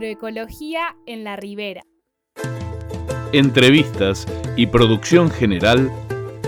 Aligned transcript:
Agroecología 0.00 0.96
en 1.04 1.24
la 1.24 1.36
Ribera. 1.36 1.82
Entrevistas 3.34 4.26
y 4.56 4.66
producción 4.68 5.30
general, 5.30 5.92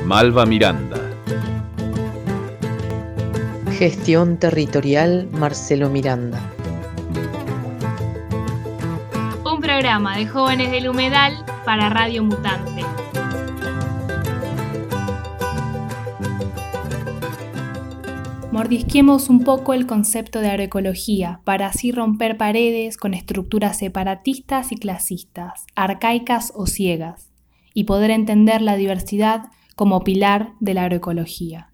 Malva 0.07 0.47
Miranda. 0.47 0.97
Gestión 3.73 4.39
territorial, 4.39 5.29
Marcelo 5.33 5.91
Miranda. 5.91 6.41
Un 9.45 9.61
programa 9.61 10.17
de 10.17 10.27
jóvenes 10.27 10.71
del 10.71 10.89
humedal 10.89 11.45
para 11.67 11.91
Radio 11.91 12.25
Mutante. 12.25 12.92
Mordisquemos 18.53 19.31
un 19.31 19.45
poco 19.45 19.73
el 19.73 19.87
concepto 19.87 20.41
de 20.41 20.51
agroecología 20.51 21.41
para 21.45 21.69
así 21.69 21.91
romper 21.91 22.37
paredes 22.37 22.99
con 22.99 23.15
estructuras 23.15 23.79
separatistas 23.79 24.73
y 24.73 24.77
clasistas, 24.77 25.65
arcaicas 25.75 26.53
o 26.55 26.67
ciegas, 26.67 27.33
y 27.73 27.85
poder 27.85 28.11
entender 28.11 28.61
la 28.61 28.77
diversidad 28.77 29.45
como 29.75 30.05
pilar 30.05 30.53
de 30.61 30.75
la 30.75 30.83
agroecología. 30.83 31.73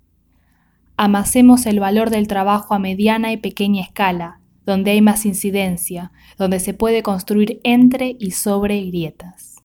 Amasemos 0.97 1.67
el 1.67 1.81
valor 1.81 2.11
del 2.11 2.29
trabajo 2.29 2.75
a 2.75 2.79
mediana 2.79 3.33
y 3.33 3.39
pequeña 3.39 3.83
escala, 3.83 4.41
donde 4.65 4.93
hay 4.93 5.01
más 5.01 5.27
incidencia, 5.27 6.13
donde 6.39 6.61
se 6.61 6.75
puede 6.75 7.03
construir 7.03 7.61
entre 7.65 8.15
y 8.21 8.31
sobre 8.31 8.85
grietas. 8.85 9.57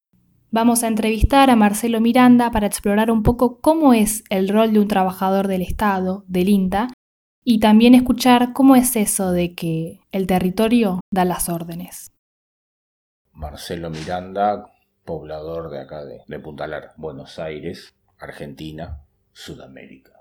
Vamos 0.50 0.84
a 0.84 0.88
entrevistar 0.88 1.52
a 1.52 1.56
Marcelo 1.56 2.02
Miranda 2.02 2.50
para 2.50 2.66
explorar 2.66 3.12
un 3.12 3.22
poco 3.22 3.60
cómo 3.60 3.94
es 3.94 4.24
el 4.32 4.50
rol 4.50 4.74
de 4.74 4.80
un 4.80 4.88
trabajador 4.88 5.48
del 5.48 5.62
Estado, 5.62 6.26
del 6.28 6.50
INTA, 6.50 6.90
y 7.44 7.60
también 7.60 7.96
escuchar 7.96 8.54
cómo 8.54 8.76
es 8.76 8.96
eso 8.96 9.32
de 9.32 9.54
que 9.54 10.00
el 10.12 10.28
territorio 10.28 11.02
da 11.12 11.26
las 11.26 11.50
órdenes. 11.50 12.12
Marcelo 13.34 13.90
Miranda, 13.90 14.72
poblador 15.04 15.70
de 15.70 15.82
acá 15.82 16.06
de, 16.06 16.22
de 16.28 16.40
Punta 16.40 16.68
Lar, 16.68 16.94
Buenos 16.98 17.40
Aires, 17.40 17.94
Argentina, 18.18 19.04
Sudamérica. 19.32 20.14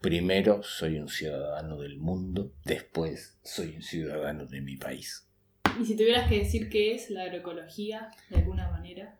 Primero 0.00 0.62
soy 0.62 0.98
un 0.98 1.08
ciudadano 1.08 1.78
del 1.78 1.96
mundo, 1.96 2.52
después 2.64 3.38
soy 3.44 3.76
un 3.76 3.82
ciudadano 3.82 4.46
de 4.46 4.60
mi 4.60 4.76
país. 4.76 5.28
¿Y 5.80 5.84
si 5.84 5.96
tuvieras 5.96 6.28
que 6.28 6.40
decir 6.40 6.68
qué 6.68 6.94
es 6.94 7.08
la 7.08 7.22
agroecología 7.22 8.10
de 8.28 8.36
alguna 8.36 8.68
manera? 8.70 9.18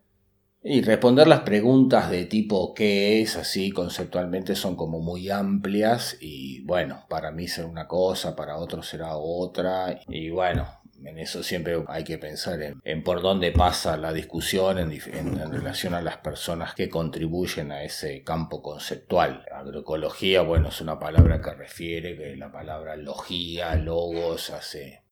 Y 0.65 0.83
responder 0.83 1.27
las 1.27 1.41
preguntas 1.41 2.11
de 2.11 2.25
tipo 2.25 2.73
qué 2.73 3.21
es, 3.21 3.37
así 3.37 3.71
conceptualmente 3.71 4.55
son 4.55 4.77
como 4.77 5.01
muy 5.01 5.29
amplias 5.29 6.17
y 6.21 6.52
bueno, 6.73 7.05
para 7.07 7.31
mí 7.31 7.49
será 7.49 7.69
una 7.69 7.87
cosa, 7.87 8.35
para 8.35 8.57
otros 8.57 8.89
será 8.89 9.19
otra 9.19 10.01
y 10.09 10.31
bueno, 10.31 10.81
en 11.05 11.19
eso 11.19 11.43
siempre 11.43 11.85
hay 11.87 12.03
que 12.03 12.17
pensar 12.17 12.61
en, 12.63 13.05
por 13.05 13.21
dónde 13.21 13.53
pasa 13.53 13.99
la 13.99 14.11
discusión 14.11 14.79
en, 14.79 14.91
en, 14.91 15.53
relación 15.53 15.93
a 15.93 16.01
las 16.01 16.17
personas 16.17 16.75
que 16.75 16.89
contribuyen 16.89 17.73
a 17.73 17.83
ese 17.83 18.23
campo 18.23 18.63
conceptual. 18.63 19.45
Agroecología, 19.53 20.41
bueno, 20.41 20.71
es 20.71 20.81
una 20.81 20.99
palabra 20.99 21.43
que 21.43 21.53
refiere 21.53 22.17
que 22.17 22.37
la 22.37 22.51
palabra 22.51 22.97
logía, 22.97 23.75
logos, 23.75 24.49
hace 24.49 25.03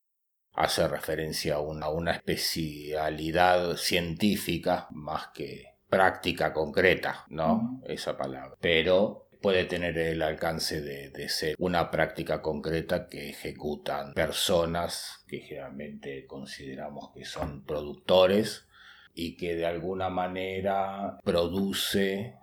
hace 0.55 0.89
referencia 0.89 1.57
a 1.57 1.61
una, 1.61 2.13
especialidad 2.13 3.77
científica 3.77 4.89
más 4.93 5.29
que 5.35 5.75
práctica 5.91 6.55
concreta, 6.55 7.27
¿no? 7.29 7.83
Esa 7.85 8.17
palabra. 8.17 8.57
Pero 8.63 9.30
puede 9.41 9.65
tener 9.65 9.97
el 9.99 10.23
alcance 10.23 10.81
de, 10.81 11.29
ser 11.29 11.57
una 11.59 11.91
práctica 11.91 12.43
concreta 12.43 13.09
que 13.09 13.31
ejecutan 13.31 14.15
personas 14.15 15.25
que 15.27 15.41
generalmente 15.41 16.27
consideramos 16.27 17.11
que 17.15 17.25
son 17.25 17.65
productores 17.65 18.67
y 19.15 19.37
que 19.37 19.55
de 19.55 19.67
alguna 19.67 20.09
manera 20.09 21.19
produce 21.25 22.35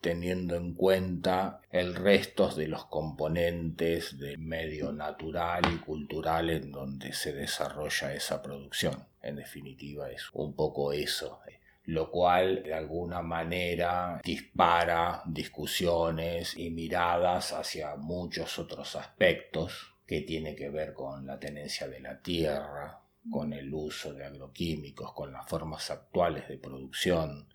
teniendo 0.00 0.54
en 0.54 0.74
cuenta 0.74 1.60
el 1.70 1.94
resto 1.94 2.48
de 2.48 2.68
los 2.68 2.86
componentes 2.86 4.18
del 4.18 4.38
medio 4.38 4.92
natural 4.92 5.62
y 5.72 5.78
cultural 5.78 6.50
en 6.50 6.70
donde 6.70 7.12
se 7.12 7.32
desarrolla 7.32 8.14
esa 8.14 8.40
producción. 8.40 9.06
En 9.22 9.36
definitiva 9.36 10.10
es 10.10 10.28
un 10.32 10.54
poco 10.54 10.92
eso 10.92 11.40
lo 11.88 12.10
cual 12.10 12.62
de 12.64 12.74
alguna 12.74 13.22
manera 13.22 14.20
dispara 14.22 15.22
discusiones 15.24 16.54
y 16.54 16.68
miradas 16.68 17.54
hacia 17.54 17.96
muchos 17.96 18.58
otros 18.58 18.94
aspectos 18.94 19.94
que 20.06 20.20
tiene 20.20 20.54
que 20.54 20.68
ver 20.68 20.92
con 20.92 21.26
la 21.26 21.40
tenencia 21.40 21.88
de 21.88 22.00
la 22.00 22.20
tierra, 22.20 23.00
con 23.30 23.54
el 23.54 23.72
uso 23.72 24.12
de 24.12 24.26
agroquímicos, 24.26 25.14
con 25.14 25.32
las 25.32 25.48
formas 25.48 25.90
actuales 25.90 26.46
de 26.48 26.58
producción, 26.58 27.48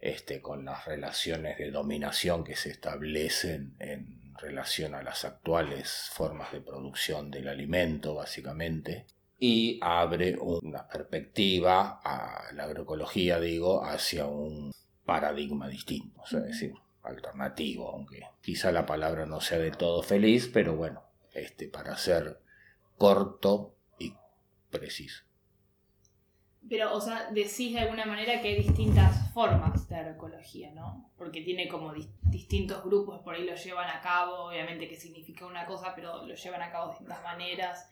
este, 0.00 0.40
con 0.40 0.64
las 0.64 0.86
relaciones 0.86 1.58
de 1.58 1.70
dominación 1.70 2.44
que 2.44 2.56
se 2.56 2.70
establecen 2.70 3.76
en 3.80 4.34
relación 4.38 4.94
a 4.94 5.02
las 5.02 5.26
actuales 5.26 6.08
formas 6.14 6.52
de 6.52 6.62
producción 6.62 7.30
del 7.30 7.48
alimento, 7.48 8.14
básicamente, 8.14 9.04
y 9.38 9.78
abre 9.82 10.36
una 10.36 10.88
perspectiva 10.88 12.00
a 12.02 12.52
la 12.52 12.64
agroecología, 12.64 13.38
digo, 13.38 13.84
hacia 13.84 14.26
un 14.26 14.72
paradigma 15.04 15.68
distinto, 15.68 16.22
es 16.24 16.42
decir, 16.42 16.74
alternativo, 17.02 17.88
aunque 17.88 18.22
quizá 18.42 18.72
la 18.72 18.84
palabra 18.84 19.26
no 19.26 19.40
sea 19.40 19.58
de 19.58 19.70
todo 19.70 20.02
feliz, 20.02 20.50
pero 20.52 20.76
bueno, 20.76 21.02
este, 21.32 21.68
para 21.68 21.96
ser 21.96 22.40
corto 22.96 23.76
y 23.98 24.12
preciso. 24.70 25.24
Pero, 26.68 26.94
o 26.94 27.00
sea, 27.00 27.30
decís 27.30 27.72
de 27.72 27.80
alguna 27.80 28.04
manera 28.04 28.42
que 28.42 28.48
hay 28.48 28.62
distintas 28.62 29.32
formas 29.32 29.88
de 29.88 29.96
agroecología, 29.96 30.72
¿no? 30.72 31.10
Porque 31.16 31.40
tiene 31.40 31.68
como 31.68 31.94
distintos 32.22 32.84
grupos, 32.84 33.20
por 33.22 33.34
ahí 33.34 33.44
lo 33.44 33.54
llevan 33.54 33.88
a 33.88 34.02
cabo, 34.02 34.48
obviamente 34.48 34.88
que 34.88 34.96
significa 34.96 35.46
una 35.46 35.64
cosa, 35.64 35.94
pero 35.94 36.26
lo 36.26 36.34
llevan 36.34 36.60
a 36.60 36.70
cabo 36.70 36.86
de 36.86 36.92
distintas 36.92 37.22
maneras. 37.22 37.88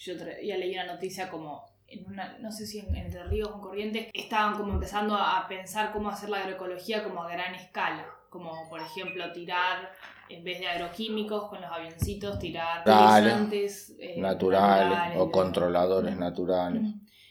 Yo 0.00 0.14
ya 0.42 0.56
leí 0.56 0.74
una 0.74 0.86
noticia 0.86 1.28
como 1.28 1.70
en 1.86 2.06
una, 2.06 2.38
no 2.38 2.50
sé 2.50 2.66
si 2.66 2.78
en, 2.78 2.94
Entre 2.94 3.22
Ríos 3.24 3.50
o 3.50 3.56
en 3.56 3.60
Corrientes, 3.60 4.06
estaban 4.14 4.56
como 4.56 4.72
empezando 4.72 5.14
a 5.14 5.46
pensar 5.48 5.92
cómo 5.92 6.08
hacer 6.08 6.30
la 6.30 6.38
agroecología 6.38 7.04
como 7.04 7.22
a 7.22 7.30
gran 7.30 7.54
escala. 7.54 8.06
Como, 8.30 8.68
por 8.70 8.80
ejemplo, 8.80 9.32
tirar, 9.32 9.90
en 10.28 10.44
vez 10.44 10.60
de 10.60 10.68
agroquímicos 10.68 11.48
con 11.48 11.60
los 11.60 11.70
avioncitos, 11.70 12.38
tirar 12.38 12.86
naturales, 12.86 13.96
eh, 13.98 14.20
naturales, 14.20 15.16
o 15.16 15.30
controladores 15.32 16.16
naturales. 16.16 16.82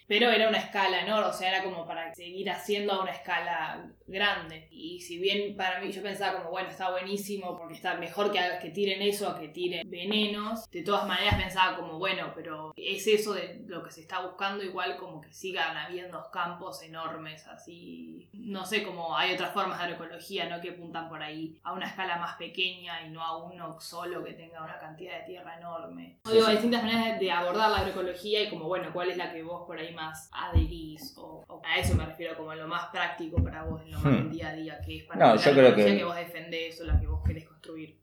Pero 0.07 0.29
era 0.29 0.49
una 0.49 0.57
escala 0.57 1.01
enorme, 1.01 1.29
o 1.29 1.33
sea, 1.33 1.55
era 1.55 1.63
como 1.63 1.87
para 1.87 2.13
seguir 2.13 2.49
haciendo 2.49 2.93
a 2.93 3.01
una 3.01 3.11
escala 3.11 3.89
grande. 4.09 4.67
Y 4.71 4.99
si 5.01 5.19
bien 5.19 5.55
para 5.55 5.79
mí 5.79 5.91
yo 5.91 6.01
pensaba 6.01 6.39
como, 6.39 6.51
bueno, 6.51 6.69
está 6.69 6.91
buenísimo 6.91 7.57
porque 7.57 7.75
está 7.75 7.95
mejor 7.95 8.31
que, 8.31 8.39
que 8.61 8.69
tiren 8.69 9.01
eso 9.01 9.29
a 9.29 9.39
que 9.39 9.49
tiren 9.49 9.89
venenos, 9.89 10.69
de 10.69 10.83
todas 10.83 11.07
maneras 11.07 11.35
pensaba 11.35 11.77
como, 11.77 11.97
bueno, 11.97 12.31
pero 12.35 12.73
es 12.75 13.07
eso 13.07 13.33
de 13.33 13.61
lo 13.67 13.83
que 13.83 13.91
se 13.91 14.01
está 14.01 14.25
buscando, 14.25 14.63
igual 14.63 14.97
como 14.97 15.21
que 15.21 15.33
sigan 15.33 15.77
habiendo 15.77 16.29
campos 16.31 16.81
enormes, 16.81 17.47
así, 17.47 18.29
no 18.33 18.65
sé, 18.65 18.83
como 18.83 19.15
hay 19.15 19.33
otras 19.33 19.53
formas 19.53 19.77
de 19.77 19.85
agroecología, 19.85 20.49
¿no? 20.49 20.61
Que 20.61 20.71
apuntan 20.71 21.09
por 21.09 21.21
ahí 21.21 21.57
a 21.63 21.73
una 21.73 21.87
escala 21.87 22.17
más 22.17 22.35
pequeña 22.37 23.05
y 23.05 23.09
no 23.09 23.23
a 23.23 23.37
uno 23.37 23.79
solo 23.79 24.23
que 24.23 24.33
tenga 24.33 24.63
una 24.63 24.79
cantidad 24.79 25.19
de 25.19 25.25
tierra 25.25 25.57
enorme. 25.57 26.19
digo, 26.31 26.45
hay 26.45 26.53
distintas 26.53 26.83
maneras 26.83 27.19
de 27.19 27.31
abordar 27.31 27.71
la 27.71 27.77
agroecología 27.77 28.43
y 28.43 28.49
como, 28.49 28.65
bueno, 28.65 28.89
¿cuál 28.93 29.09
es 29.09 29.17
la 29.17 29.31
que 29.31 29.43
vos 29.43 29.63
por 29.65 29.77
ahí 29.77 29.93
más 29.93 30.29
adherís 30.33 31.15
o, 31.17 31.45
a 31.63 31.77
eso 31.77 31.95
me 31.95 32.05
refiero 32.05 32.35
como 32.35 32.53
lo 32.53 32.67
más 32.67 32.87
práctico 32.87 33.41
para 33.43 33.63
vos 33.63 33.81
en 34.05 34.11
más 34.11 34.25
hmm. 34.25 34.31
día 34.31 34.49
a 34.49 34.55
día 34.55 34.81
que 34.85 34.97
es 34.97 35.03
para 35.05 35.19
no, 35.19 35.35
yo 35.35 35.51
creo 35.51 35.75
que... 35.75 35.97
que 35.97 36.03
vos 36.03 36.15
defendés 36.15 36.81
o 36.81 36.85
la 36.85 36.99
que 36.99 37.07
vos 37.07 37.21
querés 37.25 37.45
construir 37.45 37.99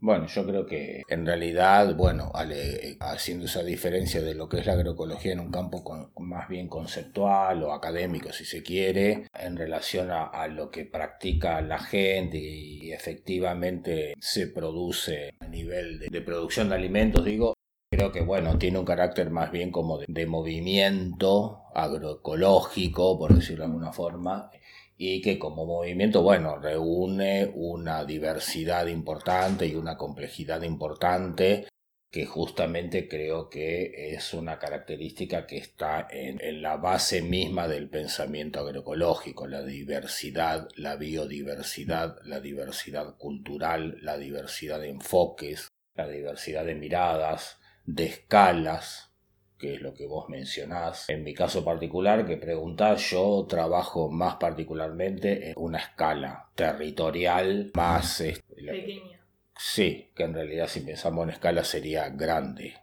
bueno, 0.00 0.28
yo 0.28 0.46
creo 0.46 0.64
que 0.64 1.02
en 1.08 1.26
realidad, 1.26 1.96
bueno, 1.96 2.30
haciendo 3.00 3.46
esa 3.46 3.64
diferencia 3.64 4.22
de 4.22 4.34
lo 4.34 4.48
que 4.48 4.58
es 4.58 4.66
la 4.66 4.74
agroecología 4.74 5.32
en 5.32 5.40
un 5.40 5.50
campo 5.50 5.82
más 6.18 6.48
bien 6.48 6.68
conceptual 6.68 7.64
o 7.64 7.72
académico, 7.72 8.32
si 8.32 8.44
se 8.44 8.62
quiere, 8.62 9.26
en 9.34 9.56
relación 9.56 10.10
a, 10.12 10.46
lo 10.46 10.70
que 10.70 10.84
practica 10.84 11.60
la 11.62 11.80
gente 11.80 12.38
y, 12.38 12.92
efectivamente 12.92 14.14
se 14.20 14.46
produce 14.46 15.34
a 15.40 15.48
nivel 15.48 15.98
de 15.98 16.20
producción 16.20 16.68
de 16.68 16.76
alimentos, 16.76 17.24
digo, 17.24 17.54
Creo 17.90 18.12
que 18.12 18.20
bueno, 18.20 18.58
tiene 18.58 18.78
un 18.78 18.84
carácter 18.84 19.30
más 19.30 19.50
bien 19.50 19.70
como 19.70 19.98
de, 19.98 20.26
movimiento 20.26 21.62
agroecológico, 21.74 23.18
por 23.18 23.34
decirlo 23.34 23.64
de 23.64 23.70
alguna 23.70 23.92
forma, 23.94 24.50
y 24.98 25.22
que 25.22 25.38
como 25.38 25.64
movimiento, 25.64 26.22
bueno, 26.22 26.58
reúne 26.58 27.50
una 27.54 28.04
diversidad 28.04 28.88
importante 28.88 29.66
y 29.66 29.76
una 29.76 29.96
complejidad 29.96 30.62
importante 30.62 31.68
que 32.10 32.26
justamente 32.26 33.06
creo 33.06 33.48
que 33.48 34.14
es 34.14 34.34
una 34.34 34.58
característica 34.58 35.46
que 35.46 35.58
está 35.58 36.08
en, 36.10 36.40
en, 36.42 36.62
la 36.62 36.78
base 36.78 37.22
misma 37.22 37.68
del 37.68 37.88
pensamiento 37.88 38.60
agroecológico, 38.60 39.46
la 39.46 39.62
diversidad, 39.62 40.68
la 40.74 40.96
biodiversidad, 40.96 42.16
la 42.24 42.40
diversidad 42.40 43.16
cultural, 43.18 43.98
la 44.02 44.16
diversidad 44.16 44.80
de 44.80 44.88
enfoques, 44.88 45.68
la 45.94 46.08
diversidad 46.08 46.64
de 46.64 46.74
miradas, 46.74 47.60
de 47.84 48.06
escalas, 48.06 49.07
que 49.58 49.74
es 49.74 49.80
lo 49.82 49.92
que 49.92 50.06
vos 50.06 50.28
mencionás. 50.28 51.08
En 51.08 51.24
mi 51.24 51.34
caso 51.34 51.64
particular, 51.64 52.26
que 52.26 52.36
preguntás, 52.36 53.10
yo 53.10 53.46
trabajo 53.48 54.08
más 54.08 54.36
particularmente 54.36 55.50
en 55.50 55.54
una 55.56 55.78
escala 55.78 56.48
territorial 56.54 57.72
más... 57.74 58.20
este, 58.20 58.54
Pequeña. 58.54 59.20
Sí, 59.56 60.10
que 60.14 60.22
en 60.22 60.34
realidad 60.34 60.68
si 60.68 60.80
pensamos 60.80 61.24
en 61.24 61.30
escala 61.30 61.64
sería 61.64 62.08
grande, 62.10 62.74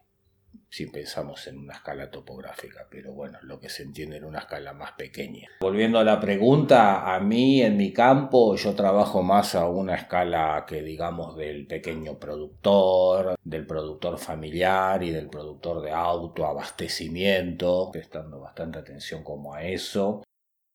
si 0.76 0.88
pensamos 0.88 1.48
en 1.48 1.58
una 1.58 1.76
escala 1.76 2.12
topográfica, 2.12 2.86
pero 2.92 3.14
bueno, 3.14 3.40
lo 3.44 3.62
que 3.62 3.70
se 3.70 3.84
entiende 3.84 4.18
en 4.18 4.26
una 4.26 4.40
escala 4.40 4.74
más 4.74 4.92
pequeña. 4.92 5.48
Volviendo 5.62 6.00
a 6.00 6.04
la 6.04 6.20
pregunta, 6.20 7.16
a 7.16 7.20
mí 7.22 7.62
en 7.62 7.78
mi 7.78 7.94
campo 7.94 8.58
yo 8.58 8.76
trabajo 8.76 9.24
más 9.24 9.56
a 9.56 9.70
una 9.70 9.96
escala 9.96 10.66
que 10.68 10.84
digamos 10.84 11.38
del 11.38 11.66
pequeño 11.66 12.20
productor, 12.20 13.38
del 13.42 13.66
productor 13.66 14.18
familiar 14.18 15.02
y 15.02 15.12
del 15.12 15.30
productor 15.30 15.82
de 15.82 15.92
autoabastecimiento, 15.92 17.90
prestando 17.94 18.42
bastante 18.42 18.80
atención 18.80 19.24
como 19.24 19.54
a 19.54 19.64
eso 19.64 20.24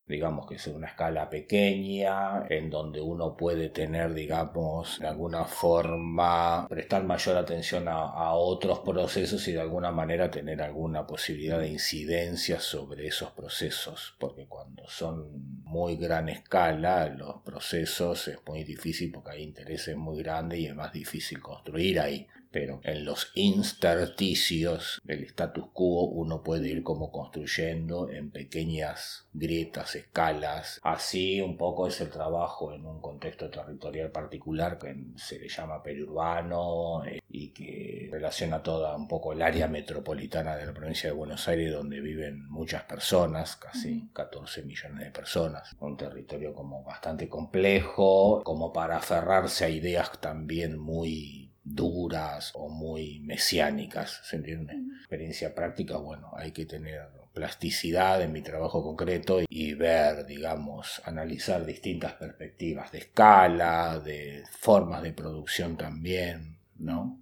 digamos 0.07 0.45
que 0.47 0.55
es 0.55 0.67
una 0.67 0.87
escala 0.87 1.29
pequeña, 1.29 2.45
en 2.49 2.69
donde 2.69 2.99
uno 2.99 3.35
puede 3.37 3.69
tener, 3.69 4.13
digamos, 4.13 4.99
de 4.99 5.07
alguna 5.07 5.45
forma, 5.45 6.67
prestar 6.67 7.03
mayor 7.03 7.37
atención 7.37 7.87
a, 7.87 8.33
otros 8.33 8.79
procesos 8.79 9.47
y 9.47 9.53
de 9.53 9.61
alguna 9.61 9.91
manera 9.91 10.29
tener 10.29 10.61
alguna 10.61 11.05
posibilidad 11.05 11.59
de 11.59 11.69
incidencia 11.69 12.59
sobre 12.59 13.07
esos 13.07 13.31
procesos, 13.31 14.15
porque 14.19 14.47
cuando 14.47 14.87
son 14.87 15.61
muy 15.63 15.95
gran 15.95 16.29
escala, 16.29 17.07
los 17.07 17.41
procesos 17.43 18.27
es 18.27 18.39
muy 18.45 18.63
difícil 18.63 19.11
porque 19.11 19.31
hay 19.31 19.43
intereses 19.43 19.95
muy 19.95 20.21
grandes 20.21 20.59
y 20.59 20.67
es 20.67 20.75
más 20.75 20.91
difícil 20.91 21.39
construir 21.39 21.99
ahí 21.99 22.27
pero 22.51 22.81
en 22.83 23.05
los 23.05 23.31
intersticios 23.35 25.01
del 25.03 25.23
status 25.23 25.65
quo 25.73 26.05
uno 26.05 26.43
puede 26.43 26.69
ir 26.69 26.83
como 26.83 27.11
construyendo 27.11 28.09
en 28.09 28.31
pequeñas 28.31 29.27
grietas, 29.33 29.95
escalas. 29.95 30.79
Así 30.83 31.41
un 31.41 31.57
poco 31.57 31.87
es 31.87 32.01
el 32.01 32.09
trabajo 32.09 32.73
en 32.73 32.85
un 32.85 33.01
contexto 33.01 33.49
territorial 33.49 34.11
particular 34.11 34.77
que 34.77 34.95
se 35.15 35.39
le 35.39 35.47
llama 35.47 35.81
periurbano 35.81 37.03
eh, 37.05 37.21
y 37.29 37.49
que 37.49 38.09
relaciona 38.11 38.61
toda 38.61 38.95
un 38.95 39.07
poco 39.07 39.33
el 39.33 39.41
área 39.41 39.67
metropolitana 39.67 40.55
de 40.55 40.65
la 40.65 40.73
provincia 40.73 41.09
de 41.09 41.15
Buenos 41.15 41.47
Aires 41.47 41.71
donde 41.71 42.01
viven 42.01 42.47
muchas 42.49 42.83
personas, 42.83 43.55
casi 43.55 44.09
14 44.13 44.63
millones 44.63 45.05
de 45.05 45.11
personas. 45.11 45.75
Un 45.79 45.97
territorio 45.97 46.53
como 46.53 46.83
bastante 46.83 47.29
complejo, 47.29 48.41
como 48.43 48.73
para 48.73 48.97
aferrarse 48.97 49.65
a 49.65 49.69
ideas 49.69 50.11
también 50.19 50.77
muy 50.77 51.40
duras 51.63 52.51
o 52.55 52.69
muy 52.69 53.19
mesiánicas, 53.21 54.21
¿se 54.23 54.37
entiende? 54.37 54.73
Experiencia 54.97 55.53
práctica, 55.53 55.97
bueno, 55.97 56.31
hay 56.35 56.51
que 56.51 56.65
tener 56.65 57.09
plasticidad 57.33 58.21
en 58.21 58.33
mi 58.33 58.41
trabajo 58.41 58.83
concreto 58.83 59.39
y 59.47 59.73
ver, 59.73 60.25
digamos, 60.25 61.01
analizar 61.05 61.65
distintas 61.65 62.13
perspectivas 62.13 62.91
de 62.91 62.99
escala, 62.99 63.99
de 63.99 64.43
formas 64.51 65.01
de 65.01 65.13
producción 65.13 65.77
también, 65.77 66.59
¿no? 66.75 67.19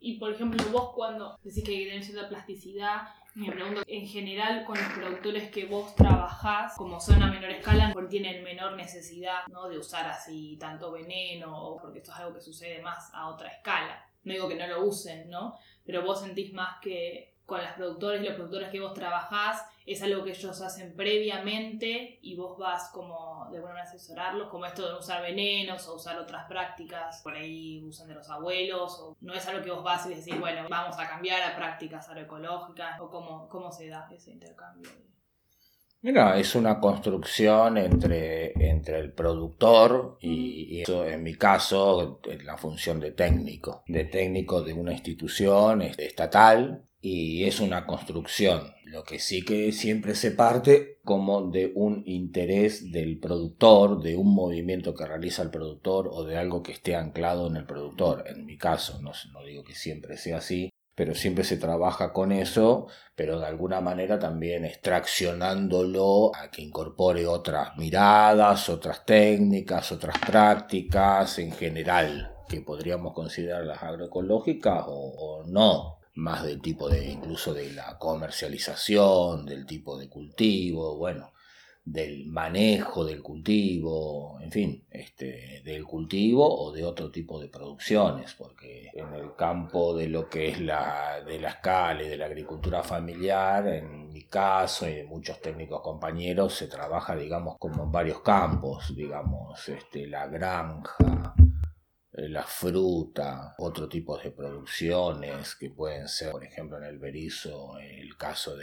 Y 0.00 0.18
por 0.18 0.32
ejemplo, 0.32 0.64
vos 0.70 0.92
cuando 0.94 1.36
decís 1.42 1.64
que 1.64 1.72
hay 1.72 1.78
que 1.78 1.90
tener 1.90 2.04
cierta 2.04 2.28
plasticidad, 2.28 3.08
me 3.34 3.52
pregunto, 3.52 3.82
en 3.86 4.06
general, 4.06 4.64
con 4.64 4.76
los 4.76 4.92
productores 4.92 5.50
que 5.50 5.66
vos 5.66 5.94
trabajás, 5.94 6.74
como 6.76 7.00
son 7.00 7.22
a 7.22 7.30
menor 7.30 7.50
escala, 7.50 7.90
porque 7.92 8.10
tienen 8.10 8.42
menor 8.42 8.76
necesidad 8.76 9.46
¿no? 9.48 9.68
de 9.68 9.78
usar 9.78 10.06
así 10.06 10.56
tanto 10.58 10.90
veneno, 10.90 11.76
porque 11.80 11.98
esto 11.98 12.12
es 12.12 12.18
algo 12.18 12.34
que 12.34 12.40
sucede 12.40 12.82
más 12.82 13.10
a 13.14 13.28
otra 13.28 13.48
escala. 13.48 14.04
No 14.24 14.32
digo 14.32 14.48
que 14.48 14.56
no 14.56 14.66
lo 14.66 14.84
usen, 14.84 15.30
¿no? 15.30 15.54
Pero 15.84 16.02
vos 16.02 16.20
sentís 16.20 16.52
más 16.52 16.80
que 16.80 17.37
con 17.48 17.62
los 17.62 17.72
productores 17.72 18.20
y 18.20 18.26
los 18.26 18.34
productores 18.34 18.68
que 18.68 18.78
vos 18.78 18.92
trabajás, 18.92 19.64
es 19.86 20.02
algo 20.02 20.22
que 20.22 20.32
ellos 20.32 20.60
hacen 20.60 20.94
previamente 20.94 22.18
y 22.20 22.36
vos 22.36 22.58
vas 22.58 22.90
como 22.92 23.48
de 23.50 23.58
manera 23.58 23.84
asesorarlos, 23.84 24.50
como 24.50 24.66
esto 24.66 24.86
de 24.86 24.98
usar 24.98 25.22
venenos 25.22 25.88
o 25.88 25.94
usar 25.94 26.18
otras 26.18 26.46
prácticas, 26.46 27.22
por 27.22 27.32
ahí 27.34 27.82
usan 27.82 28.08
de 28.08 28.16
los 28.16 28.28
abuelos, 28.28 29.00
o 29.00 29.16
no 29.22 29.32
es 29.32 29.48
algo 29.48 29.64
que 29.64 29.70
vos 29.70 29.82
vas 29.82 30.04
y 30.04 30.10
decís, 30.10 30.38
bueno, 30.38 30.68
vamos 30.68 30.98
a 30.98 31.08
cambiar 31.08 31.40
a 31.40 31.56
prácticas 31.56 32.06
agroecológicas, 32.10 33.00
o 33.00 33.08
cómo, 33.08 33.48
cómo 33.48 33.72
se 33.72 33.88
da 33.88 34.06
ese 34.12 34.30
intercambio. 34.30 34.90
Mira, 36.02 36.38
es 36.38 36.54
una 36.54 36.78
construcción 36.78 37.78
entre, 37.78 38.52
entre 38.70 39.00
el 39.00 39.12
productor 39.12 40.18
y, 40.20 40.82
eso 40.82 41.06
en 41.06 41.22
mi 41.22 41.34
caso 41.34 42.20
la 42.44 42.58
función 42.58 43.00
de 43.00 43.12
técnico, 43.12 43.84
de 43.86 44.04
técnico 44.04 44.60
de 44.60 44.74
una 44.74 44.92
institución 44.92 45.80
estatal 45.80 46.84
y 47.00 47.44
es 47.44 47.60
una 47.60 47.86
construcción. 47.86 48.74
Lo 48.84 49.04
que 49.04 49.18
sí 49.18 49.44
que 49.44 49.72
siempre 49.72 50.14
se 50.14 50.30
parte 50.30 50.98
como 51.04 51.50
de 51.50 51.72
un 51.74 52.02
interés 52.06 52.90
del 52.90 53.18
productor, 53.18 54.02
de 54.02 54.16
un 54.16 54.34
movimiento 54.34 54.94
que 54.94 55.06
realiza 55.06 55.42
el 55.42 55.50
productor 55.50 56.08
o 56.10 56.24
de 56.24 56.36
algo 56.36 56.62
que 56.62 56.72
esté 56.72 56.96
anclado 56.96 57.46
en 57.46 57.56
el 57.56 57.66
productor. 57.66 58.24
En 58.26 58.44
mi 58.44 58.58
caso, 58.58 59.00
no, 59.00 59.12
no 59.32 59.44
digo 59.44 59.64
que 59.64 59.74
siempre 59.74 60.16
sea 60.16 60.38
así, 60.38 60.70
pero 60.94 61.14
siempre 61.14 61.44
se 61.44 61.56
trabaja 61.56 62.12
con 62.12 62.32
eso, 62.32 62.88
pero 63.14 63.38
de 63.38 63.46
alguna 63.46 63.80
manera 63.80 64.18
también 64.18 64.64
extraccionándolo 64.64 66.32
a 66.34 66.50
que 66.50 66.62
incorpore 66.62 67.24
otras 67.24 67.76
miradas, 67.76 68.68
otras 68.68 69.06
técnicas, 69.06 69.92
otras 69.92 70.18
prácticas 70.18 71.38
en 71.38 71.52
general, 71.52 72.32
que 72.48 72.62
podríamos 72.62 73.14
considerarlas 73.14 73.80
agroecológicas 73.80 74.86
o, 74.88 74.92
o 74.92 75.44
no, 75.46 75.97
más 76.18 76.42
del 76.44 76.60
tipo 76.60 76.88
de 76.88 77.06
incluso 77.10 77.54
de 77.54 77.72
la 77.72 77.96
comercialización, 77.98 79.46
del 79.46 79.64
tipo 79.66 79.96
de 79.96 80.08
cultivo, 80.08 80.96
bueno, 80.96 81.32
del 81.84 82.26
manejo 82.26 83.04
del 83.04 83.22
cultivo, 83.22 84.38
en 84.40 84.50
fin, 84.50 84.84
este, 84.90 85.62
del 85.64 85.84
cultivo 85.84 86.44
o 86.46 86.72
de 86.72 86.84
otro 86.84 87.10
tipo 87.10 87.40
de 87.40 87.48
producciones, 87.48 88.34
porque 88.34 88.90
en 88.92 89.14
el 89.14 89.34
campo 89.36 89.96
de 89.96 90.08
lo 90.08 90.28
que 90.28 90.48
es 90.48 90.60
la 90.60 91.22
de 91.24 91.38
la 91.38 91.50
escala 91.50 92.02
y 92.02 92.08
de 92.08 92.16
la 92.16 92.26
agricultura 92.26 92.82
familiar, 92.82 93.66
en 93.68 94.12
mi 94.12 94.24
caso 94.24 94.88
y 94.88 94.94
de 94.94 95.04
muchos 95.04 95.40
técnicos 95.40 95.80
compañeros, 95.82 96.54
se 96.54 96.66
trabaja, 96.66 97.16
digamos, 97.16 97.56
como 97.58 97.84
en 97.84 97.92
varios 97.92 98.20
campos, 98.20 98.94
digamos, 98.94 99.68
este, 99.68 100.06
la 100.08 100.26
granja, 100.26 100.96
la 102.26 102.42
fruta, 102.42 103.54
otro 103.58 103.88
tipo 103.88 104.18
de 104.18 104.30
producciones 104.30 105.54
que 105.54 105.70
pueden 105.70 106.08
ser, 106.08 106.32
por 106.32 106.44
ejemplo, 106.44 106.78
en 106.78 106.84
el 106.84 106.98
berizo, 106.98 107.78
el 107.78 108.16
caso 108.16 108.56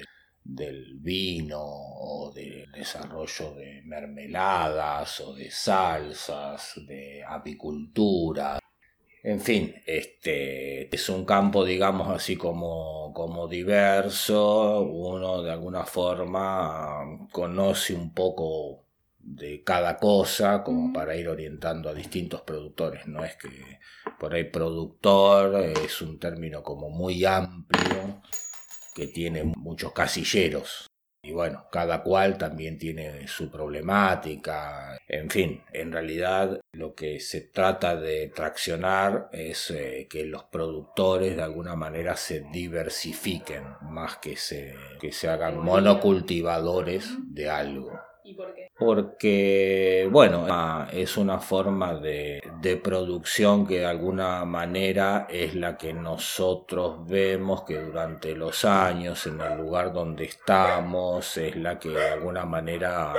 del 0.43 0.97
vino 0.99 1.61
o 1.61 2.31
del 2.33 2.71
desarrollo 2.71 3.53
de 3.55 3.81
mermeladas 3.83 5.21
o 5.21 5.33
de 5.33 5.49
salsas, 5.49 6.73
de 6.85 7.23
apicultura. 7.23 8.59
En 9.23 9.41
fin, 9.41 9.73
este 9.87 10.93
es 10.93 11.09
un 11.09 11.25
campo, 11.25 11.65
digamos 11.65 12.09
así 12.09 12.35
como, 12.35 13.11
como 13.13 13.47
diverso. 13.47 14.81
Uno 14.81 15.41
de 15.41 15.51
alguna 15.51 15.83
forma 15.83 17.27
conoce 17.31 17.95
un 17.95 18.13
poco 18.13 18.84
de 19.25 19.63
cada 19.63 19.97
cosa 19.97 20.63
como 20.63 20.93
para 20.93 21.15
ir 21.15 21.27
orientando 21.27 21.89
a 21.89 21.93
distintos 21.93 22.41
productores. 22.41 23.07
No 23.07 23.23
es 23.25 23.35
que 23.35 23.79
por 24.19 24.33
ahí 24.33 24.45
productor 24.45 25.55
es 25.83 26.01
un 26.01 26.19
término 26.19 26.63
como 26.63 26.89
muy 26.89 27.25
amplio 27.25 28.21
que 28.93 29.07
tiene 29.07 29.43
muchos 29.43 29.91
casilleros. 29.91 30.87
Y 31.21 31.31
bueno, 31.31 31.65
cada 31.71 32.03
cual 32.03 32.37
también 32.37 32.77
tiene 32.77 33.27
su 33.27 33.49
problemática. 33.49 34.95
En 35.07 35.27
fin, 35.31 35.63
en 35.73 35.91
realidad 35.91 36.59
lo 36.71 36.93
que 36.93 37.19
se 37.19 37.41
trata 37.41 37.95
de 37.95 38.27
traccionar 38.27 39.29
es 39.31 39.71
eh, 39.71 40.07
que 40.07 40.23
los 40.25 40.43
productores 40.43 41.35
de 41.35 41.41
alguna 41.41 41.75
manera 41.75 42.15
se 42.15 42.41
diversifiquen 42.51 43.63
más 43.81 44.17
que 44.17 44.37
se, 44.37 44.75
que 45.01 45.11
se 45.11 45.27
hagan 45.27 45.57
monocultivadores 45.57 47.09
de 47.23 47.49
algo. 47.49 47.99
¿Y 48.25 48.33
por 48.33 48.55
qué? 48.55 48.71
Porque, 48.75 50.09
bueno, 50.11 50.47
es 50.91 51.15
una 51.15 51.39
forma 51.39 51.93
de, 51.93 52.41
de, 52.59 52.75
producción 52.75 53.67
que 53.67 53.79
de 53.79 53.85
alguna 53.85 54.43
manera 54.45 55.27
es 55.29 55.53
la 55.53 55.77
que 55.77 55.93
nosotros 55.93 57.07
vemos 57.07 57.63
que 57.65 57.79
durante 57.79 58.33
los 58.35 58.65
años, 58.65 59.27
en 59.27 59.39
el 59.41 59.59
lugar 59.59 59.93
donde 59.93 60.23
estamos, 60.23 61.37
es 61.37 61.55
la 61.55 61.77
que 61.77 61.89
de 61.89 62.09
alguna 62.09 62.45
manera 62.45 63.13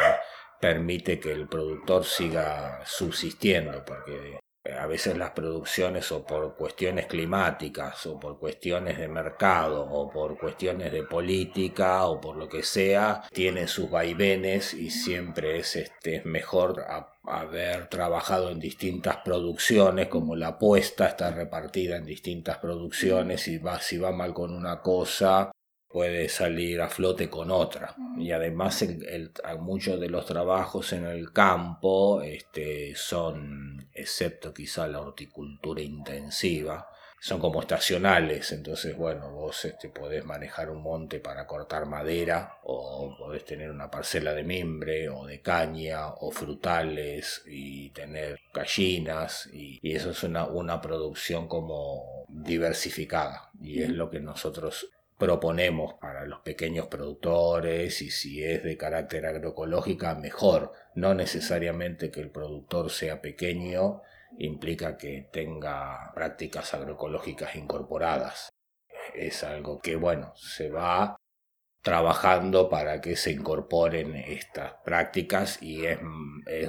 permite 0.61 1.21
que 1.21 1.31
el 1.31 1.47
productor 1.47 2.05
siga 2.05 2.81
subsistiendo, 2.85 3.85
porque 3.85 4.41
a 4.75 4.87
veces 4.87 5.17
las 5.17 5.31
producciones 5.31 6.11
o 6.13 6.25
por 6.25 6.57
cuestiones 6.57 7.07
climáticas 7.07 8.07
o 8.07 8.19
por 8.19 8.39
cuestiones 8.39 8.99
de 8.99 9.09
mercado 9.09 9.83
o 9.83 10.11
por 10.11 10.39
cuestiones 10.39 10.93
de 10.93 11.03
política 11.03 12.07
o 12.07 12.21
por 12.21 12.37
lo 12.37 12.49
que 12.49 12.63
sea 12.63 13.23
tienen 13.33 13.69
sus 13.69 13.91
vaivenes 13.91 14.75
y 14.75 14.91
siempre 14.91 15.59
es 15.59 15.77
este 15.77 16.23
mejor 16.25 16.85
haber 17.25 17.89
trabajado 17.89 18.51
en 18.51 18.61
distintas 18.61 19.19
producciones 19.19 20.09
como 20.09 20.37
la 20.37 20.49
apuesta 20.49 21.07
está 21.07 21.31
repartida 21.31 21.97
en 21.97 22.05
distintas 22.05 22.59
producciones 22.59 23.49
y 23.49 23.59
va 23.59 23.81
si 23.81 23.99
va 23.99 24.13
mal 24.13 24.33
con 24.33 24.55
una 24.55 24.81
cosa 24.81 25.51
puede 25.89 26.29
salir 26.29 26.81
a 26.81 26.89
flote 26.89 27.31
con 27.31 27.51
otra. 27.51 27.95
Y 28.19 28.33
además 28.33 28.85
muchos 29.59 30.01
de 30.01 30.09
los 30.09 30.27
trabajos 30.27 30.93
en 30.93 31.07
el 31.07 31.33
campo 31.33 32.23
este, 32.23 32.95
son, 32.95 33.89
excepto 33.93 34.53
quizá 34.53 34.87
la 34.89 35.01
horticultura 35.01 35.81
intensiva, 35.81 36.89
son 37.19 37.41
como 37.41 37.61
estacionales, 37.61 38.53
entonces 38.53 38.97
bueno, 38.97 39.31
vos 39.31 39.65
este, 39.65 39.89
podés 39.89 40.25
manejar 40.25 40.71
un 40.71 40.83
monte 40.83 41.19
para 41.19 41.47
cortar 41.47 41.87
madera 41.87 42.59
o 42.63 43.17
podés 43.19 43.45
tener 43.45 43.71
una 43.71 43.91
parcela 43.91 44.35
de 44.35 44.45
mimbre 44.45 45.09
o 45.09 45.27
de 45.27 45.41
caña 45.41 46.09
o 46.09 46.31
frutales 46.31 47.43
y 47.47 47.91
tener 47.91 48.39
gallinas 48.53 49.49
y, 49.53 49.79
y 49.83 49.97
eso 49.97 50.11
es 50.11 50.23
una, 50.23 50.45
una 50.47 50.81
producción 50.81 51.49
como 51.49 52.27
diversificada. 52.29 53.51
Y 53.61 53.83
es 53.83 53.91
lo 53.91 54.11
que 54.11 54.21
nosotros 54.21 54.89
proponemos 55.19 55.95
para 55.95 56.27
los 56.27 56.41
pequeños 56.41 56.87
productores 56.89 58.03
y 58.03 58.11
si 58.11 58.45
es 58.45 58.63
de 58.63 58.77
carácter 58.77 59.27
agroecológica 59.27 60.15
mejor, 60.15 60.73
no 60.95 61.15
necesariamente 61.15 62.11
que 62.11 62.21
el 62.21 62.31
productor 62.31 62.91
sea 62.91 63.21
pequeño 63.21 64.03
implica 64.39 64.97
que 64.97 65.29
tenga 65.33 66.13
prácticas 66.15 66.75
agroecológicas 66.75 67.57
incorporadas. 67.57 68.51
Es 69.15 69.45
algo 69.45 69.81
que, 69.81 69.97
bueno, 69.97 70.33
se 70.37 70.71
va 70.71 71.17
trabajando 71.87 72.69
para 72.69 73.01
que 73.01 73.15
se 73.15 73.31
incorporen 73.31 74.17
estas 74.17 74.75
prácticas 74.85 75.63
y 75.63 75.87
es, 75.87 76.01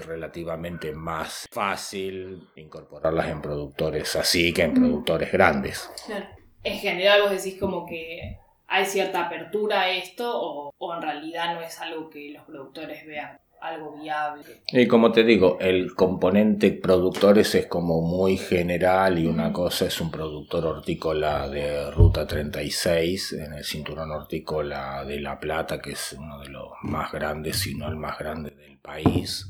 relativamente 0.05 0.91
más 0.91 1.47
fácil 1.51 2.47
incorporarlas 2.55 3.29
en 3.29 3.41
productores 3.41 4.15
así 4.15 4.53
que 4.53 4.61
en 4.61 4.75
productores 4.75 5.31
grandes. 5.31 5.89
En 6.67 6.79
general 6.79 7.21
vos 7.21 7.31
decís 7.31 7.59
como 7.59 7.85
que 7.85 8.37
hay 8.67 8.85
cierta 8.85 9.27
apertura 9.27 9.81
a 9.81 9.89
esto 9.91 10.29
o, 10.29 10.73
o 10.77 10.93
en 10.93 11.01
realidad 11.01 11.55
no 11.55 11.61
es 11.61 11.79
algo 11.79 12.09
que 12.09 12.31
los 12.31 12.43
productores 12.43 13.05
vean 13.05 13.39
algo 13.61 13.97
viable. 13.97 14.43
Y 14.71 14.87
como 14.87 15.11
te 15.11 15.23
digo, 15.23 15.57
el 15.59 15.95
componente 15.95 16.71
productores 16.71 17.55
es 17.55 17.67
como 17.67 18.01
muy 18.01 18.37
general 18.37 19.17
y 19.17 19.27
una 19.27 19.51
cosa 19.51 19.85
es 19.85 19.99
un 19.99 20.11
productor 20.11 20.65
hortícola 20.65 21.47
de 21.49 21.89
Ruta 21.91 22.27
36 22.27 23.33
en 23.33 23.53
el 23.53 23.63
cinturón 23.63 24.11
hortícola 24.11 25.03
de 25.05 25.19
La 25.19 25.39
Plata, 25.39 25.81
que 25.81 25.91
es 25.91 26.13
uno 26.13 26.39
de 26.39 26.49
los 26.49 26.69
más 26.83 27.11
grandes, 27.11 27.57
si 27.57 27.75
no 27.75 27.87
el 27.87 27.95
más 27.95 28.19
grande 28.19 28.51
del 28.51 28.77
país. 28.77 29.47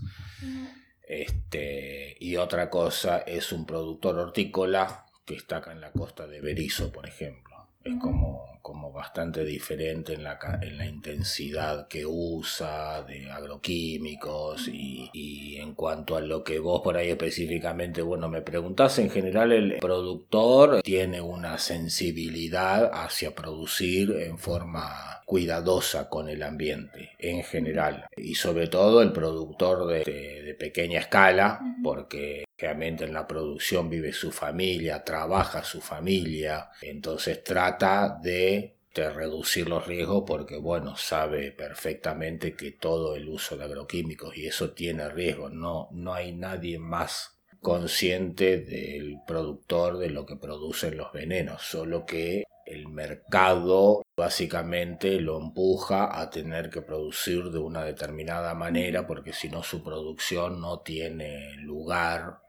Este, 1.02 2.16
y 2.20 2.36
otra 2.36 2.70
cosa 2.70 3.20
es 3.20 3.52
un 3.52 3.66
productor 3.66 4.20
hortícola 4.20 5.07
que 5.28 5.36
está 5.36 5.58
acá 5.58 5.74
en 5.74 5.82
la 5.82 5.92
costa 5.92 6.26
de 6.26 6.42
Berizo, 6.42 6.92
por 6.92 7.06
ejemplo. 7.06 7.56
Es 7.84 7.94
como 8.02 8.58
como 8.68 8.92
bastante 8.92 9.46
diferente 9.46 10.12
en 10.12 10.26
la, 10.26 10.38
en 10.62 10.78
la 10.78 10.86
intensidad 10.86 11.88
que 11.88 12.06
usa 12.06 13.02
de 13.04 13.32
agroquímicos 13.32 14.68
y, 14.68 15.10
y, 15.14 15.56
en 15.56 15.74
cuanto 15.74 16.18
a 16.18 16.20
lo 16.20 16.44
que 16.44 16.60
vos 16.60 16.82
por 16.82 16.98
ahí 16.98 17.08
específicamente, 17.08 18.02
bueno, 18.02 18.28
me 18.28 18.42
preguntás, 18.42 19.00
en 19.00 19.10
general 19.10 19.54
el 19.54 19.78
productor 19.80 20.82
tiene 20.82 21.22
una 21.22 21.58
sensibilidad 21.60 22.92
hacia 22.94 23.34
producir 23.34 24.12
en 24.20 24.38
forma 24.38 25.22
cuidadosa 25.26 26.10
con 26.10 26.28
el 26.28 26.44
ambiente 26.44 27.12
en 27.20 27.44
general. 27.44 28.06
Y 28.18 28.36
sobre 28.36 28.68
todo 28.68 29.02
el 29.02 29.14
productor 29.14 29.88
de, 29.88 30.04
de 30.44 30.56
pequeña 30.56 31.00
escala 31.00 31.62
porque 31.82 32.47
realmente 32.58 33.06
en 33.06 33.14
la 33.14 33.28
producción 33.28 33.90
vive 33.90 34.12
su 34.14 34.32
familia, 34.32 35.04
trabaja 35.04 35.64
su 35.64 35.80
familia, 35.80 36.70
entonces 36.82 37.44
trata 37.44 38.20
de, 38.22 38.74
reducir 38.96 39.70
los 39.70 39.86
riesgos 39.86 40.24
porque, 40.26 40.58
bueno, 40.58 40.96
sabe 40.96 41.52
perfectamente 41.52 42.56
que 42.56 42.72
todo 42.72 43.16
el 43.16 43.30
uso 43.30 43.56
de 43.56 43.66
agroquímicos 43.66 44.36
y 44.36 44.48
eso 44.48 44.72
tiene 44.72 45.08
riesgo, 45.08 45.50
no, 45.50 45.88
no 45.92 46.16
hay 46.16 46.32
nadie 46.32 46.80
más 46.80 47.38
consciente 47.62 48.58
del 48.58 49.20
productor 49.28 50.00
de 50.00 50.10
lo 50.10 50.26
que 50.26 50.36
producen 50.36 50.98
los 50.98 51.14
venenos, 51.14 51.62
solo 51.62 52.08
que 52.08 52.46
el 52.66 52.88
mercado 52.88 54.02
básicamente 54.18 55.22
lo 55.22 55.40
empuja 55.40 56.20
a 56.20 56.32
tener 56.32 56.72
que 56.72 56.82
producir 56.82 57.52
de 57.52 57.60
una 57.60 57.84
determinada 57.84 58.56
manera 58.56 59.06
porque 59.06 59.32
si 59.32 59.48
no 59.48 59.62
su 59.62 59.84
producción 59.84 60.60
no 60.60 60.80
tiene 60.80 61.54
lugar 61.58 62.47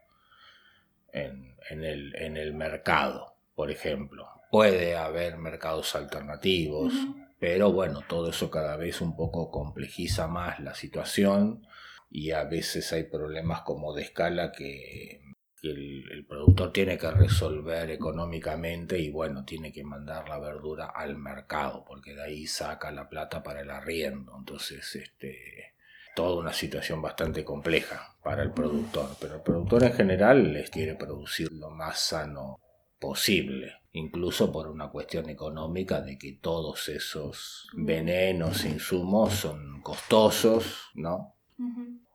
en, 1.13 1.55
el, 1.69 2.15
en 2.15 2.37
el 2.37 2.53
mercado, 2.53 3.35
por 3.55 3.71
ejemplo. 3.71 4.27
Puede 4.51 4.95
haber 4.95 5.37
mercados 5.37 5.95
alternativos, 5.95 6.93
pero 7.39 7.71
bueno, 7.71 8.01
todo 8.07 8.29
eso 8.29 8.49
cada 8.49 8.75
vez 8.77 9.01
un 9.01 9.15
poco 9.15 9.51
complejiza 9.51 10.27
más 10.27 10.59
la 10.59 10.73
situación 10.73 11.65
y 12.09 12.31
a 12.31 12.43
veces 12.45 12.91
hay 12.91 13.03
problemas 13.03 13.61
como 13.61 13.93
de 13.93 14.01
escala 14.01 14.51
que, 14.51 15.21
el, 15.63 16.25
productor 16.27 16.71
tiene 16.71 16.97
que 16.97 17.11
resolver 17.11 17.89
económicamente 17.91 18.97
y 18.99 19.09
bueno, 19.09 19.43
tiene 19.45 19.71
que 19.71 19.83
mandar 19.83 20.27
la 20.29 20.39
verdura 20.39 20.87
al 20.87 21.17
mercado 21.17 21.83
porque 21.85 22.15
de 22.15 22.23
ahí 22.23 22.47
saca 22.47 22.91
la 22.91 23.09
plata 23.09 23.43
para 23.43 23.61
el 23.61 23.69
arriendo. 23.69 24.35
Entonces, 24.37 24.95
este, 24.95 25.73
toda 26.15 26.39
una 26.39 26.53
situación 26.53 27.01
bastante 27.01 27.43
compleja 27.43 28.15
para 28.29 28.43
el 28.43 28.51
productor, 28.51 29.09
pero 29.19 29.37
el 29.37 29.41
productor 29.41 29.85
en 29.85 29.93
general 29.93 30.53
les 30.53 30.69
quiere 30.69 30.93
producir 30.93 31.51
lo 31.51 31.71
más 31.71 31.97
sano 31.97 32.59
posible, 32.99 33.81
incluso 33.91 34.51
por 34.51 34.67
una 34.67 34.91
cuestión 34.91 35.27
económica 35.29 35.99
de 36.01 36.19
que 36.19 36.33
todos 36.33 36.89
esos 36.89 37.67
venenos, 37.73 38.65
insumos 38.65 39.33
son 39.33 39.81
costosos, 39.81 40.91
¿no? 40.93 41.37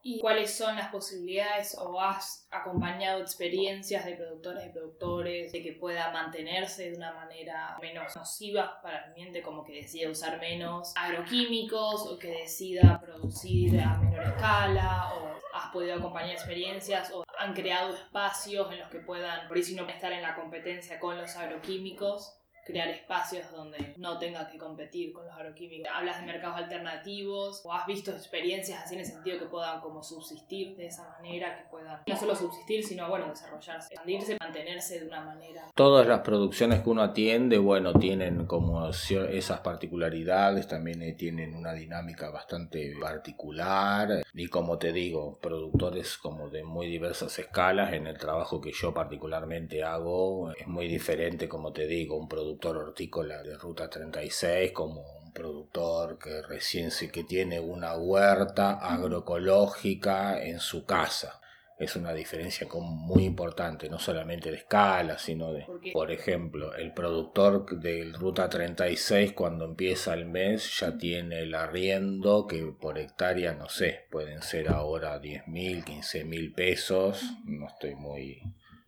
¿Y 0.04 0.21
cuáles 0.21 0.56
son 0.56 0.76
las 0.76 0.90
posibilidades 0.90 1.76
o 1.80 2.00
has 2.00 2.47
acompañado 2.50 3.21
experiencias 3.21 4.04
de 4.04 4.14
productores 4.14 4.66
y 4.66 4.68
productores 4.68 5.50
de 5.50 5.62
que 5.62 5.73
pueda 5.73 6.12
mantenerse 6.12 6.90
de 6.90 6.97
una 6.97 7.12
manera 7.12 7.76
menos 7.83 8.14
nociva 8.14 8.80
para 8.83 8.99
el 8.99 9.04
ambiente, 9.09 9.42
como 9.42 9.64
que 9.64 9.73
decida 9.73 10.11
usar 10.11 10.38
menos 10.38 10.92
agroquímicos 10.94 12.06
o 12.06 12.18
que 12.18 12.28
decida 12.28 13.00
producir 13.00 13.80
a 13.80 13.99
menor 13.99 14.23
escala 14.23 15.12
o 15.14 15.34
has 15.54 15.70
podido 15.70 15.94
acompañar 15.94 16.32
experiencias 16.32 17.12
o 17.12 17.25
han 17.38 17.54
creado 17.54 17.94
espacios 17.94 18.70
en 18.73 18.80
los 18.80 18.88
que 18.88 18.99
puedan, 18.99 19.46
por 19.49 19.56
eso 19.56 19.75
no 19.76 19.88
estar 19.88 20.12
en 20.12 20.23
la 20.23 20.34
competencia 20.34 20.99
con 20.99 21.16
los 21.16 21.37
agroquímicos 21.37 22.37
crear 22.64 22.88
espacios 22.88 23.50
donde 23.52 23.94
no 23.97 24.18
tengas 24.18 24.50
que 24.50 24.59
competir 24.59 25.12
con 25.12 25.25
los 25.26 25.35
agroquímicos. 25.35 25.88
Hablas 25.92 26.21
de 26.21 26.26
mercados 26.26 26.56
alternativos 26.56 27.62
o 27.64 27.73
has 27.73 27.87
visto 27.87 28.11
experiencias 28.11 28.83
así 28.83 28.94
en 28.94 29.00
el 29.00 29.06
sentido 29.06 29.38
que 29.38 29.47
puedan 29.47 29.80
como 29.80 30.02
subsistir 30.02 30.76
de 30.76 30.87
esa 30.87 31.09
manera, 31.09 31.56
que 31.56 31.64
puedan 31.71 32.00
no 32.06 32.16
solo 32.16 32.35
subsistir, 32.35 32.83
sino 32.85 33.09
bueno, 33.09 33.28
desarrollarse, 33.28 33.92
expandirse, 33.92 34.37
mantenerse 34.40 35.00
de 35.00 35.06
una 35.06 35.21
manera. 35.25 35.62
Todas 35.75 36.06
las 36.06 36.21
producciones 36.21 36.83
que 36.83 36.90
uno 36.90 37.02
atiende, 37.02 37.59
bueno, 37.59 37.92
tienen 37.94 38.47
como 38.47 38.88
esas 38.88 39.61
particularidades, 39.61 40.66
también 40.66 41.02
eh, 41.02 41.12
tienen 41.12 41.54
una 41.54 41.73
dinámica 41.73 42.30
bastante 42.30 42.94
particular 43.00 44.23
y 44.33 44.47
como 44.49 44.78
te 44.78 44.92
digo, 44.92 45.38
productores 45.40 46.16
como 46.16 46.49
de 46.49 46.64
muy 46.64 46.87
diversas 46.87 47.38
escalas, 47.38 47.92
en 47.92 48.06
el 48.06 48.18
trabajo 48.18 48.61
que 48.61 48.73
yo 48.73 48.94
particularmente 48.94 49.83
hago 49.83 50.52
es 50.52 50.66
muy 50.66 50.88
diferente, 50.88 51.49
como 51.49 51.73
te 51.73 51.87
digo, 51.87 52.16
un 52.16 52.28
productor 52.28 52.53
productor 52.54 52.76
hortícola 52.76 53.42
de 53.42 53.56
Ruta 53.56 53.90
36 53.90 54.73
como 54.73 55.00
un 55.00 55.32
productor 55.32 56.18
que 56.18 56.42
recién 56.42 56.90
se 56.90 57.11
que 57.11 57.25
tiene 57.25 57.58
una 57.58 57.96
huerta 57.96 58.75
agroecológica 58.75 60.42
en 60.42 60.61
su 60.61 60.84
casa. 60.84 61.40
Es 61.76 61.96
una 61.96 62.12
diferencia 62.12 62.68
muy 62.73 63.25
importante, 63.25 63.88
no 63.88 63.99
solamente 63.99 64.52
de 64.52 64.58
escala, 64.58 65.18
sino 65.18 65.52
de, 65.52 65.66
por 65.92 66.12
ejemplo, 66.12 66.73
el 66.76 66.94
productor 66.94 67.66
de 67.80 68.12
Ruta 68.12 68.49
36 68.49 69.32
cuando 69.32 69.64
empieza 69.64 70.14
el 70.14 70.26
mes 70.26 70.78
ya 70.78 70.96
tiene 70.96 71.40
el 71.40 71.54
arriendo 71.56 72.46
que 72.46 72.64
por 72.80 72.99
hectárea, 72.99 73.54
no 73.54 73.68
sé, 73.68 74.06
pueden 74.11 74.42
ser 74.42 74.68
ahora 74.68 75.18
10 75.18 75.49
mil, 75.49 75.84
15 75.84 76.25
mil 76.25 76.52
pesos, 76.52 77.20
no 77.44 77.66
estoy 77.66 77.96
muy 77.96 78.40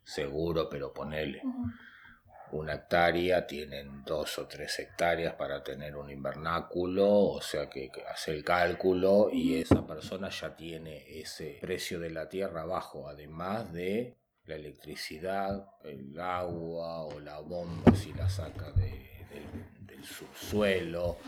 seguro, 0.05 0.69
pero 0.71 0.93
ponele 0.93 1.43
una 2.53 2.75
hectárea, 2.75 3.47
tienen 3.47 4.05
dos 4.05 4.39
o 4.39 4.47
tres 4.47 4.79
hectáreas 4.79 5.35
para 5.35 5.63
tener 5.63 5.97
un 5.97 6.11
invernáculo, 6.11 7.09
o 7.09 7.41
sea 7.41 7.69
que, 7.69 7.91
hace 8.11 8.33
el 8.33 8.45
cálculo 8.45 9.31
y 9.33 9.61
esa 9.61 9.87
persona 9.87 10.29
ya 10.31 10.55
tiene 10.55 11.05
ese 11.21 11.59
precio 11.61 11.99
de 12.01 12.11
la 12.11 12.29
tierra 12.29 12.65
bajo, 12.65 13.09
además 13.09 13.73
de 13.73 14.17
la 14.45 14.55
electricidad, 14.55 15.71
el 15.85 16.19
agua 16.19 17.05
o 17.05 17.19
la 17.21 17.41
bomba 17.41 17.95
si 17.95 18.13
la 18.13 18.29
saca 18.29 18.71
del 18.73 20.05
subsuelo, 20.05 21.19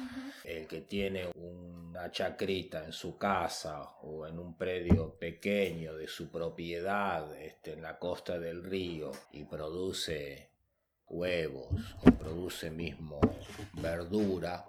el 0.44 0.66
que 0.66 0.82
tiene 0.82 1.28
una 1.34 2.10
chacrita 2.12 2.84
en 2.84 2.92
su 2.92 3.18
casa 3.18 3.82
o 4.02 4.26
en 4.26 4.38
un 4.38 4.56
predio 4.56 5.14
pequeño 5.18 5.96
de 5.96 6.06
su 6.06 6.30
propiedad 6.30 7.34
este, 7.40 7.72
en 7.72 7.82
la 7.82 7.98
costa 7.98 8.38
del 8.38 8.62
río 8.62 9.10
y 9.32 9.44
produce 9.44 10.57
huevos 11.10 11.96
o 12.04 12.10
produce 12.10 12.70
mismo 12.70 13.20
verdura, 13.74 14.64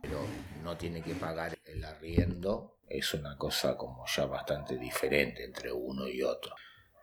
pero 0.00 0.20
no 0.62 0.76
tiene 0.76 1.02
que 1.02 1.14
pagar 1.14 1.58
el 1.64 1.84
arriendo, 1.84 2.78
es 2.88 3.14
una 3.14 3.36
cosa 3.36 3.76
como 3.76 4.04
ya 4.06 4.26
bastante 4.26 4.76
diferente 4.76 5.44
entre 5.44 5.72
uno 5.72 6.08
y 6.08 6.22
otro, 6.22 6.54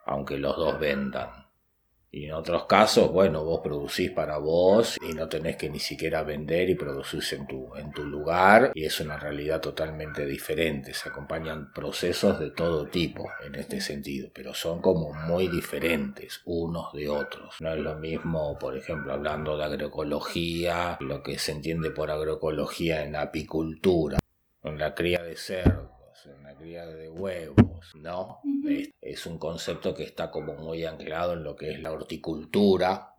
aunque 0.05 0.37
los 0.37 0.55
dos 0.55 0.79
vendan. 0.79 1.48
Y 2.11 2.25
en 2.25 2.33
otros 2.33 2.65
casos, 2.65 3.11
bueno, 3.11 3.43
vos 3.43 3.61
producís 3.63 4.09
para 4.11 4.39
vos 4.39 4.97
y 5.07 5.13
no 5.13 5.29
tenés 5.29 5.57
que 5.57 5.69
ni 5.69 5.79
siquiera 5.79 6.23
vender 6.23 6.69
y 6.69 6.75
producís 6.75 7.33
en 7.33 7.45
tu, 7.45 7.75
en 7.75 7.91
tu 7.91 8.03
lugar 8.03 8.71
y 8.73 8.85
es 8.85 8.99
una 8.99 9.17
realidad 9.17 9.61
totalmente 9.61 10.25
diferente. 10.25 10.93
Se 10.93 11.09
acompañan 11.09 11.71
procesos 11.71 12.39
de 12.39 12.49
todo 12.49 12.87
tipo 12.87 13.29
en 13.45 13.53
este 13.53 13.79
sentido, 13.79 14.31
pero 14.33 14.55
son 14.55 14.81
como 14.81 15.13
muy 15.13 15.47
diferentes 15.49 16.41
unos 16.45 16.91
de 16.93 17.09
otros. 17.09 17.55
No 17.59 17.73
es 17.73 17.79
lo 17.79 17.95
mismo, 17.95 18.57
por 18.57 18.75
ejemplo, 18.75 19.13
hablando 19.13 19.55
de 19.55 19.65
agroecología, 19.65 20.97
lo 21.01 21.21
que 21.21 21.37
se 21.37 21.51
entiende 21.51 21.91
por 21.91 22.09
agroecología 22.09 23.03
en 23.03 23.15
apicultura, 23.15 24.17
en 24.63 24.79
la 24.79 24.95
cría 24.95 25.21
de 25.21 25.35
cerdos 25.35 25.98
en 26.25 26.43
la 26.43 26.55
cría 26.55 26.85
de 26.85 27.09
huevos, 27.09 27.95
¿no? 27.95 28.39
es, 28.67 28.89
es, 29.01 29.25
un 29.25 29.37
concepto 29.37 29.93
que 29.93 30.03
está 30.03 30.31
como 30.31 30.53
muy 30.55 30.85
anclado 30.85 31.33
en 31.33 31.43
lo 31.43 31.55
que 31.55 31.71
es 31.71 31.79
la 31.81 31.91
horticultura, 31.91 33.13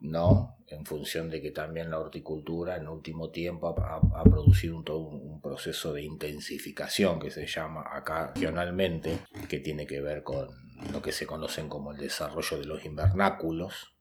¿no? 0.00 0.56
En 0.68 0.84
función 0.84 1.30
de 1.30 1.40
que 1.40 1.50
también 1.50 1.90
la 1.90 1.98
horticultura 1.98 2.76
en 2.76 2.88
último 2.88 3.30
tiempo 3.30 3.74
ha, 3.78 4.00
ha 4.20 4.24
producido 4.24 4.76
un, 4.76 4.84
todo 4.84 4.98
un, 4.98 5.40
proceso 5.40 5.92
de 5.92 6.02
intensificación 6.02 7.20
que 7.20 7.30
se 7.30 7.46
llama 7.46 7.84
acá 7.92 8.32
regionalmente, 8.34 9.20
que 9.48 9.60
tiene 9.60 9.86
que 9.86 10.00
ver 10.00 10.22
con 10.22 10.48
lo 10.92 11.00
que 11.00 11.12
se 11.12 11.26
conocen 11.26 11.68
como 11.68 11.92
el 11.92 11.98
desarrollo 11.98 12.58
de 12.58 12.66
los 12.66 12.84
invernáculos. 12.84 13.94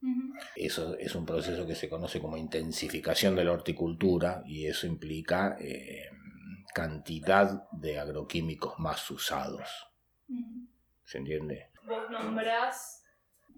Eso 0.55 0.97
es 0.97 1.15
un 1.15 1.25
proceso 1.25 1.65
que 1.65 1.75
se 1.75 1.87
conoce 1.87 2.19
como 2.19 2.37
intensificación 2.37 3.35
de 3.35 3.45
la 3.45 3.51
horticultura 3.51 4.43
y 4.45 4.65
eso 4.65 4.87
implica... 4.87 5.57
Eh, 5.59 6.09
cantidad 6.75 7.70
de 7.72 7.98
agroquímicos 7.98 8.77
más 8.79 9.10
usados. 9.10 9.88
¿Se 11.05 11.20
entiende? 11.20 11.72
Vos 11.88 12.10
nombrás 12.12 13.01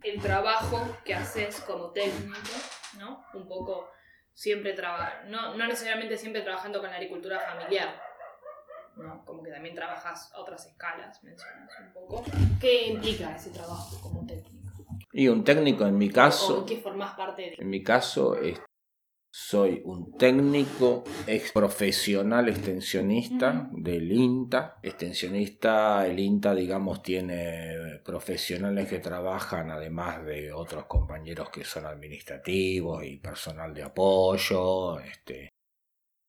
el 0.03 0.21
trabajo 0.21 0.99
que 1.03 1.15
haces 1.15 1.59
como 1.61 1.89
técnico, 1.89 2.37
¿no? 2.99 3.25
Un 3.33 3.47
poco 3.47 3.89
siempre 4.33 4.73
trabajar, 4.73 5.25
no, 5.29 5.55
no 5.55 5.65
necesariamente 5.65 6.15
siempre 6.15 6.43
trabajando 6.43 6.79
con 6.79 6.91
la 6.91 6.97
agricultura 6.97 7.39
familiar, 7.39 7.99
¿no? 8.97 9.25
Como 9.25 9.41
que 9.41 9.49
también 9.49 9.73
trabajas 9.73 10.31
a 10.33 10.39
otras 10.39 10.67
escalas, 10.67 11.23
mencionas 11.23 11.71
un 11.81 11.93
poco. 11.93 12.23
¿Qué 12.61 12.85
implica 12.89 13.35
ese 13.35 13.49
trabajo 13.49 13.99
como 13.99 14.27
técnico? 14.27 14.85
Y 15.11 15.27
un 15.27 15.43
técnico 15.43 15.87
en 15.87 15.97
mi 15.97 16.11
caso... 16.11 16.57
¿O 16.57 16.59
en 16.59 16.65
qué 16.67 16.77
formás 16.77 17.15
parte 17.15 17.41
de...? 17.41 17.55
En 17.57 17.69
mi 17.71 17.83
caso, 17.83 18.35
es 18.35 18.61
soy 19.29 19.81
un 19.85 20.17
técnico 20.17 21.03
ex 21.27 21.51
profesional 21.51 22.49
extensionista 22.49 23.69
del 23.71 24.11
INTA. 24.11 24.79
Extensionista, 24.81 26.07
el 26.07 26.19
INTA, 26.19 26.55
digamos, 26.55 27.03
tiene 27.03 27.99
profesionales 28.03 28.89
que 28.89 28.99
trabajan, 28.99 29.69
además 29.71 30.25
de 30.25 30.51
otros 30.51 30.85
compañeros 30.85 31.49
que 31.49 31.63
son 31.63 31.85
administrativos 31.85 33.03
y 33.03 33.17
personal 33.17 33.73
de 33.73 33.83
apoyo. 33.83 34.99
Este. 34.99 35.49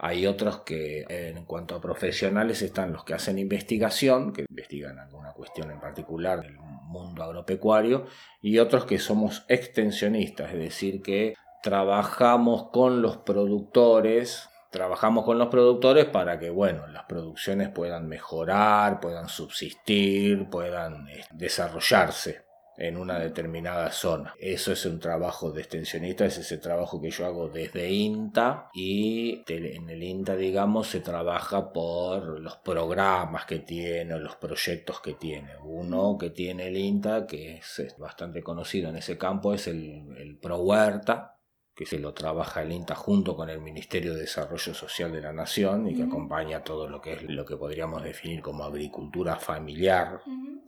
Hay 0.01 0.27
otros 0.27 0.61
que, 0.61 1.05
en 1.09 1.45
cuanto 1.45 1.75
a 1.75 1.81
profesionales, 1.81 2.63
están 2.63 2.93
los 2.93 3.03
que 3.05 3.15
hacen 3.15 3.39
investigación, 3.39 4.33
que 4.33 4.45
investigan 4.49 4.97
alguna 4.99 5.33
cuestión 5.33 5.73
en 5.73 5.81
particular 5.81 6.41
del 6.41 6.57
mundo 6.57 7.25
agropecuario, 7.25 8.07
y 8.41 8.59
otros 8.59 8.85
que 8.85 9.01
somos 9.01 9.45
extensionistas, 9.49 10.53
es 10.53 10.59
decir, 10.59 11.03
que 11.03 11.35
trabajamos 11.63 12.71
con 12.71 13.03
los 13.03 13.19
productores, 13.19 14.49
trabajamos 14.71 15.25
con 15.25 15.39
los 15.39 15.49
productores 15.49 16.07
para 16.07 16.39
que, 16.39 16.51
bueno, 16.51 16.87
las 16.89 17.05
producciones 17.05 17.69
puedan 17.71 18.09
mejorar, 18.09 19.01
puedan 19.01 19.29
subsistir, 19.29 20.49
puedan 20.51 21.09
eh, 21.09 21.25
desarrollarse 21.33 22.49
en 22.79 22.97
una 22.97 23.19
determinada 23.19 23.91
zona. 23.91 24.35
Eso 24.39 24.73
es 24.73 24.87
un 24.87 25.01
trabajo 25.01 25.51
de 25.51 25.63
extensionista, 25.63 26.25
es 26.25 26.39
ese 26.39 26.59
trabajo 26.59 27.01
que 27.01 27.11
yo 27.11 27.27
hago 27.27 27.49
desde 27.49 27.91
INTA 27.91 28.71
y 28.73 29.43
en 29.49 29.91
el 29.91 30.03
INTA, 30.03 30.37
digamos, 30.37 30.87
se 30.87 31.01
trabaja 31.01 31.73
por 31.73 32.41
los 32.41 32.57
programas 32.59 33.47
que 33.47 33.59
tiene, 33.59 34.17
los 34.19 34.37
proyectos 34.37 35.01
que 35.01 35.15
tiene. 35.15 35.57
Uno 35.65 36.17
que 36.19 36.31
tiene 36.31 36.69
el 36.69 36.77
INTA, 36.77 37.27
que 37.27 37.57
es 37.57 37.97
bastante 37.99 38.43
conocido 38.43 38.91
en 38.91 38.97
ese 38.97 39.19
campo, 39.19 39.53
es 39.53 39.67
el, 39.67 40.17
el 40.17 40.39
Pro 40.39 40.59
Huerta, 40.59 41.38
que 41.79 41.87
se 41.87 42.01
lo 42.01 42.13
trabaja 42.13 42.63
el 42.63 42.73
INTA 42.73 42.97
junto 42.97 43.37
con 43.37 43.49
el 43.51 43.61
Ministerio 43.61 44.13
de 44.13 44.23
Desarrollo 44.23 44.75
Social 44.75 45.13
de 45.13 45.21
la 45.21 45.33
Nación 45.33 45.87
y 45.87 45.95
que 45.95 46.03
acompaña 46.03 46.65
todo 46.65 46.89
lo 46.89 47.01
que 47.01 47.13
es 47.13 47.23
lo 47.23 47.47
que 47.47 47.57
podríamos 47.57 48.03
definir 48.03 48.43
como 48.43 48.65
agricultura 48.65 49.37
familiar, 49.37 50.21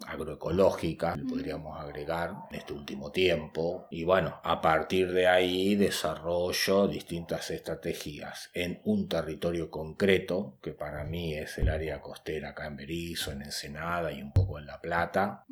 agroecológica, 0.06 1.16
le 1.16 1.24
podríamos 1.24 1.80
agregar 1.80 2.32
en 2.52 2.58
este 2.60 2.74
último 2.74 3.10
tiempo. 3.10 3.88
Y 3.90 4.04
bueno, 4.04 4.38
a 4.44 4.60
partir 4.60 5.10
de 5.10 5.26
ahí 5.26 5.74
desarrollo 5.74 6.86
distintas 6.86 7.50
estrategias 7.50 8.48
en 8.54 8.80
un 8.84 9.08
territorio 9.08 9.68
concreto, 9.68 10.58
que 10.62 10.74
para 10.74 11.02
mí 11.02 11.34
es 11.34 11.58
el 11.58 11.70
área 11.70 12.00
costera 12.00 12.50
acá 12.50 12.68
en 12.68 12.76
Berizo, 12.76 13.32
en 13.32 13.42
Ensenada 13.42 14.12
y 14.12 14.22
un 14.22 14.30
poco 14.30 14.60
en 14.60 14.66
La 14.66 14.80
Plata. 14.80 15.44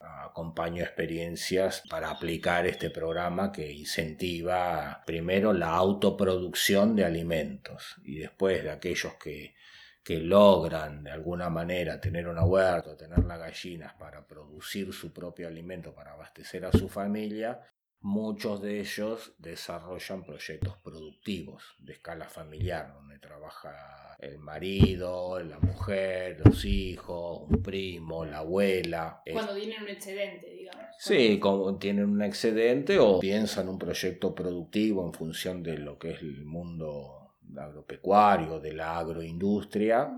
Acompaño 0.00 0.82
experiencias 0.82 1.82
para 1.88 2.10
aplicar 2.10 2.66
este 2.66 2.90
programa 2.90 3.52
que 3.52 3.72
incentiva 3.72 5.02
primero 5.06 5.52
la 5.52 5.70
autoproducción 5.70 6.96
de 6.96 7.04
alimentos 7.04 7.96
y 8.04 8.18
después 8.18 8.62
de 8.62 8.70
aquellos 8.70 9.14
que, 9.14 9.54
que 10.02 10.18
logran 10.18 11.02
de 11.02 11.10
alguna 11.10 11.50
manera 11.50 12.00
tener 12.00 12.28
una 12.28 12.44
huerta, 12.44 12.96
tener 12.96 13.24
las 13.24 13.38
gallinas 13.38 13.94
para 13.94 14.26
producir 14.26 14.92
su 14.92 15.12
propio 15.12 15.48
alimento, 15.48 15.94
para 15.94 16.12
abastecer 16.12 16.64
a 16.64 16.72
su 16.72 16.88
familia, 16.88 17.60
muchos 18.00 18.62
de 18.62 18.80
ellos 18.80 19.34
desarrollan 19.38 20.24
proyectos 20.24 20.76
productivos 20.78 21.62
de 21.78 21.94
escala 21.94 22.28
familiar, 22.28 22.92
donde 22.94 23.18
trabaja 23.18 24.16
el 24.18 24.38
marido, 24.38 25.38
la 25.40 25.58
mujer, 25.58 26.40
los 26.44 26.64
hijos, 26.64 27.42
un 27.48 27.62
primo, 27.62 28.24
la 28.24 28.38
abuela. 28.38 29.22
Cuando 29.30 29.54
tienen 29.54 29.82
un 29.82 29.88
excedente, 29.88 30.50
digamos. 30.50 30.84
Sí, 30.98 31.38
como 31.38 31.78
tienen 31.78 32.06
un 32.06 32.22
excedente 32.22 32.98
o 32.98 33.20
piensan 33.20 33.68
un 33.68 33.78
proyecto 33.78 34.34
productivo 34.34 35.04
en 35.04 35.12
función 35.12 35.62
de 35.62 35.78
lo 35.78 35.98
que 35.98 36.12
es 36.12 36.22
el 36.22 36.44
mundo 36.44 37.36
agropecuario, 37.56 38.60
de 38.60 38.72
la 38.72 38.98
agroindustria. 38.98 40.16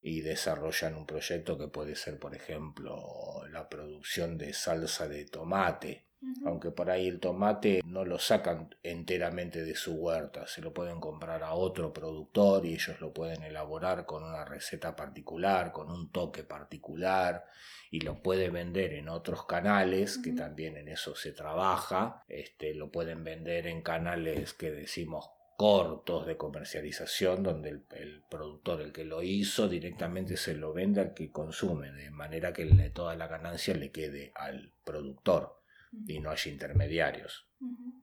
Y 0.00 0.20
desarrollan 0.20 0.94
un 0.94 1.04
proyecto 1.04 1.58
que 1.58 1.66
puede 1.66 1.96
ser, 1.96 2.20
por 2.20 2.32
ejemplo, 2.32 3.42
la 3.50 3.68
producción 3.68 4.38
de 4.38 4.52
salsa 4.52 5.08
de 5.08 5.24
tomate, 5.24 6.05
aunque 6.44 6.70
por 6.70 6.90
ahí 6.90 7.06
el 7.06 7.20
tomate 7.20 7.82
no 7.84 8.04
lo 8.04 8.18
sacan 8.18 8.74
enteramente 8.82 9.64
de 9.64 9.74
su 9.74 9.94
huerta, 9.94 10.46
se 10.46 10.60
lo 10.60 10.72
pueden 10.72 11.00
comprar 11.00 11.42
a 11.42 11.54
otro 11.54 11.92
productor 11.92 12.64
y 12.64 12.74
ellos 12.74 13.00
lo 13.00 13.12
pueden 13.12 13.42
elaborar 13.42 14.06
con 14.06 14.24
una 14.24 14.44
receta 14.44 14.96
particular, 14.96 15.72
con 15.72 15.90
un 15.90 16.10
toque 16.10 16.42
particular 16.42 17.44
y 17.90 18.00
lo 18.00 18.22
puede 18.22 18.50
vender 18.50 18.94
en 18.94 19.08
otros 19.08 19.44
canales, 19.46 20.18
que 20.18 20.32
también 20.32 20.76
en 20.76 20.88
eso 20.88 21.14
se 21.14 21.32
trabaja, 21.32 22.24
este, 22.28 22.74
lo 22.74 22.90
pueden 22.90 23.22
vender 23.22 23.66
en 23.66 23.82
canales 23.82 24.54
que 24.54 24.70
decimos 24.70 25.30
cortos 25.56 26.26
de 26.26 26.36
comercialización 26.36 27.42
donde 27.42 27.70
el, 27.70 28.22
productor, 28.28 28.82
el 28.82 28.92
que 28.92 29.04
lo 29.04 29.22
hizo, 29.22 29.68
directamente 29.68 30.36
se 30.36 30.54
lo 30.54 30.72
vende 30.72 31.00
al 31.00 31.14
que 31.14 31.30
consume, 31.30 31.92
de 31.92 32.10
manera 32.10 32.52
que 32.52 32.66
toda 32.90 33.16
la 33.16 33.26
ganancia 33.26 33.74
le 33.74 33.90
quede 33.90 34.32
al 34.34 34.72
productor 34.84 35.56
y 36.06 36.20
no 36.20 36.30
haya 36.30 36.50
intermediarios. 36.50 37.48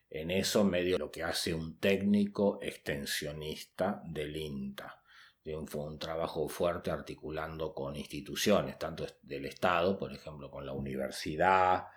En 0.09 0.31
eso 0.31 0.63
medio 0.63 0.97
lo 0.97 1.11
que 1.11 1.23
hace 1.23 1.53
un 1.53 1.79
técnico 1.79 2.59
extensionista 2.61 4.01
del 4.05 4.35
INTA. 4.35 4.99
De 5.43 5.57
un, 5.57 5.67
un, 5.73 5.99
trabajo 5.99 6.47
fuerte 6.47 6.89
articulando 6.89 7.73
con 7.73 7.97
instituciones, 7.97 8.79
tanto 8.79 9.05
del 9.21 9.45
Estado, 9.45 9.99
por 9.99 10.13
ejemplo, 10.13 10.49
con 10.49 10.65
la 10.65 10.71
universidad, 10.71 11.87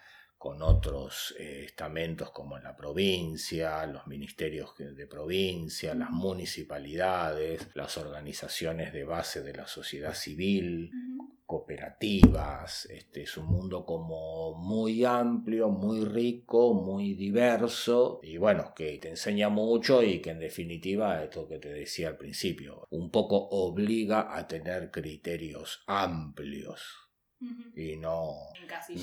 con 0.46 0.62
otros 0.62 1.35
eh, 1.40 1.64
estamentos 1.64 2.30
como 2.30 2.56
la 2.56 2.76
provincia, 2.76 3.85
los 3.85 4.06
ministerios 4.06 4.76
de 4.78 5.06
provincia, 5.09 5.92
las 5.92 6.11
municipalidades, 6.11 7.66
las 7.74 7.98
organizaciones 7.98 8.92
de 8.92 9.02
base 9.02 9.42
de 9.42 9.52
la 9.54 9.66
sociedad 9.66 10.14
civil, 10.14 10.92
cooperativas. 11.46 12.87
Este 12.87 13.24
es 13.24 13.37
un 13.37 13.46
mundo 13.46 13.85
como 13.85 14.54
muy 14.54 15.04
amplio, 15.04 15.68
muy 15.68 16.04
rico, 16.04 16.74
muy 16.74 17.14
diverso 17.14 18.20
y 18.22 18.37
bueno, 18.37 18.72
que 18.72 18.98
te 18.98 19.09
enseña 19.09 19.48
mucho 19.48 20.00
y 20.00 20.20
que 20.20 20.30
en 20.30 20.38
definitiva, 20.38 21.24
esto 21.24 21.48
que 21.48 21.59
te 21.59 21.70
decía 21.70 22.06
al 22.06 22.18
principio, 22.18 22.87
un 22.90 23.11
poco 23.11 23.48
obliga 23.50 24.37
a 24.37 24.46
tener 24.46 24.92
criterios 24.92 25.82
amplios 25.88 27.06
Y 27.75 27.96
no 27.96 28.35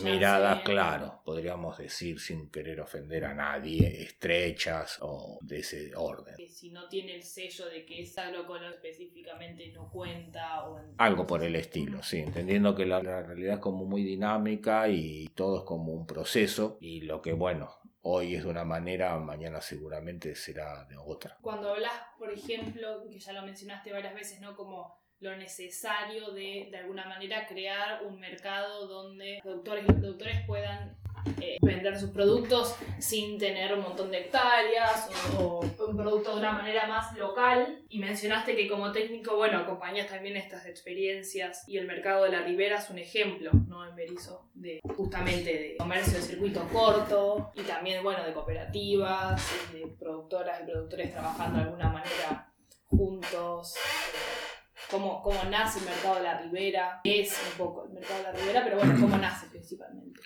miradas, 0.03 0.63
claro, 0.63 1.21
podríamos 1.23 1.77
decir 1.77 2.19
sin 2.19 2.49
querer 2.49 2.81
ofender 2.81 3.25
a 3.25 3.33
nadie, 3.33 4.01
estrechas 4.01 4.97
o 5.01 5.37
de 5.41 5.59
ese 5.59 5.95
orden. 5.95 6.35
Que 6.35 6.47
si 6.47 6.71
no 6.71 6.87
tiene 6.87 7.15
el 7.15 7.23
sello 7.23 7.67
de 7.67 7.85
que 7.85 8.01
es 8.01 8.17
agrocolor 8.17 8.73
específicamente 8.73 9.71
no 9.71 9.89
cuenta 9.89 10.67
o 10.67 10.79
Algo 10.97 11.27
por 11.27 11.43
el 11.43 11.55
estilo, 11.55 12.01
sí, 12.01 12.19
entendiendo 12.19 12.75
que 12.75 12.85
la, 12.85 13.01
la 13.03 13.23
realidad 13.23 13.55
es 13.55 13.59
como 13.59 13.85
muy 13.85 14.03
dinámica 14.03 14.89
y 14.89 15.27
todo 15.35 15.59
es 15.59 15.63
como 15.63 15.93
un 15.93 16.07
proceso 16.07 16.77
y 16.81 17.01
lo 17.01 17.21
que, 17.21 17.33
bueno, 17.33 17.69
hoy 18.01 18.35
es 18.35 18.43
de 18.43 18.49
una 18.49 18.65
manera, 18.65 19.17
mañana 19.17 19.61
seguramente 19.61 20.35
será 20.35 20.85
de 20.85 20.97
otra. 20.97 21.37
Cuando 21.41 21.69
hablas, 21.69 21.93
por 22.17 22.31
ejemplo, 22.31 23.07
que 23.09 23.19
ya 23.19 23.33
lo 23.33 23.43
mencionaste 23.43 23.91
varias 23.91 24.13
veces, 24.13 24.41
¿no? 24.41 24.55
Como 24.55 25.02
lo 25.19 25.35
necesario 25.37 26.31
de, 26.31 26.67
de 26.69 26.77
alguna 26.77 27.05
manera, 27.05 27.47
crear 27.47 28.03
un 28.05 28.19
mercado 28.19 28.87
donde 28.87 29.39
productores 29.41 29.85
y 29.87 29.93
productores 29.93 30.45
puedan 30.45 30.97
eh, 31.39 31.57
vender 31.61 31.97
sus 31.97 32.09
productos 32.09 32.75
sin 32.99 33.37
tener 33.37 33.73
un 33.73 33.81
montón 33.81 34.11
de 34.11 34.19
hectáreas 34.19 35.09
o, 35.37 35.59
un 35.59 35.97
producto 35.97 36.33
de 36.33 36.39
una 36.39 36.51
manera 36.51 36.87
más 36.87 37.15
local. 37.17 37.81
Y 37.89 37.99
mencionaste 37.99 38.55
que 38.55 38.67
como 38.67 38.91
técnico, 38.91 39.35
bueno, 39.35 39.59
acompañas 39.59 40.09
también 40.09 40.35
estas 40.37 40.65
experiencias 40.65 41.67
y 41.67 41.77
el 41.77 41.87
mercado 41.87 42.23
de 42.23 42.31
la 42.31 42.41
Ribera 42.41 42.77
es 42.77 42.89
un 42.89 42.99
ejemplo, 42.99 43.51
¿no? 43.67 43.87
En 43.87 43.95
Berizo, 43.95 44.49
de 44.53 44.81
justamente 44.95 45.53
de 45.53 45.77
comercio 45.77 46.17
de 46.17 46.21
circuito 46.21 46.67
corto 46.71 47.51
y 47.55 47.61
también, 47.61 48.03
bueno, 48.03 48.23
de 48.25 48.33
cooperativas, 48.33 49.41
de 49.71 49.87
productoras 49.99 50.61
y 50.61 50.65
productores 50.65 51.11
trabajando 51.11 51.59
de 51.59 51.65
alguna 51.65 51.89
manera 51.89 52.51
juntos. 52.89 53.75
eh, 53.75 54.42
Cómo, 54.91 55.21
cómo 55.23 55.43
nace 55.49 55.79
el 55.79 55.85
mercado 55.85 56.15
de 56.15 56.23
la 56.23 56.39
Ribera, 56.41 57.01
es 57.03 57.31
un 57.51 57.57
poco 57.65 57.85
el 57.85 57.93
mercado 57.93 58.17
de 58.17 58.23
la 58.23 58.31
Ribera, 58.31 58.61
pero 58.63 58.77
bueno, 58.77 58.95
cómo 58.99 59.17
nace 59.17 59.47
principalmente. 59.47 60.19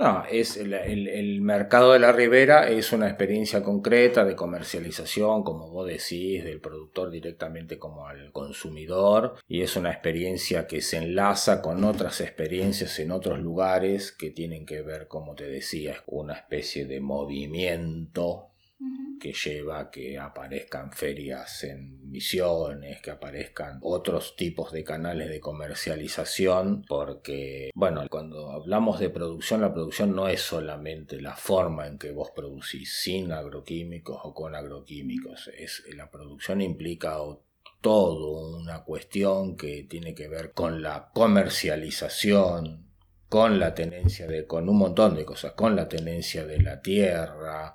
No, 0.00 0.24
es 0.30 0.56
el, 0.56 0.72
el- 0.74 1.08
el 1.08 1.40
mercado 1.40 1.92
de 1.92 1.98
la 1.98 2.12
ribera 2.12 2.68
es 2.68 2.92
una 2.92 3.08
experiencia 3.08 3.64
concreta 3.64 4.24
de 4.24 4.36
comercialización, 4.36 5.42
como 5.42 5.70
vos 5.70 5.88
decís, 5.88 6.44
del 6.44 6.60
productor 6.60 7.10
directamente 7.10 7.80
como 7.80 8.06
al 8.06 8.30
consumidor, 8.30 9.34
y 9.48 9.62
es 9.62 9.74
una 9.74 9.90
experiencia 9.90 10.68
que 10.68 10.82
se 10.82 10.98
enlaza 10.98 11.60
con 11.60 11.82
otras 11.82 12.20
experiencias 12.20 12.96
en 13.00 13.10
otros 13.10 13.40
lugares 13.40 14.12
que 14.12 14.30
tienen 14.30 14.66
que 14.66 14.82
ver, 14.82 15.08
como 15.08 15.34
te 15.34 15.48
decía, 15.48 15.96
una 16.06 16.34
especie 16.34 16.86
de 16.86 17.00
movimiento 17.00 18.50
que 19.18 19.32
lleva 19.32 19.80
a 19.80 19.90
que 19.90 20.18
aparezcan 20.18 20.92
ferias 20.92 21.64
en 21.64 22.08
misiones, 22.08 23.00
que 23.02 23.10
aparezcan 23.10 23.80
otros 23.82 24.36
tipos 24.36 24.72
de 24.72 24.84
canales 24.84 25.28
de 25.28 25.40
comercialización, 25.40 26.84
porque, 26.86 27.70
bueno, 27.74 28.04
cuando 28.08 28.52
hablamos 28.52 29.00
de 29.00 29.10
producción, 29.10 29.60
la 29.60 29.74
producción 29.74 30.14
no 30.14 30.28
es 30.28 30.40
solamente 30.40 31.20
la 31.20 31.34
forma 31.34 31.86
en 31.86 31.98
que 31.98 32.12
vos 32.12 32.30
producís, 32.34 33.00
sin 33.00 33.32
agroquímicos 33.32 34.20
o 34.22 34.32
con 34.32 34.54
agroquímicos, 34.54 35.50
es, 35.56 35.82
la 35.96 36.10
producción 36.10 36.60
implica 36.60 37.16
todo 37.80 38.56
una 38.56 38.84
cuestión 38.84 39.56
que 39.56 39.84
tiene 39.84 40.14
que 40.14 40.28
ver 40.28 40.52
con 40.52 40.82
la 40.82 41.10
comercialización, 41.12 42.86
con 43.28 43.58
la 43.58 43.74
tenencia 43.74 44.26
de, 44.26 44.46
con 44.46 44.68
un 44.68 44.78
montón 44.78 45.14
de 45.14 45.24
cosas, 45.24 45.52
con 45.52 45.76
la 45.76 45.88
tenencia 45.88 46.46
de 46.46 46.60
la 46.60 46.80
tierra, 46.80 47.74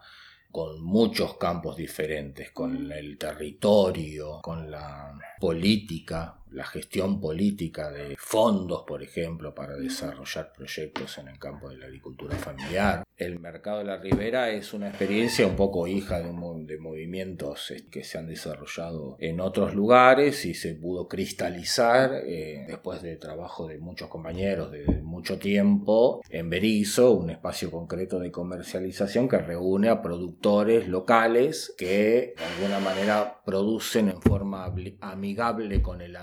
con 0.53 0.83
muchos 0.83 1.35
campos 1.37 1.75
diferentes, 1.75 2.51
con 2.51 2.91
el 2.91 3.17
territorio, 3.17 4.39
con 4.39 4.69
la 4.69 5.17
política, 5.39 6.42
la 6.53 6.65
gestión 6.65 7.19
política 7.19 7.91
de 7.91 8.15
fondos, 8.17 8.83
por 8.87 9.03
ejemplo, 9.03 9.53
para 9.53 9.75
desarrollar 9.75 10.53
proyectos 10.53 11.17
en 11.17 11.27
el 11.27 11.39
campo 11.39 11.69
de 11.69 11.77
la 11.77 11.85
agricultura 11.85 12.35
familiar. 12.37 13.03
El 13.17 13.39
mercado 13.39 13.79
de 13.79 13.85
la 13.85 13.97
ribera 13.97 14.49
es 14.49 14.73
una 14.73 14.89
experiencia 14.89 15.45
un 15.45 15.55
poco 15.55 15.87
hija 15.87 16.19
de, 16.19 16.25
de 16.65 16.77
movimientos 16.79 17.71
eh, 17.71 17.85
que 17.89 18.03
se 18.03 18.17
han 18.17 18.27
desarrollado 18.27 19.17
en 19.19 19.39
otros 19.39 19.75
lugares 19.75 20.45
y 20.45 20.53
se 20.53 20.75
pudo 20.75 21.07
cristalizar 21.07 22.11
eh, 22.25 22.65
después 22.67 23.01
de 23.01 23.15
trabajo 23.17 23.67
de 23.67 23.77
muchos 23.77 24.09
compañeros 24.09 24.71
de 24.71 24.85
mucho 25.01 25.37
tiempo 25.37 26.21
en 26.29 26.49
Berizo, 26.49 27.11
un 27.11 27.29
espacio 27.29 27.71
concreto 27.71 28.19
de 28.19 28.31
comercialización 28.31 29.29
que 29.29 29.37
reúne 29.37 29.89
a 29.89 30.01
productores 30.01 30.87
locales 30.87 31.73
que 31.77 32.33
de 32.35 32.43
alguna 32.55 32.79
manera 32.79 33.41
producen 33.45 34.09
en 34.09 34.21
forma 34.21 34.73
amigable 35.01 35.81
con 35.81 36.01
el 36.01 36.15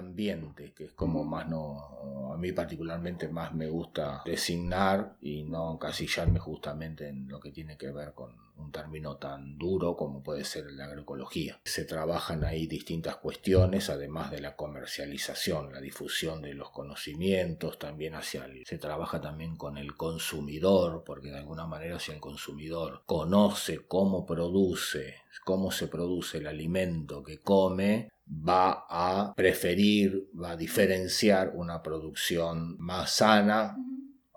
que 0.75 0.85
es 0.85 0.93
como 0.93 1.25
más 1.25 1.49
no, 1.49 2.33
a 2.33 2.37
mí 2.37 2.53
particularmente 2.53 3.29
más 3.29 3.55
me 3.55 3.69
gusta 3.69 4.23
designar 4.25 5.17
y 5.21 5.45
no 5.45 5.75
encasillarme 5.75 6.39
justamente 6.39 7.09
en 7.09 7.29
lo 7.29 7.41
que 7.41 7.51
tiene 7.51 7.77
que 7.77 7.91
ver 7.91 8.13
con 8.15 8.50
un 8.61 8.73
término 8.73 9.17
tan 9.17 9.57
duro 9.59 9.97
como 9.97 10.23
puede 10.23 10.45
ser 10.45 10.71
la 10.73 10.85
agroecología. 10.85 11.61
Se 11.65 11.85
trabajan 11.85 12.45
ahí 12.45 12.67
distintas 12.67 13.17
cuestiones, 13.17 13.91
además 13.91 14.31
de 14.31 14.41
la 14.41 14.57
comercialización, 14.57 15.73
la 15.73 15.81
difusión 15.81 16.43
de 16.43 16.55
los 16.55 16.71
conocimientos, 16.71 17.79
también 17.79 18.15
hacia 18.15 18.45
el, 18.45 18.65
se 18.67 18.79
trabaja 18.79 19.21
también 19.21 19.57
con 19.57 19.79
el 19.79 19.97
consumidor, 19.97 21.03
porque 21.05 21.31
de 21.31 21.39
alguna 21.39 21.67
manera 21.67 21.99
si 21.99 22.13
el 22.13 22.21
consumidor 22.21 23.03
conoce 23.07 23.87
cómo 23.87 24.27
produce, 24.27 25.17
cómo 25.45 25.71
se 25.71 25.89
produce 25.89 26.39
el 26.39 26.47
alimento 26.47 27.23
que 27.23 27.39
come, 27.39 28.11
va 28.29 28.87
a 28.89 29.35
preferir, 29.35 30.31
va 30.41 30.53
a 30.53 30.57
diferenciar 30.57 31.53
una 31.55 31.83
producción 31.83 32.77
más 32.79 33.17
sana, 33.17 33.77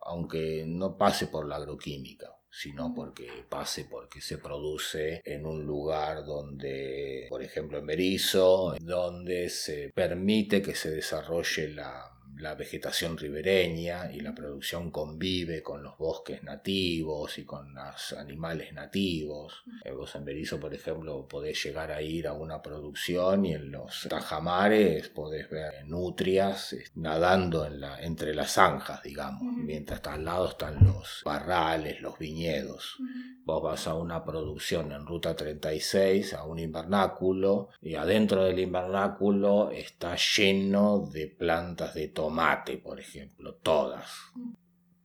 aunque 0.02 0.66
no 0.68 0.98
pase 0.98 1.28
por 1.28 1.48
la 1.48 1.58
agroquímica 1.58 2.34
sino 2.56 2.94
porque 2.94 3.28
pase 3.50 3.86
porque 3.90 4.22
se 4.22 4.38
produce 4.38 5.24
en 5.26 5.48
un 5.48 5.66
lugar 5.66 6.24
donde, 6.24 7.26
por 7.28 7.42
ejemplo 7.42 7.80
en 7.80 7.88
Berizo, 7.88 8.76
donde 8.80 9.50
se 9.50 9.90
permite 9.90 10.62
que 10.62 10.76
se 10.76 10.92
desarrolle 10.92 11.70
la, 11.70 12.13
la 12.38 12.56
vegetación 12.56 13.18
ribereña 13.18 14.12
y 14.12 14.20
la 14.20 14.34
producción 14.34 14.92
convive 14.92 15.62
con 15.62 15.84
los 15.84 15.98
bosques 15.98 16.44
nativos 16.44 17.38
y 17.38 17.46
con 17.46 17.74
los 17.74 18.14
animales 18.14 18.74
nativos. 18.74 19.64
Vos 19.96 20.16
en 20.16 20.26
Berizo, 20.26 20.60
por 20.60 20.74
ejemplo, 20.74 21.28
podés 21.28 21.64
llegar 21.64 21.92
a 21.92 22.02
ir 22.02 22.28
a 22.28 22.34
una 22.34 22.62
producción 22.62 23.46
y 23.46 23.54
en 23.54 23.72
los 23.72 24.08
tajamares 24.10 25.10
podés 25.10 25.50
ver 25.50 25.86
nutrias 25.86 26.74
eh, 26.74 26.84
nadando 26.96 27.66
en 27.66 27.80
la, 27.80 28.02
entre 28.02 28.34
las 28.34 28.54
zanjas, 28.54 29.04
digamos, 29.04 29.42
mientras 29.58 30.02
al 30.06 30.26
lado 30.26 30.50
están 30.50 30.84
los 30.84 31.22
barrales, 31.24 32.02
los 32.02 32.18
viñedos. 32.18 32.98
Vos 33.46 33.62
vas 33.62 33.88
a 33.88 33.96
una 33.96 34.24
producción 34.24 34.92
en 34.92 35.06
Ruta 35.06 35.36
36, 35.36 36.34
a 36.34 36.46
un 36.46 36.60
invernáculo, 36.60 37.70
y 37.82 37.96
adentro 37.96 38.46
del 38.46 38.60
invernáculo 38.60 39.72
está 39.72 40.16
lleno 40.16 41.10
de 41.12 41.28
plantas 41.28 41.94
de 41.94 42.08
tomate, 42.24 42.78
por 42.78 43.02
ejemplo, 43.02 43.56
todas. 43.56 44.10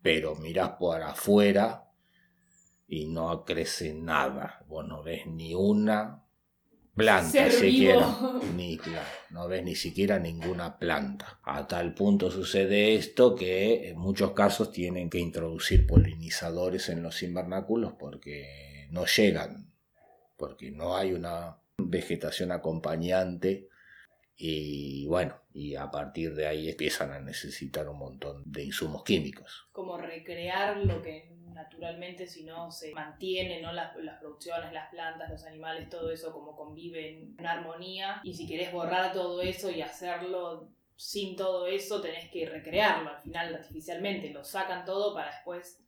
Pero 0.01 0.37
mirás 0.37 0.71
por 0.79 1.03
afuera 1.03 1.91
y 2.87 3.07
no 3.07 3.45
crece 3.45 3.93
nada. 3.93 4.65
Vos 4.69 4.87
no 4.87 5.03
ves 5.03 5.27
ni 5.27 5.53
una 5.53 6.25
planta 6.95 7.31
Ser 7.31 7.51
siquiera. 7.51 8.07
vivo. 8.07 8.41
Ni, 8.55 8.79
no 9.31 9.49
ves 9.49 9.65
ni 9.65 9.75
siquiera 9.75 10.21
ninguna 10.21 10.79
planta. 10.79 11.41
A 11.43 11.67
tal 11.67 11.93
punto 11.93 12.31
sucede 12.31 12.95
esto 12.95 13.35
que 13.35 13.89
en 13.89 13.99
muchos 13.99 14.31
casos 14.31 14.71
tienen 14.71 15.11
que 15.11 15.19
introducir 15.19 15.89
polinizadores 15.89 16.89
en 16.89 17.03
los 17.03 17.21
invernáculos 17.25 17.95
porque 17.99 18.87
no 18.93 19.07
llegan, 19.07 19.73
porque 20.37 20.71
no 20.71 20.97
hay 20.97 21.15
una 21.15 21.59
vegetación 21.79 22.53
acompañante 22.53 23.69
y 24.41 25.05
bueno, 25.09 25.35
y 25.59 25.75
a 25.75 25.91
partir 25.91 26.35
de 26.35 26.47
ahí 26.47 26.69
empiezan 26.69 27.11
a 27.11 27.21
necesitar 27.21 27.89
un 27.89 27.99
montón 27.99 28.43
de 28.47 28.65
insumos 28.65 29.03
químicos. 29.03 29.69
como 29.73 29.97
recrear 29.99 30.77
lo 30.77 31.03
que 31.03 31.37
naturalmente 31.53 32.29
si 32.29 32.45
no 32.45 32.71
se 32.71 32.93
mantiene, 32.93 33.61
¿no? 33.61 33.73
Las, 33.73 33.97
las 33.97 34.21
producciones, 34.21 34.73
las 34.73 34.89
plantas, 34.91 35.29
los 35.29 35.45
animales, 35.45 35.89
todo 35.89 36.13
eso 36.13 36.33
como 36.33 36.55
convive 36.55 37.35
en 37.39 37.47
armonía 37.47 38.21
y 38.23 38.35
si 38.35 38.47
querés 38.47 38.73
borrar 38.73 39.13
todo 39.13 39.43
eso 39.43 39.69
y 39.69 39.83
hacerlo 39.83 40.69
sin 40.95 41.35
todo 41.35 41.67
eso 41.67 42.01
tenés 42.01 42.31
que 42.31 42.47
recrearlo 42.47 43.11
al 43.11 43.23
final 43.23 43.55
artificialmente, 43.55 44.31
lo 44.31 44.45
sacan 44.45 44.85
todo 44.85 45.15
para 45.15 45.33
después 45.33 45.81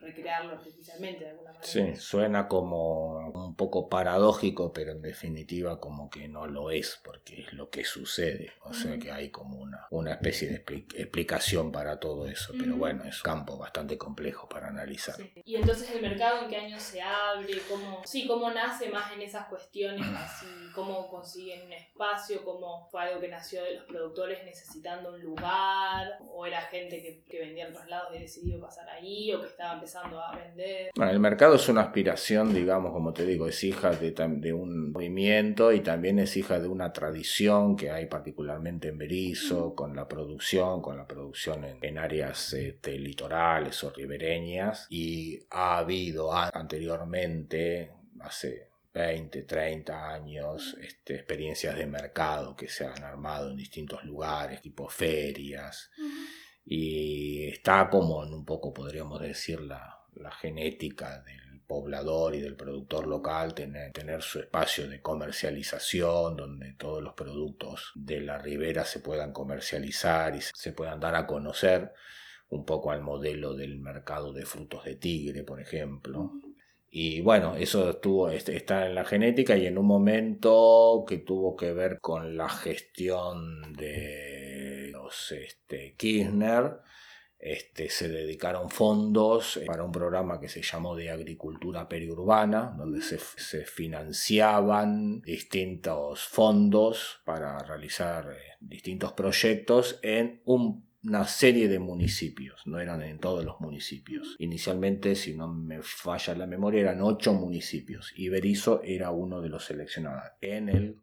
recrearlo 0.00 0.52
artificialmente 0.52 1.24
de 1.24 1.30
alguna 1.30 1.52
manera. 1.52 1.66
Sí, 1.66 1.94
suena 1.96 2.48
como 2.48 3.28
un 3.28 3.54
poco 3.54 3.88
paradójico, 3.88 4.72
pero 4.72 4.92
en 4.92 5.02
definitiva 5.02 5.78
como 5.78 6.08
que 6.08 6.26
no 6.28 6.46
lo 6.46 6.70
es, 6.70 7.00
porque 7.04 7.42
es 7.42 7.52
lo 7.52 7.68
que 7.70 7.84
sucede. 7.84 8.52
O 8.62 8.72
sea 8.72 8.98
que 8.98 9.12
hay 9.12 9.30
como 9.30 9.58
una, 9.58 9.86
una 9.90 10.12
especie 10.12 10.48
de 10.48 10.56
explicación 10.94 11.70
para 11.70 12.00
todo 12.00 12.26
eso, 12.26 12.54
pero 12.58 12.76
bueno, 12.76 13.04
es 13.04 13.16
un 13.16 13.22
campo 13.22 13.58
bastante 13.58 13.98
complejo 13.98 14.48
para 14.48 14.68
analizar. 14.68 15.16
Y 15.44 15.56
entonces 15.56 15.90
el 15.90 16.02
mercado, 16.02 16.42
¿en 16.42 16.48
qué 16.48 16.56
año 16.56 16.78
se 16.80 17.02
abre? 17.02 17.60
¿Cómo, 17.68 18.02
sí, 18.04 18.26
cómo 18.26 18.50
nace 18.50 18.88
más 18.88 19.12
en 19.12 19.22
esas 19.22 19.48
cuestiones? 19.48 20.06
Así, 20.16 20.46
¿Cómo 20.74 21.08
consiguen 21.08 21.66
un 21.66 21.72
espacio? 21.72 22.42
¿Cómo 22.44 22.88
fue 22.90 23.02
algo 23.02 23.20
que 23.20 23.28
nació 23.28 23.62
de 23.62 23.74
los 23.74 23.84
productores 23.84 24.44
necesitando 24.44 25.10
un 25.10 25.20
lugar? 25.20 26.18
¿O 26.32 26.46
era 26.46 26.62
gente 26.62 27.02
que, 27.02 27.24
que 27.28 27.40
vendía 27.40 27.66
en 27.66 27.72
otros 27.72 27.88
lados 27.88 28.14
y 28.14 28.20
decidió 28.20 28.60
pasar 28.60 28.88
ahí? 28.88 29.32
¿O 29.34 29.40
que 29.40 29.48
estaba 29.48 29.74
empezando 29.74 29.89
a 29.96 30.36
vender. 30.36 30.90
Bueno, 30.94 31.12
el 31.12 31.20
mercado 31.20 31.54
es 31.54 31.68
una 31.68 31.82
aspiración, 31.82 32.54
digamos, 32.54 32.92
como 32.92 33.12
te 33.12 33.24
digo, 33.24 33.46
es 33.46 33.62
hija 33.64 33.90
de, 33.90 34.12
de 34.12 34.52
un 34.52 34.92
movimiento 34.92 35.72
y 35.72 35.80
también 35.80 36.18
es 36.18 36.36
hija 36.36 36.58
de 36.58 36.68
una 36.68 36.92
tradición 36.92 37.76
que 37.76 37.90
hay 37.90 38.06
particularmente 38.06 38.88
en 38.88 38.98
Berizo, 38.98 39.74
con 39.74 39.94
la 39.94 40.08
producción, 40.08 40.82
con 40.82 40.96
la 40.96 41.06
producción 41.06 41.64
en, 41.64 41.98
áreas 41.98 42.52
este, 42.52 42.98
litorales 42.98 43.82
o 43.84 43.90
ribereñas. 43.90 44.86
Y 44.90 45.38
ha 45.50 45.78
habido 45.78 46.32
anteriormente, 46.32 47.90
hace 48.20 48.68
20, 48.92 49.42
30 49.42 50.12
años, 50.12 50.76
este, 50.80 51.16
experiencias 51.16 51.76
de 51.76 51.86
mercado 51.86 52.56
que 52.56 52.68
se 52.68 52.84
han 52.84 53.02
armado 53.02 53.50
en 53.50 53.56
distintos 53.56 54.04
lugares, 54.04 54.60
tipo 54.60 54.88
ferias 54.88 55.90
y 56.64 57.44
está 57.48 57.88
como 57.90 58.24
en 58.24 58.32
un 58.32 58.44
poco, 58.44 58.72
podríamos 58.72 59.20
decir, 59.20 59.60
la, 59.60 59.96
genética 60.40 61.22
del 61.22 61.62
poblador 61.66 62.34
y 62.34 62.40
del 62.40 62.54
productor 62.54 63.06
local, 63.06 63.54
tener, 63.54 63.92
tener 63.92 64.22
su 64.22 64.38
espacio 64.38 64.88
de 64.88 65.00
comercialización, 65.00 66.36
donde 66.36 66.74
todos 66.74 67.02
los 67.02 67.14
productos 67.14 67.92
de 67.94 68.20
la 68.20 68.38
ribera 68.38 68.84
se 68.84 69.00
puedan 69.00 69.32
comercializar 69.32 70.36
y 70.36 70.40
se 70.40 70.72
puedan 70.72 71.00
dar 71.00 71.14
a 71.14 71.26
conocer, 71.26 71.92
un 72.50 72.64
poco 72.64 72.90
al 72.90 73.00
modelo 73.00 73.54
del 73.54 73.78
mercado 73.78 74.32
de 74.32 74.44
frutos 74.44 74.84
de 74.84 74.96
tigre, 74.96 75.42
por 75.42 75.60
ejemplo. 75.60 76.32
Y 76.90 77.20
bueno, 77.20 77.54
eso 77.54 77.90
estuvo, 77.90 78.28
está 78.30 78.86
en 78.86 78.96
la 78.96 79.04
genética 79.04 79.56
y 79.56 79.66
en 79.66 79.78
un 79.78 79.86
momento 79.86 81.04
que 81.06 81.18
tuvo 81.18 81.56
que 81.56 81.72
ver 81.72 82.00
con 82.00 82.36
la 82.36 82.48
gestión 82.48 83.72
de 83.74 84.29
este, 85.08 85.94
Kirchner, 85.96 86.80
este, 87.40 87.88
se 87.88 88.08
dedicaron 88.08 88.68
fondos 88.68 89.58
para 89.66 89.82
un 89.82 89.92
programa 89.92 90.38
que 90.38 90.48
se 90.48 90.60
llamó 90.60 90.94
de 90.94 91.10
agricultura 91.10 91.88
periurbana, 91.88 92.74
donde 92.76 93.00
se, 93.00 93.18
financiaban 93.64 95.22
distintos 95.22 96.24
fondos 96.24 97.22
para 97.24 97.58
realizar 97.60 98.30
eh, 98.30 98.56
distintos 98.60 99.14
proyectos 99.14 99.98
en 100.02 100.42
una 100.44 101.24
serie 101.26 101.68
de 101.68 101.78
municipios, 101.78 102.60
no 102.66 102.78
eran 102.78 103.02
en 103.02 103.18
todos 103.18 103.42
los 103.42 103.58
municipios. 103.58 104.36
Inicialmente, 104.38 105.14
si 105.14 105.34
no 105.34 105.48
me 105.48 105.80
falla 105.80 106.34
la 106.34 106.46
memoria, 106.46 106.82
eran 106.82 107.00
ocho 107.00 107.32
municipios 107.32 108.12
y 108.16 108.28
Berizo 108.28 108.82
era 108.84 109.12
uno 109.12 109.40
de 109.40 109.48
los 109.48 109.64
seleccionados 109.64 110.24
en 110.42 110.68
el 110.68 110.96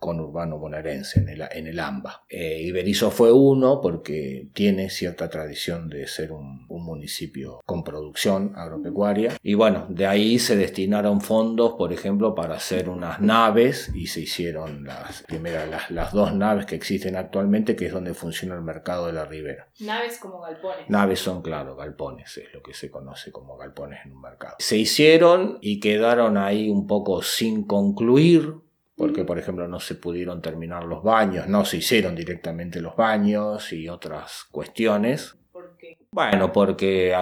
conurbano 0.00 0.58
bonaerense, 0.58 1.20
en 1.20 1.28
el, 1.28 1.44
en 1.52 1.66
el 1.66 1.78
AMBA. 1.78 2.24
Eh, 2.28 2.62
Iberizo 2.62 3.10
fue 3.10 3.30
uno 3.30 3.80
porque 3.80 4.48
tiene 4.54 4.88
cierta 4.88 5.28
tradición 5.28 5.88
de 5.88 6.08
ser 6.08 6.32
un, 6.32 6.66
municipio 6.80 7.60
con 7.66 7.84
producción 7.84 8.52
agropecuaria. 8.56 9.36
Y 9.42 9.54
bueno, 9.54 9.86
de 9.90 10.06
ahí 10.06 10.38
se 10.38 10.56
destinaron 10.56 11.20
fondos, 11.20 11.74
por 11.74 11.92
ejemplo, 11.92 12.34
para 12.34 12.54
hacer 12.54 12.88
unas 12.88 13.20
naves 13.20 13.92
y 13.94 14.06
se 14.06 14.22
hicieron 14.22 14.84
las 14.84 15.24
las, 15.28 15.90
las 15.90 16.12
dos 16.12 16.34
naves 16.34 16.64
que 16.64 16.74
existen 16.74 17.16
actualmente, 17.16 17.76
que 17.76 17.86
es 17.86 17.92
donde 17.92 18.14
funciona 18.14 18.54
el 18.54 18.62
mercado 18.62 19.06
de 19.06 19.12
la 19.12 19.26
ribera. 19.26 19.68
Naves 19.80 20.18
como 20.18 20.40
galpones. 20.40 20.88
Naves 20.88 21.20
son, 21.20 21.42
claro, 21.42 21.76
galpones, 21.76 22.38
es 22.38 22.52
lo 22.54 22.62
que 22.62 22.72
se 22.72 22.90
conoce 22.90 23.30
como 23.30 23.58
galpones 23.58 24.00
en 24.06 24.12
un 24.12 24.22
mercado. 24.22 24.56
Se 24.58 24.78
hicieron 24.78 25.58
y 25.60 25.80
quedaron 25.80 26.38
ahí 26.38 26.70
un 26.70 26.86
poco 26.86 27.22
sin 27.22 27.64
concluir 27.64 28.54
porque 29.00 29.24
por 29.24 29.38
ejemplo 29.38 29.66
no 29.66 29.80
se 29.80 29.94
pudieron 29.94 30.42
terminar 30.42 30.84
los 30.84 31.02
baños, 31.02 31.48
no 31.48 31.64
se 31.64 31.78
hicieron 31.78 32.14
directamente 32.14 32.82
los 32.82 32.96
baños 32.96 33.72
y 33.72 33.88
otras 33.88 34.44
cuestiones. 34.50 35.36
¿Por 35.50 35.74
qué? 35.78 35.96
Bueno, 36.12 36.52
porque 36.52 37.16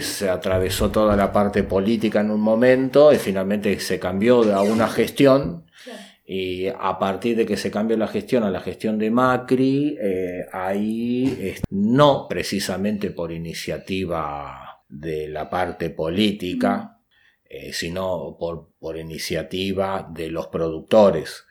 se 0.00 0.30
atravesó 0.30 0.92
toda 0.92 1.16
la 1.16 1.32
parte 1.32 1.64
política 1.64 2.20
en 2.20 2.30
un 2.30 2.40
momento 2.40 3.12
y 3.12 3.16
finalmente 3.16 3.80
se 3.80 3.98
cambió 3.98 4.44
a 4.54 4.62
una 4.62 4.86
gestión. 4.86 5.66
Y 6.24 6.68
a 6.68 7.00
partir 7.00 7.36
de 7.36 7.44
que 7.44 7.56
se 7.56 7.68
cambió 7.68 7.96
la 7.96 8.06
gestión 8.06 8.44
a 8.44 8.50
la 8.50 8.60
gestión 8.60 8.96
de 8.96 9.10
Macri, 9.10 9.98
eh, 10.00 10.46
ahí 10.52 11.52
no 11.70 12.28
precisamente 12.28 13.10
por 13.10 13.32
iniciativa 13.32 14.84
de 14.88 15.26
la 15.26 15.50
parte 15.50 15.90
política, 15.90 16.93
eh, 17.46 17.72
sino 17.72 18.36
por, 18.38 18.96
iniciativa 18.96 20.08
de 20.10 20.28
los 20.28 20.48
productores 20.48 21.44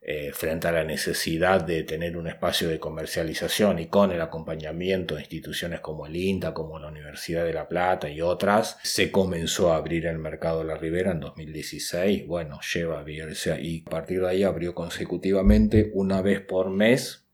eh, 0.00 0.30
frente 0.32 0.68
a 0.68 0.72
la 0.72 0.84
necesidad 0.84 1.62
de 1.62 1.82
tener 1.84 2.16
un 2.16 2.28
espacio 2.28 2.68
de 2.68 2.78
comercialización 2.78 3.78
y 3.78 3.86
con 3.86 4.12
el 4.12 4.20
acompañamiento 4.20 5.14
de 5.14 5.22
instituciones 5.22 5.80
como 5.80 6.06
el 6.06 6.16
INTA, 6.16 6.54
como 6.54 6.78
la 6.78 6.88
Universidad 6.88 7.44
de 7.44 7.52
La 7.52 7.68
Plata 7.68 8.08
y 8.08 8.20
otras, 8.20 8.78
se 8.82 9.10
comenzó 9.10 9.72
a 9.72 9.76
abrir 9.76 10.06
el 10.06 10.18
mercado 10.18 10.60
de 10.60 10.66
la 10.66 10.76
Ribera 10.76 11.12
en 11.12 11.20
2016. 11.20 12.26
Bueno, 12.26 12.60
lleva 12.74 12.96
a 12.96 13.00
abrirse 13.00 13.60
y 13.60 13.84
a 13.86 13.90
partir 13.90 14.20
de 14.20 14.28
ahí 14.28 14.42
abrió 14.44 14.74
consecutivamente 14.74 15.90
una 15.94 16.22
vez 16.22 16.40
por 16.40 16.70
mes 16.70 17.26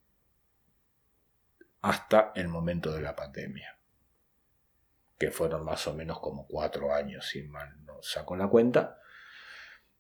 hasta 1.83 2.33
el 2.35 2.49
momento 2.49 2.93
de 2.93 3.03
la 3.03 3.15
pandemia 3.15 3.74
que 5.19 5.31
fueron 5.31 5.65
más 5.65 5.87
o 5.87 5.95
menos 5.95 6.21
como 6.21 6.47
cuatro 6.47 6.93
años, 6.93 7.27
si 7.29 7.43
mal 7.43 7.69
no 7.85 8.03
saco 8.03 8.37
la 8.37 8.49
cuenta, 8.49 8.99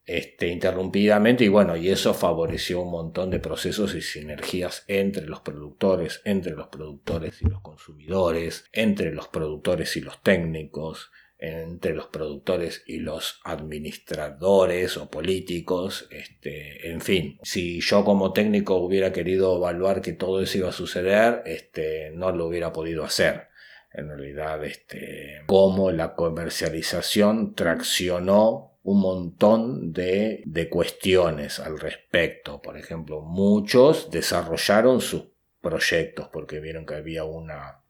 este, 0.06 0.48
interrumpidamente 0.48 1.44
y 1.44 1.48
bueno, 1.48 1.76
y 1.76 1.88
eso 1.88 2.12
favoreció 2.12 2.82
un 2.82 2.90
montón 2.90 3.30
de 3.30 3.40
procesos 3.40 3.94
y 3.94 4.02
sinergias 4.02 4.84
entre 4.86 5.26
los 5.26 5.40
productores, 5.40 6.20
entre 6.24 6.52
los 6.52 6.68
productores 6.68 7.40
y 7.40 7.46
los 7.46 7.62
consumidores, 7.62 8.66
entre 8.72 9.12
los 9.12 9.28
productores 9.28 9.96
y 9.96 10.02
los 10.02 10.22
técnicos, 10.22 11.10
entre 11.38 11.94
los 11.94 12.06
productores 12.08 12.84
y 12.86 12.98
los 12.98 13.40
administradores 13.44 14.96
o 14.96 15.10
políticos, 15.10 16.06
este, 16.10 16.90
en 16.90 17.00
fin, 17.00 17.38
si 17.42 17.80
yo 17.80 18.04
como 18.04 18.32
técnico 18.32 18.76
hubiera 18.76 19.12
querido 19.12 19.56
evaluar 19.56 20.00
que 20.00 20.12
todo 20.12 20.42
eso 20.42 20.58
iba 20.58 20.68
a 20.68 20.72
suceder, 20.72 21.42
este, 21.46 22.10
no 22.12 22.30
lo 22.30 22.46
hubiera 22.46 22.72
podido 22.72 23.04
hacer 23.04 23.48
en 23.94 24.08
realidad 24.08 24.64
este, 24.64 25.42
cómo 25.46 25.90
la 25.90 26.14
comercialización 26.14 27.54
traccionó 27.54 28.72
un 28.82 29.00
montón 29.00 29.92
de, 29.92 30.42
de, 30.44 30.68
cuestiones 30.68 31.58
al 31.58 31.80
respecto. 31.80 32.60
Por 32.60 32.76
ejemplo, 32.76 33.22
muchos 33.22 34.10
desarrollaron 34.10 35.00
sus 35.00 35.24
proyectos 35.60 36.28
porque 36.30 36.60
vieron 36.60 36.84
que 36.84 36.94
había 36.94 37.24
una... 37.24 37.80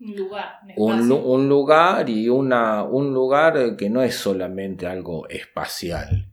Un 0.00 0.16
lugar, 0.16 0.60
un, 0.76 1.12
un, 1.12 1.48
lugar 1.48 2.08
y 2.08 2.28
una, 2.28 2.84
un 2.84 3.12
lugar 3.12 3.76
que 3.76 3.90
no 3.90 4.02
es 4.02 4.14
solamente 4.14 4.86
algo 4.86 5.28
espacial, 5.28 6.27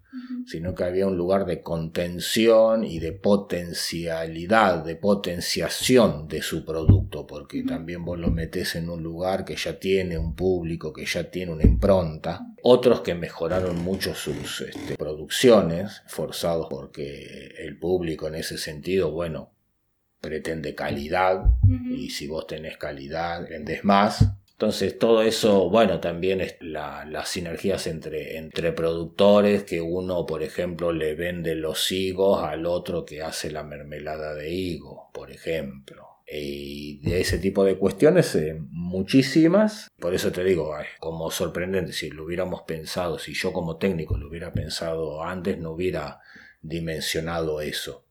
sino 0.45 0.75
que 0.75 0.83
había 0.83 1.07
un 1.07 1.17
lugar 1.17 1.45
de 1.45 1.61
contención 1.61 2.83
y 2.83 2.99
de 2.99 3.11
potencialidad, 3.11 4.83
de 4.83 4.95
potenciación 4.95 6.27
de 6.27 6.41
su 6.41 6.65
producto, 6.65 7.25
porque 7.25 7.63
también 7.63 8.05
vos 8.05 8.19
lo 8.19 8.29
metés 8.29 8.75
en 8.75 8.89
un 8.89 9.01
lugar 9.03 9.45
que 9.45 9.55
ya 9.55 9.79
tiene 9.79 10.17
un 10.17 10.35
público, 10.35 10.93
que 10.93 11.05
ya 11.05 11.29
tiene 11.29 11.51
una 11.51 11.63
impronta. 11.63 12.41
Otros 12.63 13.01
que 13.01 13.15
mejoraron 13.15 13.83
mucho 13.83 14.13
sus 14.13 14.61
este, 14.61 14.95
producciones, 14.95 16.03
forzados 16.07 16.67
porque 16.69 17.53
el 17.59 17.77
público 17.79 18.27
en 18.27 18.35
ese 18.35 18.57
sentido, 18.57 19.11
bueno, 19.11 19.51
pretende 20.21 20.73
calidad 20.73 21.43
y 21.91 22.09
si 22.09 22.27
vos 22.27 22.47
tenés 22.47 22.77
calidad 22.77 23.47
vendés 23.47 23.83
más 23.83 24.25
entonces 24.55 24.97
todo 24.97 25.21
eso, 25.21 25.69
bueno, 25.69 25.99
también 25.99 26.39
es 26.39 26.55
las 26.61 27.27
sinergias 27.27 27.87
entre, 27.87 28.37
entre 28.37 28.71
productores, 28.71 29.65
que 29.65 29.81
uno, 29.81 30.25
por 30.25 30.43
ejemplo, 30.43 30.93
le 30.93 31.13
vende 31.13 31.55
los 31.55 31.91
higos 31.91 32.41
al 32.41 32.65
otro 32.65 33.03
que 33.03 33.21
hace 33.21 33.51
la 33.51 33.63
mermelada 33.63 34.33
de 34.33 34.49
higo, 34.53 35.09
por 35.13 35.29
ejemplo. 35.29 36.07
Y 36.25 36.99
de 37.01 37.19
ese 37.19 37.37
tipo 37.37 37.65
de 37.65 37.77
cuestiones, 37.77 38.33
eh, 38.35 38.57
muchísimas. 38.69 39.91
Por 39.99 40.15
eso 40.15 40.31
te 40.31 40.45
digo, 40.45 40.73
como 41.01 41.31
sorprendente, 41.31 41.91
si 41.91 42.09
lo 42.09 42.23
hubiéramos 42.23 42.61
pensado, 42.61 43.19
si 43.19 43.33
yo 43.33 43.51
como 43.51 43.75
técnico 43.75 44.17
lo 44.17 44.29
hubiera 44.29 44.53
pensado 44.53 45.21
antes, 45.21 45.59
no 45.59 45.71
hubiera 45.71 46.21
dimensionado 46.61 47.59
eso. 47.59 48.05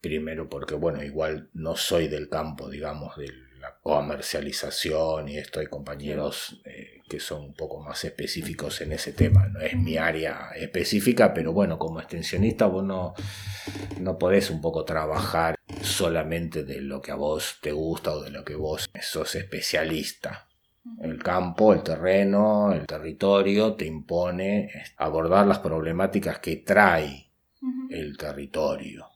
Primero 0.00 0.48
porque, 0.48 0.76
bueno, 0.76 1.02
igual 1.02 1.50
no 1.54 1.74
soy 1.74 2.06
del 2.06 2.28
campo, 2.28 2.70
digamos, 2.70 3.16
del 3.16 3.45
comercialización 3.86 5.28
y 5.28 5.38
esto 5.38 5.60
hay 5.60 5.66
compañeros 5.68 6.60
eh, 6.64 7.02
que 7.08 7.20
son 7.20 7.44
un 7.44 7.54
poco 7.54 7.80
más 7.80 8.04
específicos 8.04 8.80
en 8.80 8.90
ese 8.90 9.12
tema. 9.12 9.46
No 9.46 9.60
es 9.60 9.76
mi 9.76 9.96
área 9.96 10.50
específica, 10.56 11.32
pero 11.32 11.52
bueno, 11.52 11.78
como 11.78 12.00
extensionista 12.00 12.66
vos 12.66 12.82
no, 12.82 13.14
no 14.00 14.18
podés 14.18 14.50
un 14.50 14.60
poco 14.60 14.84
trabajar 14.84 15.54
solamente 15.82 16.64
de 16.64 16.80
lo 16.80 17.00
que 17.00 17.12
a 17.12 17.14
vos 17.14 17.58
te 17.62 17.70
gusta 17.70 18.10
o 18.10 18.22
de 18.22 18.30
lo 18.30 18.44
que 18.44 18.56
vos 18.56 18.90
sos 19.00 19.36
especialista. 19.36 20.48
El 21.00 21.22
campo, 21.22 21.72
el 21.72 21.84
terreno, 21.84 22.72
el 22.72 22.86
territorio 22.86 23.74
te 23.74 23.86
impone 23.86 24.68
abordar 24.96 25.46
las 25.46 25.60
problemáticas 25.60 26.40
que 26.40 26.56
trae 26.56 27.30
el 27.90 28.16
territorio 28.16 29.15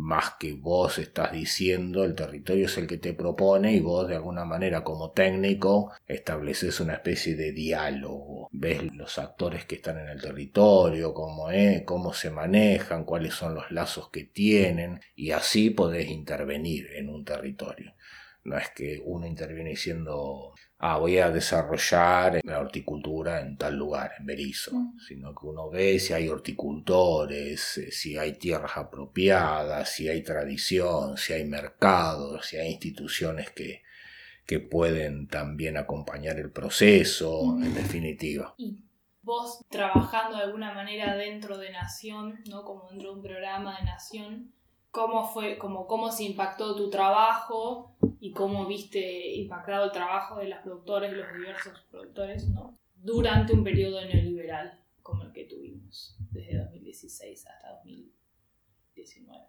más 0.00 0.36
que 0.38 0.54
vos 0.54 0.98
estás 0.98 1.32
diciendo, 1.32 2.04
el 2.04 2.14
territorio 2.14 2.66
es 2.66 2.78
el 2.78 2.86
que 2.86 2.98
te 2.98 3.12
propone 3.12 3.74
y 3.74 3.80
vos 3.80 4.08
de 4.08 4.16
alguna 4.16 4.44
manera 4.44 4.82
como 4.82 5.10
técnico 5.10 5.92
estableces 6.06 6.80
una 6.80 6.94
especie 6.94 7.36
de 7.36 7.52
diálogo, 7.52 8.48
ves 8.50 8.82
los 8.94 9.18
actores 9.18 9.66
que 9.66 9.76
están 9.76 9.98
en 9.98 10.08
el 10.08 10.20
territorio, 10.20 11.12
cómo, 11.12 11.50
es, 11.50 11.82
cómo 11.82 12.12
se 12.14 12.30
manejan, 12.30 13.04
cuáles 13.04 13.34
son 13.34 13.54
los 13.54 13.70
lazos 13.70 14.08
que 14.10 14.24
tienen 14.24 15.00
y 15.14 15.32
así 15.32 15.70
podés 15.70 16.08
intervenir 16.08 16.88
en 16.94 17.08
un 17.10 17.24
territorio. 17.24 17.94
No 18.42 18.56
es 18.56 18.70
que 18.70 19.02
uno 19.04 19.26
interviene 19.26 19.70
diciendo 19.70 20.54
ah, 20.80 20.96
voy 20.98 21.18
a 21.18 21.30
desarrollar 21.30 22.40
la 22.42 22.58
horticultura 22.58 23.40
en 23.40 23.56
tal 23.56 23.76
lugar, 23.76 24.12
en 24.18 24.26
Berizo, 24.26 24.74
mm. 24.74 24.98
sino 24.98 25.34
que 25.34 25.46
uno 25.46 25.68
ve 25.68 25.98
si 25.98 26.14
hay 26.14 26.28
horticultores, 26.28 27.78
eh, 27.78 27.92
si 27.92 28.16
hay 28.16 28.32
tierras 28.38 28.76
apropiadas, 28.76 29.90
si 29.90 30.08
hay 30.08 30.22
tradición, 30.22 31.16
si 31.16 31.34
hay 31.34 31.44
mercados, 31.44 32.46
si 32.46 32.56
hay 32.56 32.72
instituciones 32.72 33.50
que, 33.50 33.82
que 34.46 34.58
pueden 34.58 35.28
también 35.28 35.76
acompañar 35.76 36.38
el 36.38 36.50
proceso, 36.50 37.58
en 37.62 37.74
definitiva. 37.74 38.54
Y 38.56 38.78
vos 39.22 39.64
trabajando 39.68 40.38
de 40.38 40.44
alguna 40.44 40.72
manera 40.72 41.14
dentro 41.14 41.58
de 41.58 41.70
Nación, 41.70 42.40
¿no? 42.48 42.64
como 42.64 42.88
dentro 42.88 43.10
de 43.10 43.16
un 43.16 43.22
programa 43.22 43.78
de 43.78 43.84
Nación, 43.84 44.52
cómo 44.90 45.32
fue, 45.32 45.58
como 45.58 45.86
cómo 45.86 46.10
se 46.10 46.24
impactó 46.24 46.74
tu 46.76 46.90
trabajo 46.90 47.96
y 48.18 48.32
cómo 48.32 48.66
viste 48.66 49.34
impactado 49.34 49.86
el 49.86 49.92
trabajo 49.92 50.38
de 50.38 50.48
los 50.48 50.58
productores, 50.60 51.12
los 51.12 51.32
diversos 51.32 51.80
productores, 51.90 52.48
¿no? 52.48 52.78
Durante 52.96 53.52
un 53.52 53.64
periodo 53.64 54.04
neoliberal 54.04 54.82
como 55.02 55.22
el 55.24 55.32
que 55.32 55.44
tuvimos 55.44 56.16
desde 56.30 56.58
2016 56.58 57.46
hasta 57.46 57.68
2019. 57.76 59.44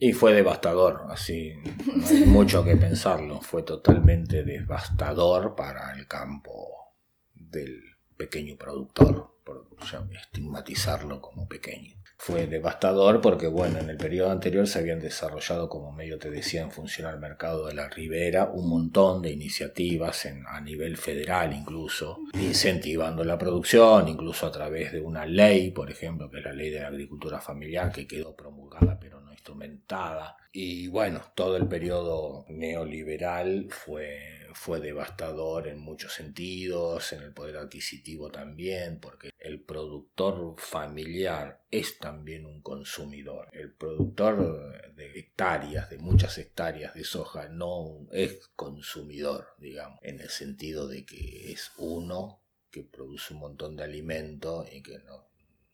Y 0.00 0.12
fue 0.12 0.32
devastador, 0.32 1.06
así, 1.08 1.54
no 1.96 2.06
hay 2.06 2.20
mucho 2.26 2.62
que 2.64 2.76
pensarlo, 2.76 3.40
fue 3.40 3.64
totalmente 3.64 4.44
devastador 4.44 5.56
para 5.56 5.92
el 5.98 6.06
campo 6.06 6.94
del 7.34 7.82
pequeño 8.16 8.56
productor, 8.56 9.40
por 9.44 9.66
estigmatizarlo 10.12 11.20
como 11.20 11.48
pequeño 11.48 11.97
fue 12.20 12.48
devastador 12.48 13.20
porque, 13.20 13.46
bueno, 13.46 13.78
en 13.78 13.88
el 13.88 13.96
periodo 13.96 14.32
anterior 14.32 14.66
se 14.66 14.80
habían 14.80 14.98
desarrollado, 14.98 15.68
como 15.68 15.92
medio 15.92 16.18
te 16.18 16.30
decía, 16.30 16.62
en 16.62 16.72
función 16.72 17.06
al 17.06 17.20
mercado 17.20 17.66
de 17.66 17.74
la 17.74 17.88
ribera, 17.88 18.50
un 18.52 18.68
montón 18.68 19.22
de 19.22 19.30
iniciativas 19.30 20.26
en, 20.26 20.44
a 20.46 20.60
nivel 20.60 20.96
federal 20.96 21.54
incluso, 21.54 22.18
incentivando 22.34 23.22
la 23.24 23.38
producción, 23.38 24.08
incluso 24.08 24.46
a 24.46 24.52
través 24.52 24.92
de 24.92 25.00
una 25.00 25.24
ley, 25.26 25.70
por 25.70 25.90
ejemplo, 25.90 26.28
que 26.28 26.38
es 26.38 26.44
la 26.44 26.52
ley 26.52 26.70
de 26.70 26.80
la 26.80 26.88
agricultura 26.88 27.40
familiar, 27.40 27.92
que 27.92 28.06
quedó 28.06 28.34
promulgada 28.34 28.98
pero 29.00 29.20
no 29.20 29.32
instrumentada. 29.32 30.36
Y 30.52 30.88
bueno, 30.88 31.22
todo 31.36 31.56
el 31.56 31.68
periodo 31.68 32.44
neoliberal 32.48 33.68
fue 33.70 34.37
fue 34.54 34.80
devastador 34.80 35.68
en 35.68 35.78
muchos 35.78 36.14
sentidos, 36.14 37.12
en 37.12 37.22
el 37.22 37.32
poder 37.32 37.56
adquisitivo 37.56 38.30
también, 38.30 39.00
porque 39.00 39.30
el 39.38 39.60
productor 39.60 40.54
familiar 40.58 41.62
es 41.70 41.98
también 41.98 42.46
un 42.46 42.62
consumidor. 42.62 43.48
El 43.52 43.72
productor 43.72 44.94
de 44.94 45.18
hectáreas, 45.18 45.90
de 45.90 45.98
muchas 45.98 46.38
hectáreas 46.38 46.94
de 46.94 47.04
soja, 47.04 47.48
no 47.48 48.06
es 48.12 48.48
consumidor, 48.56 49.48
digamos, 49.58 49.98
en 50.02 50.20
el 50.20 50.30
sentido 50.30 50.88
de 50.88 51.04
que 51.04 51.52
es 51.52 51.72
uno 51.76 52.42
que 52.70 52.82
produce 52.82 53.34
un 53.34 53.40
montón 53.40 53.76
de 53.76 53.84
alimento 53.84 54.66
y 54.70 54.82
que 54.82 54.98
no, 54.98 55.28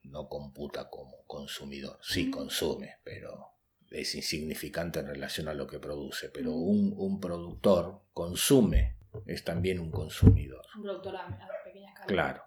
no 0.05 0.29
computa 0.29 0.89
como 0.89 1.25
consumidor. 1.27 1.99
Sí 2.03 2.31
consume, 2.31 2.97
pero 3.03 3.54
es 3.95 4.15
insignificante 4.15 5.01
en 5.01 5.07
relación 5.07 5.49
a 5.49 5.55
lo 5.55 5.67
que 5.67 5.79
produce, 5.79 6.29
pero 6.29 6.53
un, 6.53 7.21
productor 7.21 8.03
consume, 8.13 8.97
es 9.27 9.45
también 9.45 9.79
un 9.79 9.91
consumidor. 9.91 10.65
Un 10.77 10.83
productor 10.83 11.17
a, 11.17 11.39
pequeña 11.65 11.89
escala. 11.91 12.07
Claro, 12.07 12.45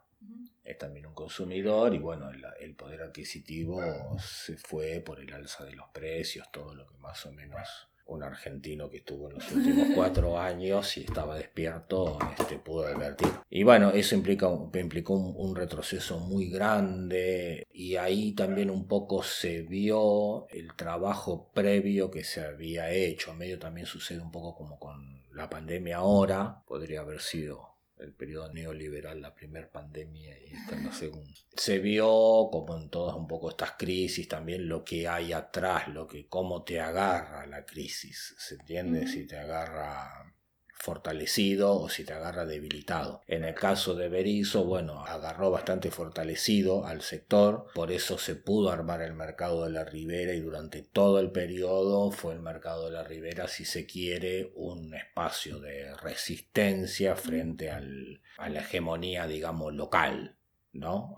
es 0.64 0.78
también 0.78 1.06
un 1.06 1.14
consumidor 1.14 1.94
y 1.94 2.00
bueno, 2.00 2.30
el, 2.60 2.76
poder 2.76 3.02
adquisitivo 3.02 3.82
se 4.20 4.58
fue 4.58 5.00
por 5.00 5.20
el 5.20 5.34
alza 5.34 5.64
de 5.66 5.74
los 5.74 5.88
precios, 5.90 6.52
todo 6.52 6.76
lo 6.76 6.86
que 6.86 6.98
más 6.98 7.26
o 7.26 7.32
menos 7.32 7.88
un 8.08 8.24
argentino 8.24 8.90
que 8.90 8.98
estuvo 8.98 9.30
en 9.30 9.36
los 9.36 9.52
últimos 9.52 9.88
cuatro 9.96 10.40
años 10.40 10.98
y 10.98 11.02
estaba 11.02 11.36
despierto, 11.36 12.18
este, 12.38 12.58
pudo 12.58 12.88
advertir. 12.88 13.30
Y 13.50 13.64
bueno, 13.64 13.92
eso 13.92 14.16
implica, 14.16 14.48
implicó 14.74 15.14
un, 15.14 15.56
retroceso 15.56 16.20
muy 16.20 16.50
grande 16.50 17.68
y 17.72 17.96
ahí 17.96 18.34
también 18.34 18.70
un 18.70 18.88
poco 18.88 19.24
se 19.24 19.64
vio 19.64 20.48
el 20.50 20.74
trabajo 20.76 21.52
previo 21.54 22.12
que 22.12 22.24
se 22.24 22.42
había 22.42 22.92
hecho. 22.92 23.32
A 23.32 23.34
medio 23.34 23.58
también 23.58 23.88
sucede 23.88 24.20
un 24.20 24.32
poco 24.32 24.56
como 24.56 24.78
con 24.78 25.24
la 25.34 25.50
pandemia 25.50 25.98
ahora, 25.98 26.64
podría 26.68 27.02
haber 27.02 27.22
sido 27.22 27.77
el 28.00 28.14
periodo 28.14 28.52
neoliberal, 28.54 29.22
la 29.22 29.34
primera 29.34 29.70
pandemia 29.72 30.38
y 30.40 30.54
esta 30.54 30.80
la 30.80 30.94
segunda. 30.94 31.34
Se 31.56 31.80
vio, 31.80 32.50
como 32.52 32.78
en 32.78 32.90
todas 32.90 33.16
un 33.16 33.28
poco 33.28 33.50
estas 33.50 33.74
crisis, 33.74 34.28
también 34.28 34.68
lo 34.68 34.84
que 34.84 35.08
hay 35.08 35.34
atrás, 35.34 35.88
lo 35.88 36.08
que, 36.08 36.28
cómo 36.28 36.64
te 36.64 36.80
agarra 36.80 37.46
la 37.48 37.66
crisis, 37.66 38.36
¿se 38.38 38.56
entiende? 38.56 39.08
Si 39.08 39.26
te 39.26 39.38
agarra 39.38 40.37
fortalecido 40.80 41.74
o 41.74 41.90
si 41.90 42.04
te 42.04 42.14
agarra 42.14 42.46
debilitado. 42.46 43.22
En 43.28 43.44
el 43.44 43.56
caso 43.56 43.96
de 43.96 44.10
Berizo, 44.10 44.64
bueno, 44.66 45.04
agarró 45.06 45.52
bastante 45.52 45.92
fortalecido 45.92 46.86
al 46.86 47.02
sector, 47.02 47.68
por 47.74 47.92
eso 47.92 48.18
se 48.18 48.36
pudo 48.36 48.72
armar 48.72 49.02
el 49.02 49.14
mercado 49.14 49.64
de 49.64 49.72
la 49.72 49.84
ribera 49.84 50.34
y 50.34 50.40
durante 50.40 50.82
todo 50.82 51.20
el 51.20 51.32
periodo 51.32 52.12
fue 52.12 52.34
el 52.34 52.42
mercado 52.42 52.86
de 52.86 52.92
la 52.92 53.04
ribera, 53.04 53.48
si 53.48 53.66
se 53.66 53.86
quiere, 53.86 54.52
un 54.56 54.94
espacio 54.94 55.60
de 55.60 55.96
resistencia 55.96 57.16
frente 57.16 57.72
a 57.72 57.80
la 57.80 58.60
hegemonía, 58.60 59.28
digamos, 59.28 59.74
local, 59.74 60.38
¿no? 60.72 61.16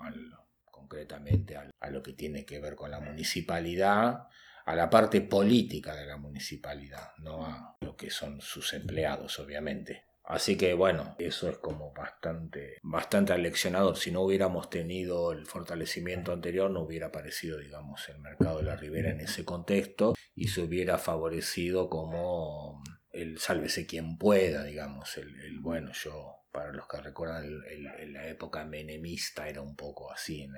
concretamente 0.72 1.56
a 1.56 1.90
lo 1.92 2.02
que 2.02 2.14
tiene 2.14 2.46
que 2.46 2.60
ver 2.60 2.76
con 2.76 2.90
la 2.90 3.00
municipalidad 3.00 4.28
a 4.70 4.76
la 4.76 4.88
parte 4.88 5.22
política 5.22 5.96
de 5.96 6.06
la 6.06 6.18
municipalidad, 6.18 7.14
no 7.18 7.44
a 7.44 7.76
lo 7.82 7.96
que 7.96 8.12
son 8.12 8.40
sus 8.40 8.74
empleados, 8.74 9.40
obviamente. 9.40 10.04
Así 10.24 10.58
que 10.58 10.76
bueno, 10.76 11.16
eso 11.18 11.50
es 11.50 11.58
como 11.58 11.92
bastante, 11.92 12.78
bastante 12.84 13.34
aleccionador. 13.34 13.98
Si 13.98 14.12
no 14.12 14.22
hubiéramos 14.22 14.70
tenido 14.70 15.32
el 15.32 15.48
fortalecimiento 15.48 16.34
anterior, 16.34 16.70
no 16.70 16.82
hubiera 16.82 17.08
aparecido, 17.08 17.58
digamos, 17.58 18.08
el 18.10 18.20
mercado 18.20 18.60
de 18.60 18.66
la 18.66 18.76
ribera 18.76 19.10
en 19.10 19.22
ese 19.22 19.44
contexto 19.44 20.14
y 20.36 20.50
se 20.50 20.62
hubiera 20.62 21.00
favorecido 21.00 21.90
como 21.90 22.84
el 23.12 23.40
sálvese 23.40 23.88
quien 23.88 24.20
pueda, 24.20 24.64
digamos, 24.66 25.18
el, 25.18 25.60
bueno, 25.62 25.94
yo, 25.94 26.44
para 26.52 26.72
los 26.72 26.88
que 26.88 27.02
recuerdan, 27.02 27.44
el, 27.44 28.14
la 28.14 28.28
época 28.28 28.66
menemista 28.66 29.50
era 29.50 29.64
un 29.64 29.76
poco 29.76 30.12
así, 30.12 30.44
en, 30.44 30.52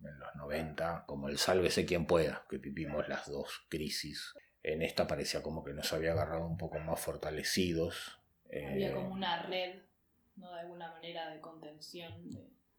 en 0.00 0.18
los 0.18 0.34
90, 0.36 1.04
como 1.06 1.28
el 1.28 1.38
sálvese 1.38 1.86
quien 1.86 2.06
pueda, 2.06 2.44
que 2.48 2.58
vivimos 2.58 3.08
las 3.08 3.30
dos 3.30 3.66
crisis. 3.68 4.34
En 4.62 4.82
esta 4.82 5.06
parecía 5.06 5.42
como 5.42 5.62
que 5.64 5.72
nos 5.72 5.92
había 5.92 6.12
agarrado 6.12 6.46
un 6.46 6.56
poco 6.56 6.78
más 6.78 7.00
fortalecidos. 7.00 8.18
Había 8.48 8.90
eh, 8.90 8.92
como 8.94 9.12
una 9.12 9.42
red, 9.42 9.80
¿no? 10.36 10.52
De 10.52 10.60
alguna 10.60 10.90
manera 10.90 11.30
de 11.30 11.40
contención. 11.40 12.12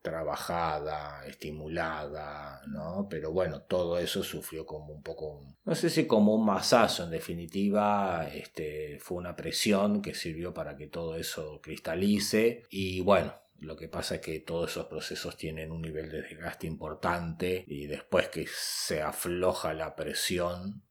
Trabajada, 0.01 1.25
estimulada, 1.25 2.61
¿no? 2.67 3.07
Pero 3.09 3.31
bueno, 3.31 3.61
todo 3.61 3.97
eso 3.99 4.23
sufrió 4.23 4.65
como 4.65 4.93
un 4.93 5.01
poco, 5.01 5.43
no 5.65 5.75
sé 5.75 5.89
si 5.89 6.07
como 6.07 6.33
un 6.35 6.45
masazo 6.45 7.03
en 7.03 7.09
definitiva, 7.09 8.27
este, 8.33 8.99
fue 8.99 9.17
una 9.17 9.35
presión 9.35 10.01
que 10.01 10.13
sirvió 10.13 10.53
para 10.53 10.77
que 10.77 10.87
todo 10.87 11.15
eso 11.15 11.59
cristalice 11.61 12.63
y 12.69 13.01
bueno, 13.01 13.33
lo 13.59 13.75
que 13.75 13.87
pasa 13.87 14.15
es 14.15 14.21
que 14.21 14.39
todos 14.39 14.71
esos 14.71 14.85
procesos 14.85 15.37
tienen 15.37 15.71
un 15.71 15.81
nivel 15.81 16.09
de 16.09 16.21
desgaste 16.21 16.67
importante 16.67 17.63
y 17.67 17.87
después 17.87 18.29
que 18.29 18.45
se 18.47 19.01
afloja 19.01 19.73
la 19.73 19.95
presión 19.95 20.83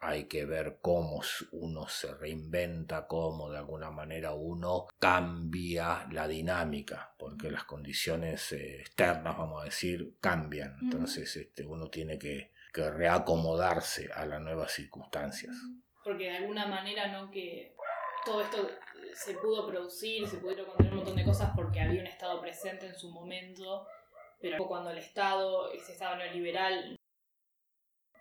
hay 0.00 0.24
que 0.24 0.44
ver 0.44 0.78
cómo 0.80 1.22
uno 1.52 1.88
se 1.88 2.14
reinventa, 2.14 3.06
cómo 3.06 3.50
de 3.50 3.58
alguna 3.58 3.90
manera 3.90 4.32
uno 4.32 4.86
cambia 4.98 6.06
la 6.12 6.28
dinámica, 6.28 7.14
porque 7.18 7.50
las 7.50 7.64
condiciones 7.64 8.52
eh, 8.52 8.80
externas, 8.80 9.36
vamos 9.36 9.62
a 9.62 9.64
decir, 9.64 10.16
cambian. 10.20 10.76
Entonces 10.82 11.34
este, 11.36 11.66
uno 11.66 11.88
tiene 11.88 12.18
que, 12.18 12.52
que 12.72 12.90
reacomodarse 12.90 14.10
a 14.14 14.24
las 14.24 14.40
nuevas 14.40 14.72
circunstancias. 14.72 15.56
Porque 16.04 16.24
de 16.24 16.36
alguna 16.36 16.66
manera 16.66 17.10
no 17.10 17.30
que 17.30 17.74
todo 18.24 18.42
esto 18.42 18.68
se 19.14 19.34
pudo 19.34 19.66
producir, 19.66 20.28
se 20.28 20.38
pudieron 20.38 20.66
contener 20.66 20.92
un 20.92 20.98
montón 20.98 21.16
de 21.16 21.24
cosas 21.24 21.52
porque 21.54 21.80
había 21.80 22.00
un 22.00 22.06
Estado 22.06 22.40
presente 22.40 22.86
en 22.86 22.94
su 22.94 23.10
momento, 23.10 23.86
pero 24.40 24.66
cuando 24.66 24.90
el 24.90 24.98
Estado, 24.98 25.70
ese 25.72 25.92
Estado 25.92 26.16
neoliberal, 26.16 26.96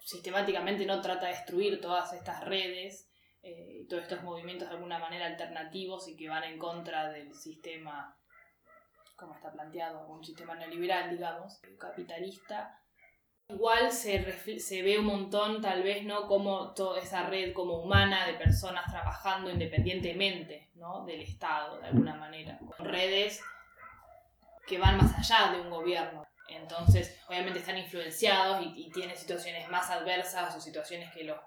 sistemáticamente 0.02 0.86
no 0.86 1.02
trata 1.02 1.28
de 1.28 1.34
destruir 1.34 1.82
todas 1.82 2.14
estas 2.14 2.44
redes 2.44 3.08
eh, 3.50 3.86
todos 3.90 4.04
estos 4.04 4.24
movimientos 4.24 4.68
de 4.68 4.76
alguna 4.76 5.00
manera 5.00 5.26
alternativos 5.26 6.10
y 6.10 6.18
que 6.18 6.28
van 6.28 6.44
en 6.44 6.60
contra 6.60 7.10
del 7.10 7.34
sistema, 7.34 8.18
como 9.16 9.36
está 9.36 9.54
planteado, 9.54 10.06
un 10.08 10.22
sistema 10.22 10.56
neoliberal, 10.56 11.10
digamos, 11.10 11.62
capitalista, 11.80 12.78
Igual 13.50 13.92
se, 13.94 14.60
se 14.60 14.82
ve 14.82 15.00
un 15.00 15.06
montón, 15.06 15.62
tal 15.62 15.82
vez, 15.82 16.04
¿no? 16.04 16.28
Como 16.28 16.74
toda 16.74 17.00
esa 17.00 17.28
red 17.28 17.54
como 17.54 17.80
humana 17.80 18.28
de 18.28 18.34
personas 18.34 18.92
trabajando 18.92 19.50
independientemente, 19.50 20.70
¿no? 20.76 21.06
Del 21.06 21.22
Estado, 21.22 21.80
de 21.80 21.88
alguna 21.88 22.16
manera. 22.16 22.60
Redes 22.78 23.42
que 24.68 24.78
van 24.78 24.98
más 24.98 25.18
allá 25.18 25.54
de 25.54 25.62
un 25.62 25.70
gobierno. 25.70 26.28
Entonces, 26.50 27.18
obviamente 27.30 27.60
están 27.60 27.78
influenciados 27.78 28.66
y, 28.76 28.90
tienen 28.92 29.16
situaciones 29.16 29.70
más 29.70 29.90
adversas 29.90 30.54
o 30.56 30.60
situaciones 30.60 31.14
que 31.14 31.24
los, 31.24 31.38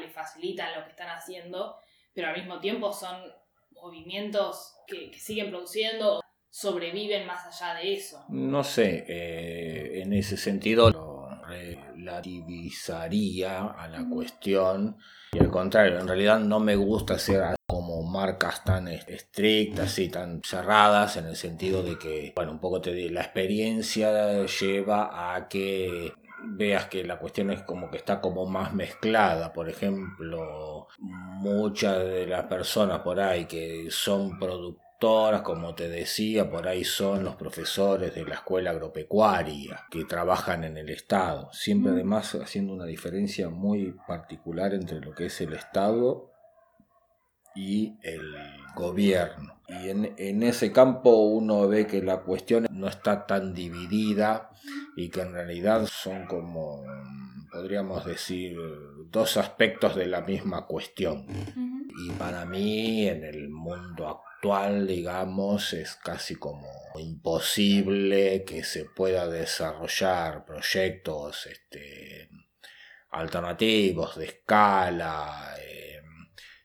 les 0.00 0.12
facilitan 0.12 0.74
lo 0.74 0.84
que 0.84 0.90
están 0.90 1.10
haciendo, 1.10 1.76
pero 2.14 2.28
al 2.28 2.36
mismo 2.36 2.58
tiempo 2.58 2.92
son 2.92 3.20
movimientos 3.72 4.76
que, 4.86 5.10
que 5.10 5.18
siguen 5.18 5.50
produciendo, 5.50 6.22
sobreviven 6.48 7.26
más 7.26 7.46
allá 7.46 7.74
de 7.74 7.94
eso. 7.94 8.24
No 8.28 8.64
sé, 8.64 9.04
eh, 9.08 10.02
en 10.02 10.12
ese 10.12 10.36
sentido 10.36 10.90
relativizaría 12.04 13.64
a 13.64 13.88
la 13.88 14.06
cuestión 14.08 14.96
y 15.34 15.38
al 15.40 15.50
contrario, 15.50 15.98
en 15.98 16.06
realidad 16.06 16.38
no 16.38 16.60
me 16.60 16.76
gusta 16.76 17.18
ser 17.18 17.56
como 17.66 18.02
marcas 18.04 18.62
tan 18.62 18.86
estrictas 18.86 19.98
y 19.98 20.08
tan 20.08 20.40
cerradas 20.44 21.16
en 21.16 21.26
el 21.26 21.34
sentido 21.34 21.82
de 21.82 21.98
que, 21.98 22.32
bueno, 22.36 22.52
un 22.52 22.60
poco 22.60 22.80
te 22.80 23.10
la 23.10 23.22
experiencia 23.22 24.46
lleva 24.46 25.34
a 25.34 25.48
que 25.48 26.12
veas 26.46 26.86
que 26.86 27.02
la 27.02 27.18
cuestión 27.18 27.50
es 27.50 27.62
como 27.62 27.90
que 27.90 27.96
está 27.96 28.20
como 28.20 28.46
más 28.46 28.74
mezclada. 28.74 29.52
Por 29.52 29.68
ejemplo, 29.68 30.86
muchas 31.00 31.98
de 31.98 32.26
las 32.28 32.44
personas 32.44 33.00
por 33.00 33.18
ahí 33.18 33.46
que 33.46 33.88
son 33.90 34.38
productores 34.98 35.42
como 35.42 35.74
te 35.74 35.88
decía, 35.88 36.48
por 36.48 36.66
ahí 36.66 36.84
son 36.84 37.24
los 37.24 37.36
profesores 37.36 38.14
de 38.14 38.24
la 38.24 38.36
escuela 38.36 38.70
agropecuaria 38.70 39.86
que 39.90 40.04
trabajan 40.04 40.64
en 40.64 40.76
el 40.76 40.88
Estado, 40.88 41.50
siempre 41.52 41.92
además 41.92 42.34
haciendo 42.34 42.72
una 42.72 42.86
diferencia 42.86 43.48
muy 43.48 43.94
particular 44.06 44.72
entre 44.74 45.00
lo 45.00 45.14
que 45.14 45.26
es 45.26 45.40
el 45.40 45.52
Estado 45.52 46.30
y 47.54 47.96
el 48.02 48.34
gobierno. 48.74 49.60
Y 49.68 49.88
en, 49.90 50.14
en, 50.16 50.42
ese 50.42 50.72
campo 50.72 51.10
uno 51.10 51.68
ve 51.68 51.86
que 51.86 52.02
la 52.02 52.20
cuestión 52.20 52.66
no 52.70 52.88
está 52.88 53.26
tan 53.26 53.54
dividida 53.54 54.50
y 54.96 55.08
que 55.08 55.22
en 55.22 55.32
realidad 55.32 55.86
son 55.86 56.26
como, 56.26 56.82
podríamos 57.52 58.04
decir, 58.04 58.56
dos 59.10 59.36
aspectos 59.36 59.94
de 59.96 60.06
la 60.06 60.22
misma 60.22 60.66
cuestión. 60.66 61.26
Y 62.06 62.10
para 62.12 62.44
mí 62.44 63.06
en 63.06 63.24
el 63.24 63.48
mundo 63.48 64.08
actual, 64.08 64.33
digamos, 64.86 65.72
es 65.72 65.96
casi 65.96 66.34
como 66.34 66.68
imposible 66.98 68.44
que 68.44 68.62
se 68.62 68.84
pueda 68.84 69.26
desarrollar 69.26 70.44
proyectos 70.44 71.46
este, 71.46 72.28
alternativos 73.10 74.16
de 74.18 74.26
escala 74.26 75.54
eh, 75.58 76.02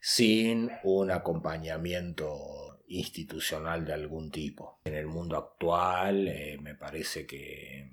sin 0.02 0.70
un 0.84 1.12
acompañamiento 1.12 2.82
institucional 2.88 3.86
de 3.86 3.94
algún 3.94 4.30
tipo. 4.30 4.82
En 4.84 4.96
el 4.96 5.08
mundo 5.08 5.38
actual 5.38 6.28
eh, 6.28 6.58
me 6.62 6.76
parece 6.76 7.26
que 7.26 7.90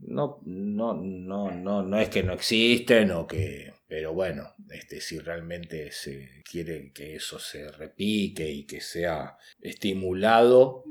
no, 0.00 0.40
no, 0.44 0.92
no, 0.92 1.50
no, 1.50 1.82
no 1.82 1.98
es 1.98 2.10
que 2.10 2.22
no 2.22 2.34
existen 2.34 3.10
o 3.12 3.26
que 3.26 3.72
pero 3.88 4.12
bueno, 4.12 4.54
este, 4.70 5.00
si 5.00 5.18
realmente 5.18 5.92
se 5.92 6.42
quiere 6.50 6.92
que 6.92 7.14
eso 7.14 7.38
se 7.38 7.70
repique 7.70 8.50
y 8.50 8.64
que 8.64 8.80
sea 8.80 9.38
estimulado, 9.60 10.84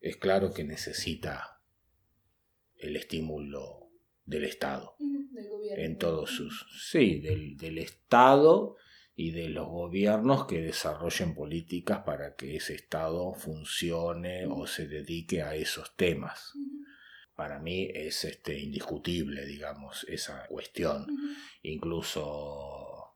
es 0.00 0.16
claro 0.16 0.52
que 0.52 0.64
necesita 0.64 1.60
el 2.76 2.96
estímulo 2.96 3.90
del 4.24 4.44
Estado. 4.44 4.96
En 5.76 5.98
todos 5.98 6.30
sus. 6.30 6.66
Sí, 6.90 7.20
del, 7.20 7.56
del 7.56 7.78
Estado 7.78 8.76
y 9.16 9.32
de 9.32 9.48
los 9.48 9.68
gobiernos 9.68 10.46
que 10.46 10.60
desarrollen 10.60 11.34
políticas 11.34 12.00
para 12.04 12.36
que 12.36 12.56
ese 12.56 12.74
Estado 12.74 13.34
funcione 13.34 14.46
o 14.46 14.66
se 14.66 14.86
dedique 14.86 15.42
a 15.42 15.54
esos 15.54 15.96
temas 15.96 16.54
para 17.40 17.58
mí 17.58 17.88
es 17.94 18.26
este, 18.26 18.58
indiscutible, 18.58 19.46
digamos, 19.46 20.04
esa 20.10 20.46
cuestión. 20.46 21.06
Incluso 21.62 23.14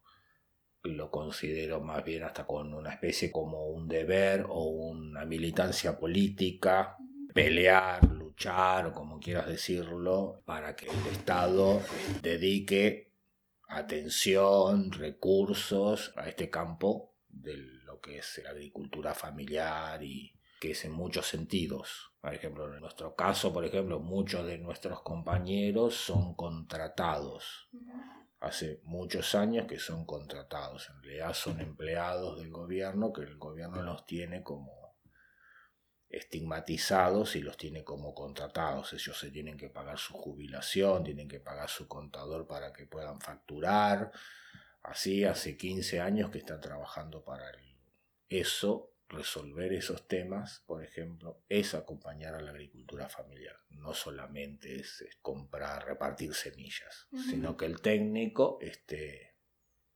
lo 0.83 1.11
considero 1.11 1.83
más 1.83 2.03
bien 2.03 2.23
hasta 2.23 2.47
con 2.47 2.73
una 2.73 2.95
especie 2.95 3.31
como 3.31 3.67
un 3.67 3.87
deber 3.87 4.47
o 4.49 4.63
una 4.65 5.27
militancia 5.27 5.99
política, 5.99 6.97
pelear, 7.35 8.03
luchar 8.13 8.87
o 8.87 8.93
como 8.95 9.21
quieras 9.21 9.47
decirlo, 9.47 10.41
para 10.47 10.75
que 10.75 10.87
el 10.87 11.07
Estado 11.13 11.83
dedique 12.23 13.13
atención, 13.69 14.91
recursos 14.91 16.15
a 16.17 16.31
este 16.31 16.49
campo 16.49 17.13
de 17.29 17.59
lo 17.59 18.01
que 18.01 18.17
es 18.17 18.41
la 18.43 18.53
agricultura 18.53 19.13
familiar 19.13 20.03
y 20.03 20.33
que 20.59 20.71
es 20.71 20.83
en 20.87 20.93
muchos 20.93 21.27
sentidos. 21.27 22.14
Por 22.25 22.33
ejemplo, 22.33 22.73
en 22.73 22.81
nuestro 22.81 23.15
caso, 23.15 23.53
por 23.53 23.67
ejemplo, 23.67 24.01
muchos 24.01 24.47
de 24.47 24.57
nuestros 24.57 25.03
compañeros 25.03 25.95
son 25.95 26.35
contratados. 26.35 27.69
Hace 28.41 28.81
muchos 28.85 29.35
años 29.35 29.67
que 29.67 29.79
son 29.79 30.07
contratados. 30.07 30.89
En 30.89 31.03
realidad 31.03 31.35
son 31.35 31.61
empleados 31.61 32.41
del 32.41 32.51
gobierno 32.51 33.13
que 33.13 33.25
el 33.25 33.37
gobierno 33.37 33.83
los 33.83 34.07
tiene 34.07 34.43
como 34.43 34.97
estigmatizados 36.09 37.37
y 37.37 37.43
los 37.43 37.59
tiene 37.59 37.85
como 37.85 38.15
contratados. 38.15 38.95
Ellos 38.95 39.19
se 39.19 39.31
tienen 39.31 39.59
que 39.59 39.69
pagar 39.69 39.99
su 39.99 40.15
jubilación, 40.15 41.05
tienen 41.05 41.29
que 41.29 41.41
pagar 41.41 41.69
su 41.69 41.87
contador 41.87 42.47
para 42.47 42.73
que 42.73 42.87
puedan 42.87 43.21
facturar. 43.21 44.11
Así 44.83 45.27
hace 45.27 45.59
15 45.59 46.01
años 46.01 46.31
que 46.31 46.39
están 46.39 46.63
trabajando 46.63 47.23
para 47.23 47.53
eso 48.31 48.94
resolver 49.09 49.73
esos 49.73 50.07
temas, 50.09 50.63
por 50.67 50.83
ejemplo, 50.83 51.43
es 51.49 51.75
acompañar 51.75 52.35
a 52.35 52.41
la 52.41 52.51
agricultura 52.51 53.09
familiar. 53.09 53.57
No 53.71 53.95
solamente 53.95 54.77
es, 54.77 55.05
comprar, 55.23 55.87
repartir 55.87 56.35
semillas, 56.35 57.09
sino 57.29 57.57
que 57.57 57.67
el 57.67 57.81
técnico 57.81 58.59
esté 58.61 59.35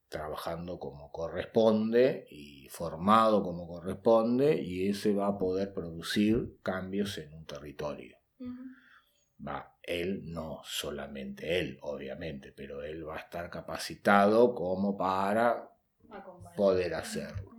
trabajando 0.09 0.79
como 0.79 1.13
corresponde 1.13 2.27
y 2.31 2.69
formado 2.71 3.43
como 3.43 3.67
corresponde 3.67 4.61
y 4.61 4.89
ese 4.89 5.15
va 5.15 5.29
a 5.29 5.39
poder 5.39 5.73
producir 5.75 6.59
cambios 6.63 7.19
en 7.19 7.33
un 7.35 7.45
territorio. 7.45 8.17
Va, 9.47 9.77
él 9.83 10.23
no 10.25 10.61
solamente 10.65 11.61
él, 11.61 11.79
obviamente, 11.83 12.53
pero 12.53 12.83
él 12.83 13.07
va 13.07 13.17
a 13.17 13.21
estar 13.21 13.51
capacitado 13.51 14.55
como 14.55 14.97
para 14.97 15.71
poder 16.57 16.95
hacerlo. 16.95 17.58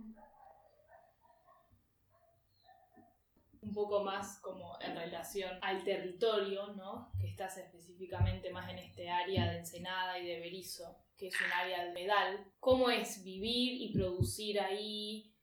Un 3.62 3.72
poco 3.72 4.02
más 4.02 4.40
como 4.40 4.78
en 4.80 4.96
relación 4.96 5.58
al 5.60 5.84
territorio, 5.84 6.68
¿no? 6.74 7.10
Que 7.20 7.28
estás 7.28 7.58
específicamente 7.58 8.50
más 8.50 8.70
en 8.70 8.78
este 8.78 9.10
área 9.10 9.50
de 9.50 9.58
Ensenada 9.58 10.18
y 10.18 10.26
de 10.26 10.40
Berizo, 10.40 10.96
que 11.16 11.28
es 11.28 11.34
un 11.40 11.52
área 11.52 11.84
de 11.84 11.92
medal. 11.92 12.52
¿Cómo 12.58 12.90
es 12.90 13.22
vivir 13.22 13.82
y 13.82 13.92
producir 13.92 14.60
ahí? 14.60 15.34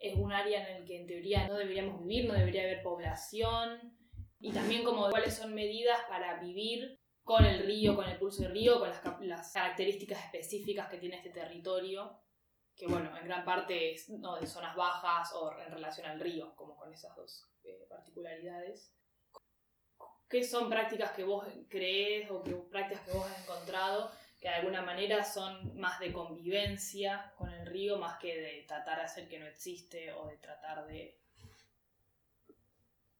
Es 0.00 0.16
un 0.16 0.32
área 0.32 0.68
en 0.68 0.76
el 0.78 0.84
que 0.84 1.00
en 1.00 1.06
teoría 1.06 1.46
no 1.46 1.54
deberíamos 1.54 2.00
vivir, 2.00 2.26
no 2.26 2.34
debería 2.34 2.62
haber 2.62 2.82
población. 2.82 3.96
Y 4.40 4.50
también 4.50 4.82
como 4.82 5.08
cuáles 5.10 5.36
son 5.36 5.54
medidas 5.54 6.00
para 6.08 6.40
vivir 6.40 6.98
con 7.22 7.44
el 7.44 7.64
río, 7.64 7.94
con 7.94 8.08
el 8.08 8.18
pulso 8.18 8.42
del 8.42 8.52
río, 8.52 8.80
con 8.80 8.90
las 9.28 9.52
características 9.52 10.24
específicas 10.24 10.88
que 10.88 10.98
tiene 10.98 11.16
este 11.16 11.30
territorio 11.30 12.21
que 12.82 12.88
bueno, 12.88 13.16
en 13.16 13.24
gran 13.26 13.44
parte 13.44 13.92
es 13.92 14.08
¿no? 14.08 14.34
de 14.34 14.44
zonas 14.44 14.74
bajas 14.74 15.32
o 15.34 15.56
en 15.56 15.70
relación 15.70 16.04
al 16.04 16.18
río, 16.18 16.52
como 16.56 16.76
con 16.76 16.92
esas 16.92 17.14
dos 17.14 17.48
eh, 17.62 17.86
particularidades. 17.88 18.92
¿Qué 20.28 20.42
son 20.42 20.68
prácticas 20.68 21.12
que 21.12 21.22
vos 21.22 21.46
crees 21.68 22.28
o 22.28 22.42
qué 22.42 22.56
prácticas 22.56 23.04
que 23.04 23.12
vos 23.12 23.24
has 23.24 23.40
encontrado 23.40 24.10
que 24.40 24.48
de 24.48 24.54
alguna 24.56 24.82
manera 24.82 25.22
son 25.22 25.78
más 25.78 26.00
de 26.00 26.12
convivencia 26.12 27.32
con 27.36 27.52
el 27.52 27.64
río, 27.66 27.98
más 27.98 28.18
que 28.18 28.36
de 28.36 28.64
tratar 28.66 28.98
de 28.98 29.04
hacer 29.04 29.28
que 29.28 29.38
no 29.38 29.46
existe 29.46 30.12
o 30.14 30.26
de 30.26 30.38
tratar 30.38 30.84
de 30.84 31.20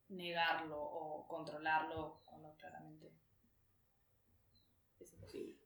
negarlo 0.08 0.82
o 0.82 1.28
controlarlo 1.28 2.20
cuando 2.24 2.52
claramente 2.56 3.12
es 4.98 5.12
imposible? 5.12 5.56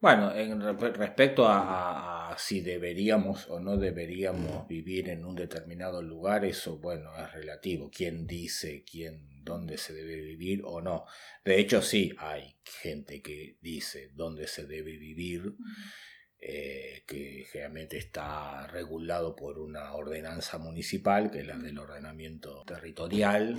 Bueno, 0.00 0.34
en 0.34 0.62
respecto 0.94 1.44
a, 1.46 2.34
si 2.38 2.62
deberíamos 2.62 3.50
o 3.50 3.60
no 3.60 3.76
deberíamos 3.76 4.66
vivir 4.66 5.10
en 5.10 5.26
un 5.26 5.34
determinado 5.34 6.00
lugar, 6.00 6.46
eso, 6.46 6.78
bueno, 6.78 7.10
es 7.18 7.30
relativo. 7.32 7.90
¿Quién 7.94 8.26
dice 8.26 8.82
quién, 8.90 9.44
dónde 9.44 9.76
se 9.76 9.92
debe 9.92 10.16
vivir 10.16 10.62
o 10.64 10.80
no? 10.80 11.04
De 11.44 11.60
hecho, 11.60 11.82
sí, 11.82 12.14
hay 12.16 12.56
gente 12.64 13.20
que 13.20 13.58
dice 13.60 14.08
dónde 14.14 14.46
se 14.46 14.64
debe 14.64 14.96
vivir, 14.96 15.54
eh, 16.38 17.04
que 17.06 17.46
generalmente 17.52 17.98
está 17.98 18.66
regulado 18.68 19.36
por 19.36 19.58
una 19.58 19.92
ordenanza 19.92 20.56
municipal, 20.56 21.30
que 21.30 21.40
es 21.40 21.46
la 21.46 21.58
del 21.58 21.78
ordenamiento 21.78 22.64
territorial 22.64 23.54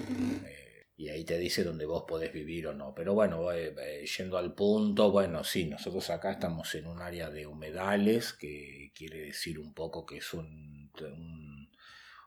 y 1.01 1.09
ahí 1.09 1.23
te 1.23 1.39
dice 1.39 1.63
dónde 1.63 1.87
vos 1.87 2.03
podés 2.07 2.31
vivir 2.31 2.67
o 2.67 2.75
no. 2.75 2.93
Pero 2.93 3.15
bueno, 3.15 3.51
eh, 3.51 3.73
eh, 3.75 4.05
yendo 4.05 4.37
al 4.37 4.53
punto, 4.53 5.09
bueno, 5.09 5.43
sí, 5.43 5.65
nosotros 5.65 6.07
acá 6.11 6.33
estamos 6.33 6.75
en 6.75 6.85
un 6.85 7.01
área 7.01 7.31
de 7.31 7.47
humedales, 7.47 8.33
que 8.33 8.91
quiere 8.93 9.21
decir 9.21 9.57
un 9.57 9.73
poco 9.73 10.05
que 10.05 10.17
es 10.17 10.31
un, 10.35 10.91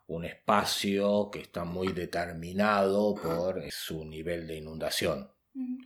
un, 0.09 0.25
espacio 0.25 1.31
que 1.31 1.39
está 1.39 1.65
muy 1.65 1.93
determinado 1.93 3.15
por 3.15 3.63
su 3.71 4.05
nivel 4.05 4.49
de 4.49 4.57
inundación 4.57 5.31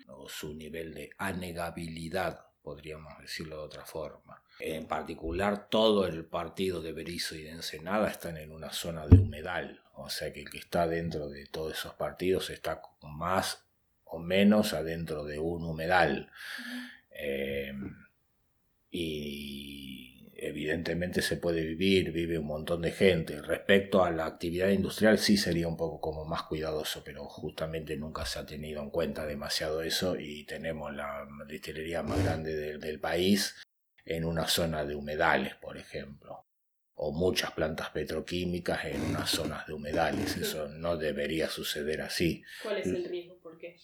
o 0.07 0.27
su 0.27 0.55
nivel 0.55 0.95
de 0.95 1.11
anegabilidad, 1.19 2.47
podríamos 2.63 3.13
decirlo 3.21 3.59
de 3.59 3.63
otra 3.65 3.85
forma. 3.85 4.43
En 4.61 4.87
particular, 4.87 5.69
todo 5.69 6.07
el 6.07 6.25
partido 6.25 6.83
de 6.83 6.93
Berizo 6.93 7.37
y 7.37 7.43
de 7.43 7.51
Ensenada 7.51 8.11
están 8.11 8.37
en 8.37 8.51
una 8.51 8.73
zona 8.73 9.07
de 9.07 9.17
humedal, 9.17 9.83
o 9.95 10.11
sea 10.11 10.33
que 10.33 10.41
el 10.41 10.51
que 10.51 10.59
está 10.59 10.89
dentro 10.89 11.29
de 11.29 11.47
todos 11.47 11.79
esos 11.79 11.95
partidos 11.95 12.51
está 12.51 12.83
más 13.03 13.65
o 14.05 14.19
menos 14.19 14.75
adentro 14.75 15.25
de 15.25 15.39
un 15.39 15.65
humedal. 15.65 16.31
Eh, 17.11 17.73
y 18.91 20.33
evidentemente 20.37 21.21
se 21.21 21.37
puede 21.37 21.63
vivir, 21.63 22.11
vive 22.11 22.39
un 22.39 22.47
montón 22.47 22.83
de 22.83 22.93
gente. 22.93 23.43
Respecto 23.43 24.05
a 24.05 24.11
la 24.11 24.27
actividad 24.27 24.71
industrial 24.71 25.19
sí 25.19 25.37
sería 25.37 25.69
un 25.69 25.77
poco 25.77 26.01
como 26.01 26.25
más 26.25 26.45
cuidadoso, 26.45 27.03
pero 27.05 27.25
justamente 27.27 27.97
nunca 27.97 28.25
se 28.25 28.39
ha 28.39 28.47
tenido 28.47 28.83
en 28.83 28.91
cuenta 28.91 29.27
demasiado 29.27 29.83
eso 29.83 30.19
y 30.19 30.45
tenemos 30.45 30.95
la 30.95 31.27
destilería 31.47 32.03
más 32.03 32.23
grande 32.25 32.79
del 32.79 33.01
país 33.01 33.57
en 34.17 34.25
una 34.25 34.47
zona 34.49 34.85
de 34.85 34.95
humedales, 34.95 35.55
por 35.57 35.77
ejemplo 35.77 36.45
o 37.01 37.13
muchas 37.13 37.53
plantas 37.53 37.91
petroquímicas 37.91 38.85
en 38.87 39.01
unas 39.03 39.31
zonas 39.31 39.65
de 39.69 39.73
humedales. 39.73 40.37
Eso 40.37 40.69
no 40.69 40.97
debería 40.97 41.49
suceder 41.49 42.03
así. 42.03 42.43
¿Cuál 42.61 42.79
es 42.79 42.87
el 42.87 43.05
riesgo? 43.05 43.39
¿Por 43.41 43.57
qué? 43.57 43.77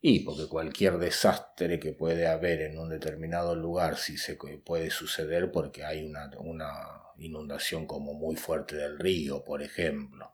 Y 0.00 0.20
porque 0.20 0.46
cualquier 0.48 0.98
desastre 0.98 1.80
que 1.80 1.92
puede 1.92 2.26
haber 2.26 2.60
en 2.60 2.78
un 2.78 2.90
determinado 2.90 3.56
lugar, 3.56 3.96
sí 3.96 4.16
se 4.18 4.36
puede 4.36 4.90
suceder 4.90 5.50
porque 5.50 5.82
hay 5.82 6.04
una, 6.04 6.30
una 6.38 6.68
inundación 7.16 7.86
como 7.86 8.12
muy 8.14 8.36
fuerte 8.36 8.76
del 8.76 8.98
río, 8.98 9.42
por 9.42 9.62
ejemplo. 9.62 10.32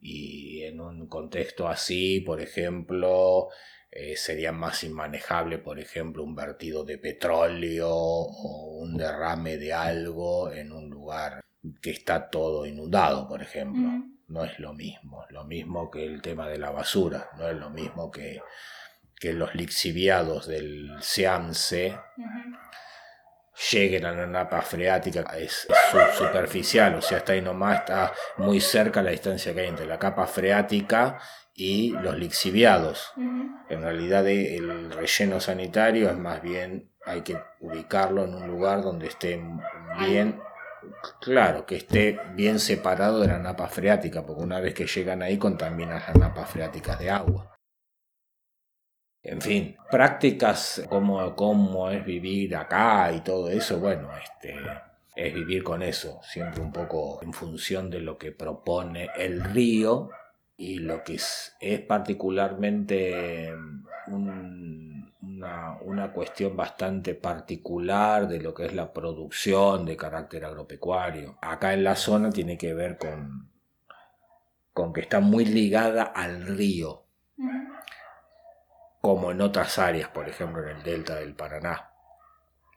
Y 0.00 0.62
en 0.62 0.80
un 0.80 1.06
contexto 1.06 1.68
así, 1.68 2.20
por 2.20 2.40
ejemplo, 2.40 3.48
eh, 3.96 4.16
sería 4.16 4.50
más 4.50 4.82
inmanejable, 4.82 5.58
por 5.58 5.78
ejemplo, 5.78 6.24
un 6.24 6.34
vertido 6.34 6.84
de 6.84 6.98
petróleo 6.98 7.90
o 7.90 8.78
un 8.80 8.96
derrame 8.96 9.56
de 9.56 9.72
algo 9.72 10.50
en 10.50 10.72
un 10.72 10.90
lugar 10.90 11.40
que 11.80 11.92
está 11.92 12.28
todo 12.28 12.66
inundado, 12.66 13.28
por 13.28 13.40
ejemplo. 13.40 14.04
No 14.26 14.44
es 14.44 14.58
lo 14.58 14.72
mismo, 14.72 15.24
lo 15.30 15.44
mismo 15.44 15.92
que 15.92 16.04
el 16.04 16.22
tema 16.22 16.48
de 16.48 16.58
la 16.58 16.72
basura, 16.72 17.28
no 17.38 17.48
es 17.48 17.56
lo 17.56 17.70
mismo 17.70 18.10
que, 18.10 18.40
que 19.14 19.32
los 19.32 19.54
lixiviados 19.54 20.48
del 20.48 20.90
Seamse 21.00 21.96
lleguen 23.70 24.04
a 24.04 24.12
la 24.12 24.26
napa 24.26 24.62
freática, 24.62 25.22
es, 25.36 25.66
superficial, 26.18 26.96
o 26.96 27.02
sea, 27.02 27.18
está 27.18 27.32
ahí 27.32 27.42
nomás, 27.42 27.80
está 27.80 28.12
muy 28.36 28.60
cerca 28.60 29.02
la 29.02 29.10
distancia 29.10 29.54
que 29.54 29.60
hay 29.60 29.68
entre 29.68 29.86
la 29.86 29.98
capa 29.98 30.26
freática 30.26 31.18
y 31.54 31.90
los 31.90 32.18
lixiviados. 32.18 33.12
En 33.68 33.82
realidad 33.82 34.26
el 34.28 34.90
relleno 34.90 35.40
sanitario 35.40 36.10
es 36.10 36.16
más 36.16 36.42
bien, 36.42 36.90
hay 37.04 37.22
que 37.22 37.38
ubicarlo 37.60 38.24
en 38.24 38.34
un 38.34 38.48
lugar 38.48 38.82
donde 38.82 39.06
esté 39.06 39.40
bien, 40.00 40.40
claro, 41.20 41.64
que 41.64 41.76
esté 41.76 42.18
bien 42.34 42.58
separado 42.58 43.20
de 43.20 43.28
la 43.28 43.38
napa 43.38 43.68
freática, 43.68 44.26
porque 44.26 44.42
una 44.42 44.60
vez 44.60 44.74
que 44.74 44.86
llegan 44.86 45.22
ahí 45.22 45.38
contaminan 45.38 46.02
las 46.06 46.16
napas 46.16 46.50
freáticas 46.50 46.98
de 46.98 47.10
agua. 47.10 47.53
En 49.24 49.40
fin, 49.40 49.74
prácticas 49.90 50.84
como, 50.86 51.34
como 51.34 51.90
es 51.90 52.04
vivir 52.04 52.54
acá 52.56 53.10
y 53.10 53.20
todo 53.22 53.48
eso, 53.48 53.80
bueno, 53.80 54.10
este, 54.22 54.54
es 55.16 55.32
vivir 55.32 55.64
con 55.64 55.82
eso, 55.82 56.20
siempre 56.22 56.60
un 56.60 56.70
poco 56.70 57.20
en 57.22 57.32
función 57.32 57.88
de 57.88 58.00
lo 58.00 58.18
que 58.18 58.32
propone 58.32 59.08
el 59.16 59.42
río 59.42 60.10
y 60.58 60.76
lo 60.80 61.02
que 61.02 61.14
es, 61.14 61.54
particularmente 61.88 63.50
una, 64.08 65.78
una, 65.80 66.12
cuestión 66.12 66.54
bastante 66.54 67.14
particular 67.14 68.28
de 68.28 68.40
lo 68.40 68.52
que 68.52 68.66
es 68.66 68.74
la 68.74 68.92
producción 68.92 69.86
de 69.86 69.96
carácter 69.96 70.44
agropecuario. 70.44 71.38
Acá 71.40 71.72
en 71.72 71.82
la 71.82 71.96
zona 71.96 72.28
tiene 72.28 72.58
que 72.58 72.74
ver 72.74 72.98
con, 72.98 73.48
con 74.74 74.92
que 74.92 75.00
está 75.00 75.20
muy 75.20 75.46
ligada 75.46 76.02
al 76.02 76.46
río, 76.46 77.03
como 79.04 79.30
en 79.30 79.42
otras 79.42 79.78
áreas, 79.78 80.08
por 80.08 80.28
ejemplo 80.28 80.62
en 80.62 80.78
el 80.78 80.82
delta 80.82 81.16
del 81.16 81.34
Paraná. 81.34 81.90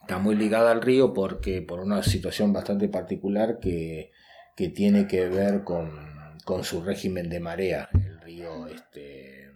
Está 0.01 0.17
muy 0.17 0.35
ligada 0.35 0.71
al 0.71 0.81
río 0.81 1.13
porque 1.13 1.61
por 1.61 1.79
una 1.79 2.03
situación 2.03 2.51
bastante 2.51 2.89
particular 2.89 3.59
que, 3.59 4.11
que 4.55 4.67
tiene 4.69 5.07
que 5.07 5.27
ver 5.27 5.63
con 5.63 6.17
con 6.47 6.63
su 6.63 6.81
régimen 6.81 7.29
de 7.29 7.41
marea. 7.41 7.89
El 7.93 8.21
río 8.21 8.67
este, 8.67 9.51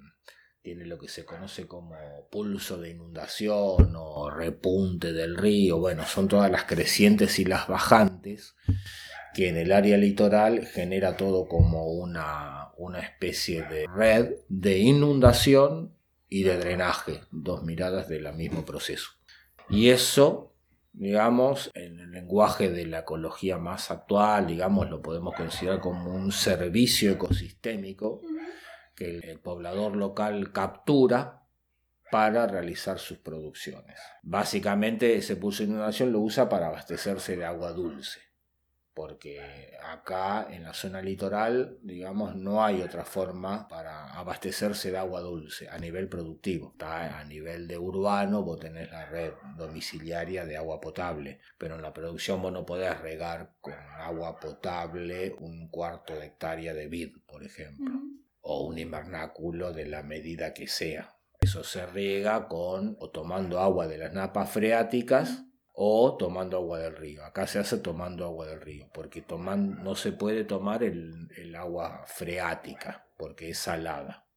tiene 0.61 0.85
lo 0.85 0.99
que 0.99 1.07
se 1.07 1.23
conoce 1.23 1.65
como 1.65 1.95
pulso 2.29 2.81
de 2.81 2.89
inundación 2.89 3.93
o 3.95 4.29
repunte 4.29 5.13
del 5.13 5.37
río. 5.37 5.79
Bueno, 5.79 6.05
son 6.05 6.27
todas 6.27 6.51
las 6.51 6.65
crecientes 6.65 7.39
y 7.39 7.45
las 7.45 7.69
bajantes 7.69 8.57
que 9.33 9.47
en 9.47 9.55
el 9.55 9.71
área 9.71 9.95
litoral 9.95 10.65
genera 10.65 11.15
todo 11.15 11.47
como 11.47 11.85
una, 11.85 12.73
una 12.75 12.99
especie 12.99 13.63
de 13.63 13.87
red 13.87 14.33
de 14.49 14.79
inundación 14.79 15.95
y 16.31 16.43
de 16.43 16.57
drenaje, 16.57 17.21
dos 17.29 17.61
miradas 17.61 18.07
del 18.07 18.33
mismo 18.33 18.65
proceso. 18.65 19.11
Y 19.69 19.89
eso 19.89 20.51
digamos, 20.93 21.71
en 21.73 21.99
el 21.99 22.11
lenguaje 22.11 22.69
de 22.69 22.85
la 22.85 22.99
ecología 22.99 23.57
más 23.57 23.91
actual, 23.91 24.47
digamos, 24.47 24.89
lo 24.89 25.01
podemos 25.01 25.35
considerar 25.35 25.79
como 25.79 26.13
un 26.13 26.31
servicio 26.31 27.11
ecosistémico 27.11 28.21
que 28.95 29.17
el, 29.17 29.39
poblador 29.39 29.95
local 29.95 30.51
captura 30.51 31.43
para 32.11 32.45
realizar 32.45 32.99
sus 32.99 33.19
producciones. 33.19 33.97
Básicamente 34.21 35.15
ese 35.15 35.37
pulso 35.37 35.63
inundación 35.63 36.11
lo 36.11 36.19
usa 36.19 36.49
para 36.49 36.67
abastecerse 36.67 37.37
de 37.37 37.45
agua 37.45 37.71
dulce 37.71 38.30
porque 38.93 39.77
acá 39.83 40.47
en 40.49 40.63
la 40.63 40.73
zona 40.73 41.01
litoral, 41.01 41.77
digamos, 41.81 42.35
no 42.35 42.63
hay 42.63 42.81
otra 42.81 43.05
forma 43.05 43.67
para 43.67 44.13
abastecerse 44.13 44.91
de 44.91 44.97
agua 44.97 45.21
dulce 45.21 45.69
a 45.69 45.77
nivel 45.77 46.09
productivo. 46.09 46.75
A 46.79 47.23
nivel 47.23 47.67
de 47.67 47.77
urbano 47.77 48.43
vos 48.43 48.59
tenés 48.59 48.91
la 48.91 49.05
red 49.05 49.33
domiciliaria 49.57 50.45
de 50.45 50.57
agua 50.57 50.81
potable, 50.81 51.39
pero 51.57 51.75
en 51.75 51.81
la 51.81 51.93
producción 51.93 52.41
vos 52.41 52.51
no 52.51 52.65
podés 52.65 52.99
regar 52.99 53.53
con 53.61 53.73
agua 53.73 54.39
potable 54.39 55.35
un 55.39 55.69
cuarto 55.69 56.15
de 56.15 56.27
hectárea 56.27 56.73
de 56.73 56.87
vid, 56.87 57.17
por 57.25 57.43
ejemplo, 57.43 57.93
o 58.41 58.65
un 58.65 58.77
invernáculo 58.77 59.71
de 59.71 59.85
la 59.85 60.03
medida 60.03 60.53
que 60.53 60.67
sea. 60.67 61.15
Eso 61.39 61.63
se 61.63 61.85
riega 61.87 62.47
con 62.47 62.97
o 62.99 63.09
tomando 63.09 63.59
agua 63.59 63.87
de 63.87 63.97
las 63.97 64.13
napas 64.13 64.51
freáticas, 64.51 65.45
o 65.73 66.15
tomando 66.17 66.57
agua 66.57 66.79
del 66.79 66.95
río. 66.95 67.23
Acá 67.25 67.47
se 67.47 67.59
hace 67.59 67.77
tomando 67.77 68.25
agua 68.25 68.47
del 68.47 68.61
río, 68.61 68.87
porque 68.93 69.21
toman, 69.21 69.83
no 69.83 69.95
se 69.95 70.11
puede 70.11 70.43
tomar 70.43 70.83
el, 70.83 71.29
agua 71.55 72.03
freática, 72.07 73.07
porque 73.17 73.49
es 73.49 73.57
salada. 73.57 74.27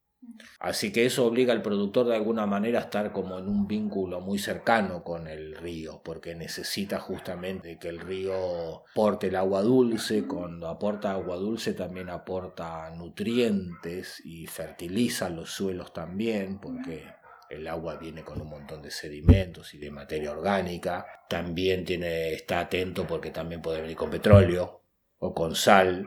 Así 0.58 0.90
que 0.90 1.04
eso 1.04 1.26
obliga 1.26 1.52
al 1.52 1.60
productor 1.60 2.06
de 2.06 2.16
alguna 2.16 2.46
manera 2.46 2.78
a 2.78 2.84
estar 2.84 3.12
como 3.12 3.38
en 3.38 3.46
un 3.46 3.66
vínculo 3.66 4.22
muy 4.22 4.38
cercano 4.38 5.04
con 5.04 5.26
el 5.26 5.54
río, 5.54 6.00
porque 6.02 6.34
necesita 6.34 6.98
justamente 6.98 7.78
que 7.78 7.88
el 7.88 8.00
río 8.00 8.84
aporte 8.90 9.26
el 9.26 9.36
agua 9.36 9.60
dulce, 9.60 10.26
cuando 10.26 10.68
aporta 10.68 11.12
agua 11.12 11.36
dulce 11.36 11.74
también 11.74 12.08
aporta 12.08 12.90
nutrientes 12.96 14.22
y 14.24 14.46
fertiliza 14.46 15.28
los 15.28 15.50
suelos 15.50 15.92
también, 15.92 16.58
porque 16.58 17.04
el 17.50 17.66
agua 17.68 17.96
viene 17.96 18.22
con 18.22 18.40
un 18.40 18.48
montón 18.48 18.82
de 18.82 18.90
sedimentos 18.90 19.74
y 19.74 19.78
de 19.78 19.90
materia 19.90 20.32
orgánica. 20.32 21.06
También 21.28 21.84
tiene, 21.84 22.32
está 22.32 22.60
atento 22.60 23.06
porque 23.06 23.30
también 23.30 23.62
puede 23.62 23.80
venir 23.80 23.96
con 23.96 24.10
petróleo 24.10 24.82
o 25.18 25.34
con 25.34 25.54
sal, 25.54 26.04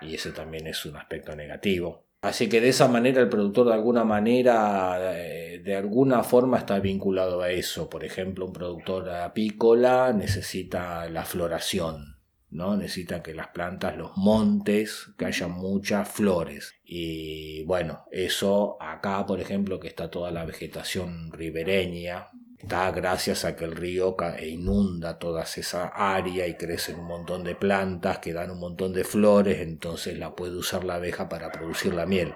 y 0.00 0.14
ese 0.14 0.32
también 0.32 0.66
es 0.66 0.84
un 0.84 0.96
aspecto 0.96 1.34
negativo. 1.34 2.04
Así 2.20 2.48
que 2.48 2.60
de 2.60 2.70
esa 2.70 2.88
manera 2.88 3.20
el 3.20 3.28
productor 3.28 3.66
de 3.66 3.74
alguna 3.74 4.04
manera, 4.04 5.14
eh, 5.14 5.60
de 5.62 5.76
alguna 5.76 6.22
forma 6.22 6.58
está 6.58 6.78
vinculado 6.80 7.42
a 7.42 7.50
eso. 7.50 7.90
Por 7.90 8.02
ejemplo, 8.02 8.46
un 8.46 8.52
productor 8.52 9.10
apícola 9.10 10.10
necesita 10.14 11.06
la 11.10 11.24
floración, 11.24 12.18
¿no? 12.48 12.76
Necesita 12.76 13.22
que 13.22 13.34
las 13.34 13.48
plantas, 13.48 13.98
los 13.98 14.16
montes, 14.16 15.12
que 15.18 15.26
haya 15.26 15.48
muchas 15.48 16.08
flores. 16.08 16.74
Y 16.96 17.64
bueno, 17.64 18.04
eso 18.12 18.76
acá, 18.80 19.26
por 19.26 19.40
ejemplo, 19.40 19.80
que 19.80 19.88
está 19.88 20.12
toda 20.12 20.30
la 20.30 20.44
vegetación 20.44 21.32
ribereña, 21.32 22.28
está 22.56 22.92
gracias 22.92 23.44
a 23.44 23.56
que 23.56 23.64
el 23.64 23.74
río 23.74 24.14
e 24.38 24.46
inunda 24.46 25.18
toda 25.18 25.42
esa 25.42 25.88
área 25.88 26.46
y 26.46 26.54
crecen 26.54 27.00
un 27.00 27.06
montón 27.06 27.42
de 27.42 27.56
plantas 27.56 28.20
que 28.20 28.32
dan 28.32 28.52
un 28.52 28.60
montón 28.60 28.92
de 28.92 29.02
flores, 29.02 29.58
entonces 29.58 30.16
la 30.16 30.36
puede 30.36 30.54
usar 30.54 30.84
la 30.84 30.94
abeja 30.94 31.28
para 31.28 31.50
producir 31.50 31.92
la 31.94 32.06
miel. 32.06 32.32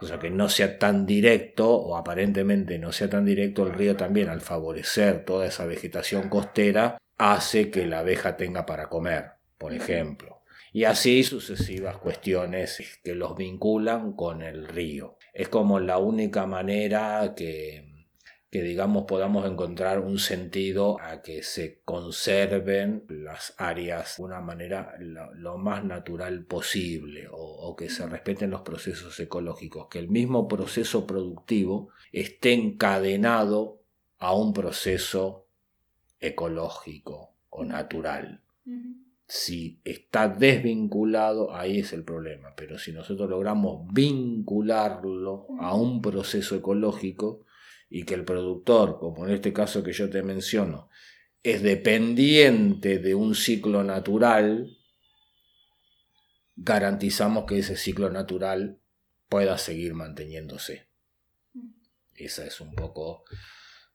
O 0.00 0.06
sea 0.06 0.18
que 0.18 0.30
no 0.30 0.48
sea 0.48 0.78
tan 0.78 1.04
directo, 1.04 1.70
o 1.70 1.94
aparentemente 1.94 2.78
no 2.78 2.92
sea 2.92 3.10
tan 3.10 3.26
directo, 3.26 3.66
el 3.66 3.74
río 3.74 3.94
también 3.94 4.30
al 4.30 4.40
favorecer 4.40 5.26
toda 5.26 5.44
esa 5.44 5.66
vegetación 5.66 6.30
costera, 6.30 6.96
hace 7.18 7.70
que 7.70 7.84
la 7.84 7.98
abeja 7.98 8.38
tenga 8.38 8.64
para 8.64 8.88
comer, 8.88 9.32
por 9.58 9.74
ejemplo. 9.74 10.31
Y 10.72 10.84
así 10.84 11.22
sucesivas 11.22 11.98
cuestiones 11.98 13.00
que 13.04 13.14
los 13.14 13.36
vinculan 13.36 14.14
con 14.14 14.42
el 14.42 14.66
río. 14.66 15.18
Es 15.34 15.48
como 15.48 15.80
la 15.80 15.98
única 15.98 16.46
manera 16.46 17.34
que 17.36 17.92
que 18.52 18.62
digamos 18.62 19.04
podamos 19.04 19.50
encontrar 19.50 19.98
un 19.98 20.18
sentido 20.18 21.00
a 21.00 21.22
que 21.22 21.42
se 21.42 21.80
conserven 21.86 23.06
las 23.08 23.54
áreas 23.56 24.18
de 24.18 24.24
una 24.24 24.42
manera 24.42 24.94
lo, 24.98 25.56
más 25.56 25.82
natural 25.86 26.44
posible 26.44 27.28
o, 27.32 27.74
que 27.74 27.88
se 27.88 28.06
respeten 28.06 28.50
los 28.50 28.60
procesos 28.60 29.18
ecológicos, 29.18 29.88
que 29.88 29.98
el 29.98 30.08
mismo 30.08 30.48
proceso 30.48 31.06
productivo 31.06 31.88
esté 32.12 32.52
encadenado 32.52 33.80
a 34.18 34.34
un 34.34 34.52
proceso 34.52 35.46
ecológico 36.20 37.34
o 37.48 37.64
natural. 37.64 38.42
Si 39.26 39.80
está 39.84 40.28
desvinculado, 40.28 41.54
ahí 41.54 41.80
es 41.80 41.92
el 41.92 42.04
problema. 42.04 42.54
Pero 42.56 42.78
si 42.78 42.92
nosotros 42.92 43.30
logramos 43.30 43.86
vincularlo 43.92 45.46
a 45.60 45.74
un 45.74 46.02
proceso 46.02 46.54
ecológico, 46.56 47.46
y 47.94 48.04
que 48.04 48.14
el 48.14 48.24
productor, 48.24 48.98
como 48.98 49.26
en 49.26 49.34
este 49.34 49.52
caso 49.52 49.82
que 49.82 49.92
yo 49.92 50.08
te 50.08 50.22
menciono, 50.22 50.88
es 51.42 51.62
dependiente 51.62 52.98
de 52.98 53.14
un 53.14 53.34
ciclo 53.34 53.84
natural, 53.84 54.78
garantizamos 56.56 57.44
que 57.44 57.58
ese 57.58 57.76
ciclo 57.76 58.08
natural 58.08 58.78
pueda 59.28 59.58
seguir 59.58 59.92
manteniéndose. 59.92 60.88
Esa 62.14 62.46
es 62.46 62.62
un 62.62 62.74
poco 62.74 63.24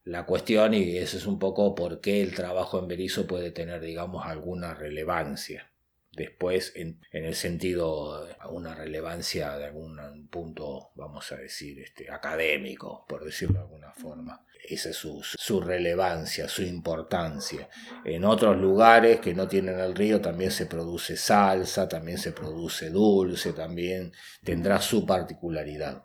la 0.08 0.26
cuestión 0.26 0.74
y 0.74 0.98
ese 0.98 1.18
es 1.18 1.26
un 1.26 1.38
poco 1.38 1.76
por 1.76 2.00
qué 2.00 2.22
el 2.22 2.34
trabajo 2.34 2.80
en 2.80 2.88
Berizo 2.88 3.28
puede 3.28 3.52
tener, 3.52 3.82
digamos, 3.82 4.26
alguna 4.26 4.74
relevancia 4.74 5.72
después 6.18 6.74
en, 6.76 7.00
el 7.12 7.36
sentido 7.36 8.28
una 8.50 8.74
relevancia 8.74 9.56
de 9.58 9.66
algún 9.66 10.28
punto, 10.30 10.90
vamos 10.96 11.32
a 11.32 11.36
decir, 11.36 11.80
este, 11.80 12.12
académico, 12.12 13.06
por 13.08 13.24
decirlo 13.24 13.60
de 13.60 13.66
alguna 13.66 13.94
forma. 13.94 14.44
Esa 14.68 14.90
es 14.90 14.96
su, 14.98 15.22
su, 15.24 15.62
relevancia, 15.62 16.50
su 16.50 16.64
importancia. 16.64 17.70
En 18.04 18.26
otros 18.26 18.58
lugares 18.58 19.20
que 19.20 19.34
no 19.34 19.48
tienen 19.48 19.80
el 19.80 19.94
río 19.94 20.20
también 20.20 20.52
se 20.52 20.66
produce 20.66 21.16
salsa, 21.16 21.88
también 21.88 22.18
se 22.18 22.32
produce 22.32 22.90
dulce, 22.90 23.54
también 23.54 24.12
tendrá 24.44 24.82
su 24.82 25.06
particularidad. 25.06 26.04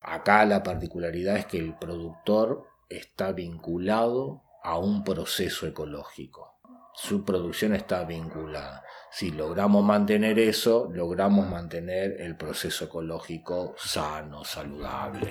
Acá 0.00 0.46
la 0.46 0.62
particularidad 0.62 1.36
es 1.36 1.46
que 1.46 1.58
el 1.58 1.76
productor 1.76 2.69
está 2.90 3.32
vinculado 3.32 4.42
a 4.62 4.78
un 4.78 5.04
proceso 5.04 5.66
ecológico. 5.66 6.58
Su 6.94 7.24
producción 7.24 7.74
está 7.74 8.04
vinculada. 8.04 8.84
Si 9.12 9.30
logramos 9.30 9.84
mantener 9.84 10.38
eso, 10.38 10.90
logramos 10.92 11.48
mantener 11.48 12.20
el 12.20 12.36
proceso 12.36 12.84
ecológico 12.84 13.74
sano, 13.78 14.44
saludable. 14.44 15.30